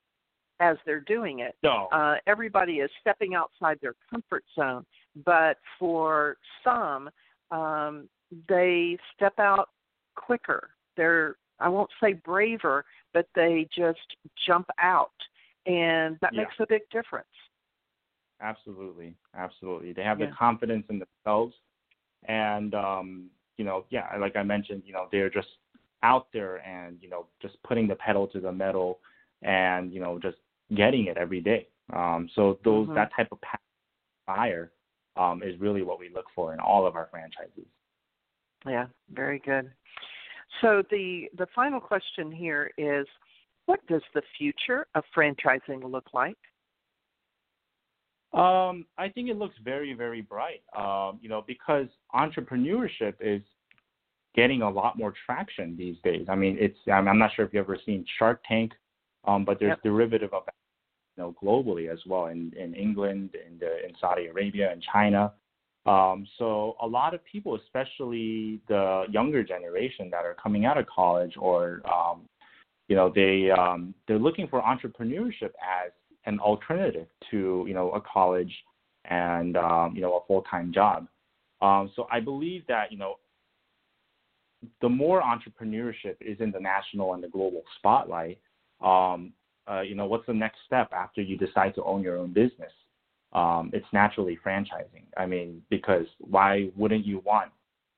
as 0.60 0.76
they're 0.84 1.00
doing 1.00 1.40
it. 1.40 1.56
No. 1.62 1.88
Uh, 1.92 2.16
everybody 2.26 2.74
is 2.74 2.90
stepping 3.00 3.34
outside 3.34 3.78
their 3.80 3.94
comfort 4.10 4.44
zone, 4.54 4.84
but 5.24 5.58
for 5.78 6.36
some, 6.62 7.10
um, 7.50 8.08
they 8.48 8.98
step 9.16 9.38
out 9.38 9.70
quicker. 10.14 10.70
They're 10.96 11.36
I 11.58 11.68
won't 11.68 11.90
say 12.02 12.14
braver, 12.14 12.84
but 13.14 13.26
they 13.34 13.68
just 13.74 14.00
jump 14.46 14.68
out, 14.78 15.12
and 15.66 16.18
that 16.20 16.32
yeah. 16.32 16.42
makes 16.42 16.54
a 16.60 16.66
big 16.68 16.82
difference. 16.90 17.26
Absolutely, 18.40 19.14
absolutely. 19.36 19.92
They 19.92 20.02
have 20.02 20.18
yeah. 20.18 20.26
the 20.26 20.32
confidence 20.32 20.84
in 20.90 21.00
themselves, 21.00 21.54
and 22.26 22.74
um, 22.74 23.30
you 23.56 23.64
know, 23.64 23.84
yeah, 23.90 24.08
like 24.18 24.36
I 24.36 24.42
mentioned, 24.42 24.82
you 24.84 24.92
know, 24.92 25.06
they're 25.12 25.30
just 25.30 25.48
out 26.02 26.26
there 26.32 26.56
and 26.66 26.98
you 27.00 27.08
know 27.08 27.26
just 27.40 27.54
putting 27.62 27.86
the 27.86 27.94
pedal 27.94 28.26
to 28.26 28.40
the 28.40 28.50
metal 28.50 28.98
and 29.42 29.92
you 29.92 30.00
know 30.00 30.18
just 30.20 30.38
getting 30.76 31.06
it 31.06 31.16
every 31.16 31.40
day. 31.40 31.68
Um, 31.92 32.28
so 32.34 32.58
those 32.64 32.86
mm-hmm. 32.86 32.94
that 32.94 33.10
type 33.16 33.28
of 33.30 33.38
fire 34.26 34.72
um, 35.16 35.42
is 35.42 35.58
really 35.60 35.82
what 35.82 35.98
we 35.98 36.10
look 36.12 36.26
for 36.34 36.52
in 36.52 36.60
all 36.60 36.86
of 36.86 36.96
our 36.96 37.08
franchises. 37.10 37.66
Yeah, 38.66 38.86
very 39.12 39.40
good. 39.40 39.70
So 40.60 40.82
the 40.90 41.28
the 41.38 41.46
final 41.54 41.80
question 41.80 42.30
here 42.30 42.70
is, 42.78 43.06
what 43.66 43.80
does 43.86 44.02
the 44.14 44.22
future 44.38 44.86
of 44.94 45.04
franchising 45.16 45.90
look 45.90 46.06
like? 46.12 46.36
Um, 48.32 48.86
I 48.96 49.08
think 49.10 49.28
it 49.28 49.36
looks 49.36 49.56
very, 49.62 49.92
very 49.92 50.22
bright. 50.22 50.62
Um, 50.76 51.18
you 51.20 51.28
know, 51.28 51.44
because 51.46 51.86
entrepreneurship 52.14 53.14
is 53.20 53.42
getting 54.34 54.62
a 54.62 54.70
lot 54.70 54.96
more 54.96 55.12
traction 55.26 55.76
these 55.76 55.96
days. 56.02 56.26
I 56.28 56.34
mean, 56.34 56.56
it's 56.58 56.78
I'm, 56.90 57.08
I'm 57.08 57.18
not 57.18 57.32
sure 57.34 57.44
if 57.44 57.52
you've 57.52 57.64
ever 57.64 57.78
seen 57.84 58.04
Shark 58.18 58.40
Tank, 58.48 58.72
um, 59.24 59.44
but 59.44 59.60
there's 59.60 59.70
yep. 59.70 59.82
derivative 59.82 60.32
of 60.32 60.44
that, 60.46 60.54
you 61.16 61.22
know, 61.22 61.34
globally 61.42 61.92
as 61.92 61.98
well 62.06 62.26
in 62.26 62.52
in 62.56 62.74
England, 62.74 63.30
in 63.34 63.58
the, 63.58 63.84
in 63.86 63.92
Saudi 64.00 64.26
Arabia, 64.26 64.72
and 64.72 64.82
China. 64.92 65.32
Um, 65.84 66.26
so 66.38 66.76
a 66.80 66.86
lot 66.86 67.12
of 67.12 67.24
people, 67.24 67.56
especially 67.56 68.60
the 68.68 69.04
younger 69.10 69.42
generation 69.42 70.08
that 70.10 70.24
are 70.24 70.36
coming 70.42 70.64
out 70.64 70.78
of 70.78 70.86
college, 70.86 71.34
or 71.36 71.82
um, 71.92 72.22
you 72.88 72.96
know, 72.96 73.12
they 73.14 73.50
um, 73.50 73.94
they're 74.06 74.18
looking 74.18 74.48
for 74.48 74.60
entrepreneurship 74.62 75.52
as 75.62 75.92
an 76.26 76.38
alternative 76.40 77.06
to 77.30 77.64
you 77.66 77.74
know 77.74 77.90
a 77.92 78.00
college 78.00 78.52
and 79.06 79.56
um, 79.56 79.94
you 79.94 80.02
know 80.02 80.16
a 80.16 80.26
full 80.26 80.42
time 80.42 80.72
job. 80.72 81.06
Um, 81.60 81.90
so 81.94 82.06
I 82.10 82.20
believe 82.20 82.66
that 82.68 82.90
you 82.90 82.98
know 82.98 83.16
the 84.80 84.88
more 84.88 85.22
entrepreneurship 85.22 86.16
is 86.20 86.40
in 86.40 86.50
the 86.50 86.60
national 86.60 87.14
and 87.14 87.22
the 87.22 87.28
global 87.28 87.62
spotlight, 87.78 88.38
um, 88.80 89.32
uh, 89.70 89.80
you 89.80 89.94
know, 89.94 90.06
what's 90.06 90.26
the 90.26 90.34
next 90.34 90.58
step 90.66 90.90
after 90.92 91.22
you 91.22 91.36
decide 91.36 91.74
to 91.74 91.84
own 91.84 92.02
your 92.02 92.16
own 92.18 92.32
business? 92.32 92.72
Um, 93.32 93.70
it's 93.72 93.86
naturally 93.92 94.38
franchising. 94.44 95.04
I 95.16 95.26
mean, 95.26 95.62
because 95.70 96.06
why 96.18 96.68
wouldn't 96.76 97.06
you 97.06 97.22
want 97.24 97.50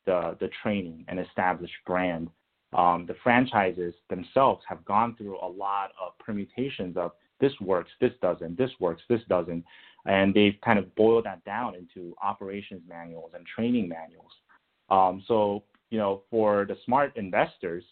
the 0.06 0.36
the 0.40 0.48
training 0.62 1.04
and 1.08 1.18
established 1.18 1.74
brand? 1.86 2.28
Um, 2.74 3.06
the 3.06 3.14
franchises 3.22 3.94
themselves 4.10 4.62
have 4.68 4.84
gone 4.84 5.14
through 5.16 5.38
a 5.40 5.46
lot 5.46 5.92
of 6.00 6.18
permutations 6.18 6.96
of 6.96 7.12
this 7.40 7.52
works, 7.60 7.90
this 8.00 8.12
doesn't, 8.20 8.58
this 8.58 8.70
works, 8.80 9.02
this 9.08 9.20
doesn't, 9.28 9.64
and 10.06 10.34
they've 10.34 10.56
kind 10.64 10.78
of 10.78 10.94
boiled 10.94 11.24
that 11.24 11.44
down 11.44 11.74
into 11.74 12.14
operations 12.22 12.82
manuals 12.88 13.32
and 13.34 13.46
training 13.46 13.88
manuals. 13.88 14.32
Um, 14.90 15.22
so 15.26 15.64
you 15.90 15.98
know, 15.98 16.22
for 16.28 16.64
the 16.64 16.76
smart 16.84 17.16
investors, 17.16 17.84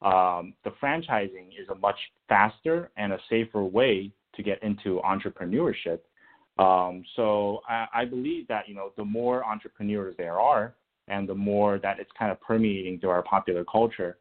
um, 0.00 0.54
the 0.64 0.70
franchising 0.82 1.48
is 1.60 1.68
a 1.70 1.74
much 1.74 1.98
faster 2.26 2.90
and 2.96 3.12
a 3.12 3.18
safer 3.28 3.62
way 3.62 4.10
to 4.34 4.42
get 4.42 4.62
into 4.62 5.00
entrepreneurship. 5.04 5.98
Um, 6.58 7.04
so 7.16 7.60
I, 7.68 7.86
I, 7.94 8.04
believe 8.06 8.48
that 8.48 8.68
you 8.68 8.74
know 8.74 8.92
the 8.96 9.04
more 9.04 9.44
entrepreneurs 9.44 10.14
there 10.16 10.40
are, 10.40 10.74
and 11.08 11.28
the 11.28 11.34
more 11.34 11.78
that 11.80 12.00
it's 12.00 12.10
kind 12.18 12.32
of 12.32 12.40
permeating 12.40 12.98
through 12.98 13.10
our 13.10 13.22
popular 13.22 13.64
culture, 13.70 14.16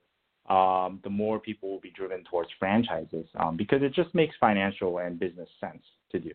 um, 0.49 0.99
the 1.03 1.09
more 1.09 1.39
people 1.39 1.69
will 1.69 1.79
be 1.79 1.91
driven 1.91 2.23
towards 2.23 2.49
franchises 2.59 3.27
um, 3.39 3.55
because 3.55 3.81
it 3.83 3.93
just 3.93 4.13
makes 4.15 4.35
financial 4.39 4.97
and 4.99 5.19
business 5.19 5.49
sense 5.59 5.83
to 6.11 6.19
do. 6.19 6.31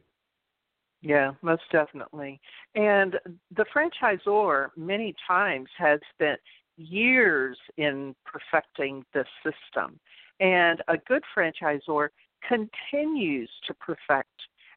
Yeah, 1.03 1.33
most 1.43 1.63
definitely. 1.71 2.41
And 2.75 3.17
the 3.55 3.67
franchisor 3.75 4.69
many 4.77 5.15
times 5.27 5.69
has 5.77 6.01
spent 6.15 6.41
years 6.77 7.59
in 7.77 8.15
perfecting 8.25 9.05
the 9.13 9.25
system. 9.43 9.99
And 10.41 10.83
a 10.89 10.97
good 10.97 11.23
franchisor 11.37 12.09
continues 12.49 13.51
to 13.67 13.75
perfect 13.75 14.31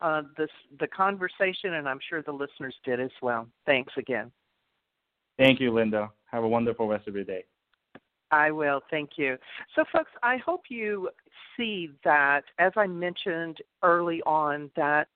uh, 0.00 0.22
this 0.36 0.50
the 0.78 0.86
conversation, 0.86 1.74
and 1.74 1.88
I'm 1.88 2.00
sure 2.08 2.22
the 2.22 2.32
listeners 2.32 2.74
did 2.84 3.00
as 3.00 3.10
well. 3.22 3.46
Thanks 3.66 3.92
again. 3.96 4.30
Thank 5.38 5.60
you, 5.60 5.72
Linda. 5.72 6.10
Have 6.30 6.44
a 6.44 6.48
wonderful 6.48 6.88
rest 6.88 7.08
of 7.08 7.14
your 7.14 7.24
day. 7.24 7.44
I 8.30 8.50
will. 8.50 8.80
Thank 8.90 9.10
you. 9.16 9.36
So, 9.74 9.84
folks, 9.92 10.10
I 10.22 10.36
hope 10.36 10.62
you 10.68 11.08
see 11.56 11.90
that, 12.04 12.42
as 12.58 12.72
I 12.76 12.86
mentioned 12.86 13.58
early 13.82 14.22
on, 14.22 14.70
that 14.76 15.08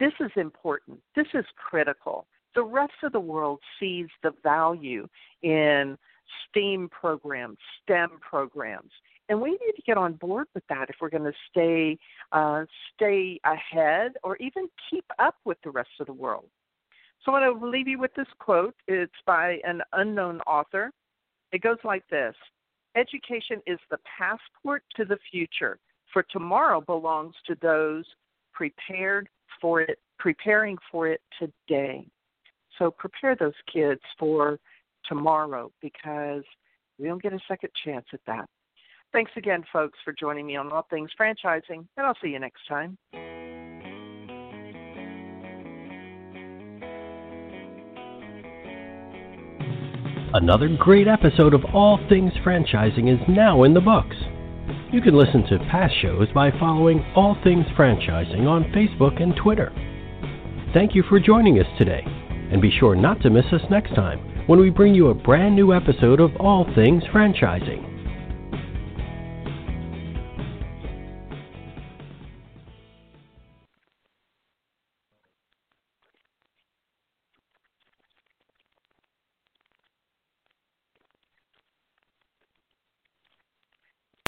this 0.00 0.12
is 0.20 0.30
important. 0.36 1.00
This 1.14 1.26
is 1.34 1.44
critical 1.56 2.26
the 2.54 2.64
rest 2.64 2.94
of 3.02 3.12
the 3.12 3.20
world 3.20 3.60
sees 3.78 4.06
the 4.22 4.32
value 4.42 5.06
in 5.42 5.96
STEAM 6.48 6.88
programs, 6.88 7.58
STEM 7.82 8.10
programs, 8.20 8.90
and 9.28 9.40
we 9.40 9.50
need 9.50 9.72
to 9.76 9.82
get 9.86 9.96
on 9.96 10.14
board 10.14 10.46
with 10.54 10.64
that 10.68 10.90
if 10.90 10.96
we're 11.00 11.10
going 11.10 11.24
to 11.24 11.32
stay 11.50 11.98
uh, 12.32 12.64
stay 12.94 13.40
ahead 13.44 14.12
or 14.22 14.36
even 14.36 14.68
keep 14.90 15.04
up 15.18 15.36
with 15.44 15.58
the 15.64 15.70
rest 15.70 15.90
of 16.00 16.06
the 16.06 16.12
world. 16.12 16.48
So 17.24 17.32
I 17.32 17.40
want 17.40 17.60
to 17.60 17.66
leave 17.66 17.88
you 17.88 17.98
with 17.98 18.14
this 18.14 18.26
quote. 18.38 18.74
It's 18.86 19.12
by 19.26 19.58
an 19.64 19.80
unknown 19.94 20.40
author. 20.42 20.90
It 21.52 21.62
goes 21.62 21.78
like 21.84 22.06
this: 22.10 22.34
Education 22.96 23.62
is 23.66 23.78
the 23.90 23.98
passport 24.18 24.82
to 24.96 25.04
the 25.04 25.18
future, 25.30 25.78
for 26.12 26.22
tomorrow 26.30 26.80
belongs 26.80 27.34
to 27.46 27.56
those 27.62 28.04
prepared 28.52 29.28
for 29.60 29.80
it, 29.80 29.98
preparing 30.18 30.76
for 30.90 31.08
it 31.08 31.20
today. 31.38 32.06
So 32.78 32.90
prepare 32.90 33.36
those 33.36 33.54
kids 33.72 34.00
for 34.18 34.58
tomorrow 35.06 35.70
because 35.80 36.42
we 36.98 37.08
don't 37.08 37.22
get 37.22 37.32
a 37.32 37.40
second 37.48 37.70
chance 37.84 38.06
at 38.12 38.20
that. 38.26 38.48
Thanks 39.12 39.30
again, 39.36 39.62
folks, 39.72 39.98
for 40.04 40.12
joining 40.12 40.46
me 40.46 40.56
on 40.56 40.72
All 40.72 40.86
Things 40.90 41.10
Franchising, 41.18 41.86
and 41.96 42.06
I'll 42.06 42.16
see 42.20 42.30
you 42.30 42.40
next 42.40 42.66
time. 42.68 42.98
Another 50.34 50.68
great 50.76 51.06
episode 51.06 51.54
of 51.54 51.64
All 51.72 52.00
Things 52.08 52.32
Franchising 52.44 53.08
is 53.08 53.20
now 53.28 53.62
in 53.62 53.72
the 53.72 53.80
books. 53.80 54.16
You 54.92 55.00
can 55.00 55.14
listen 55.14 55.44
to 55.44 55.58
past 55.70 55.94
shows 56.02 56.26
by 56.34 56.50
following 56.58 57.04
All 57.14 57.36
Things 57.44 57.66
Franchising 57.78 58.48
on 58.48 58.64
Facebook 58.72 59.22
and 59.22 59.36
Twitter. 59.36 59.72
Thank 60.74 60.96
you 60.96 61.04
for 61.08 61.20
joining 61.20 61.60
us 61.60 61.66
today. 61.78 62.02
And 62.50 62.60
be 62.60 62.70
sure 62.70 62.94
not 62.94 63.20
to 63.22 63.30
miss 63.30 63.46
us 63.52 63.62
next 63.70 63.94
time 63.94 64.20
when 64.46 64.60
we 64.60 64.70
bring 64.70 64.94
you 64.94 65.08
a 65.08 65.14
brand 65.14 65.56
new 65.56 65.72
episode 65.72 66.20
of 66.20 66.36
All 66.36 66.66
Things 66.74 67.02
Franchising. 67.04 67.93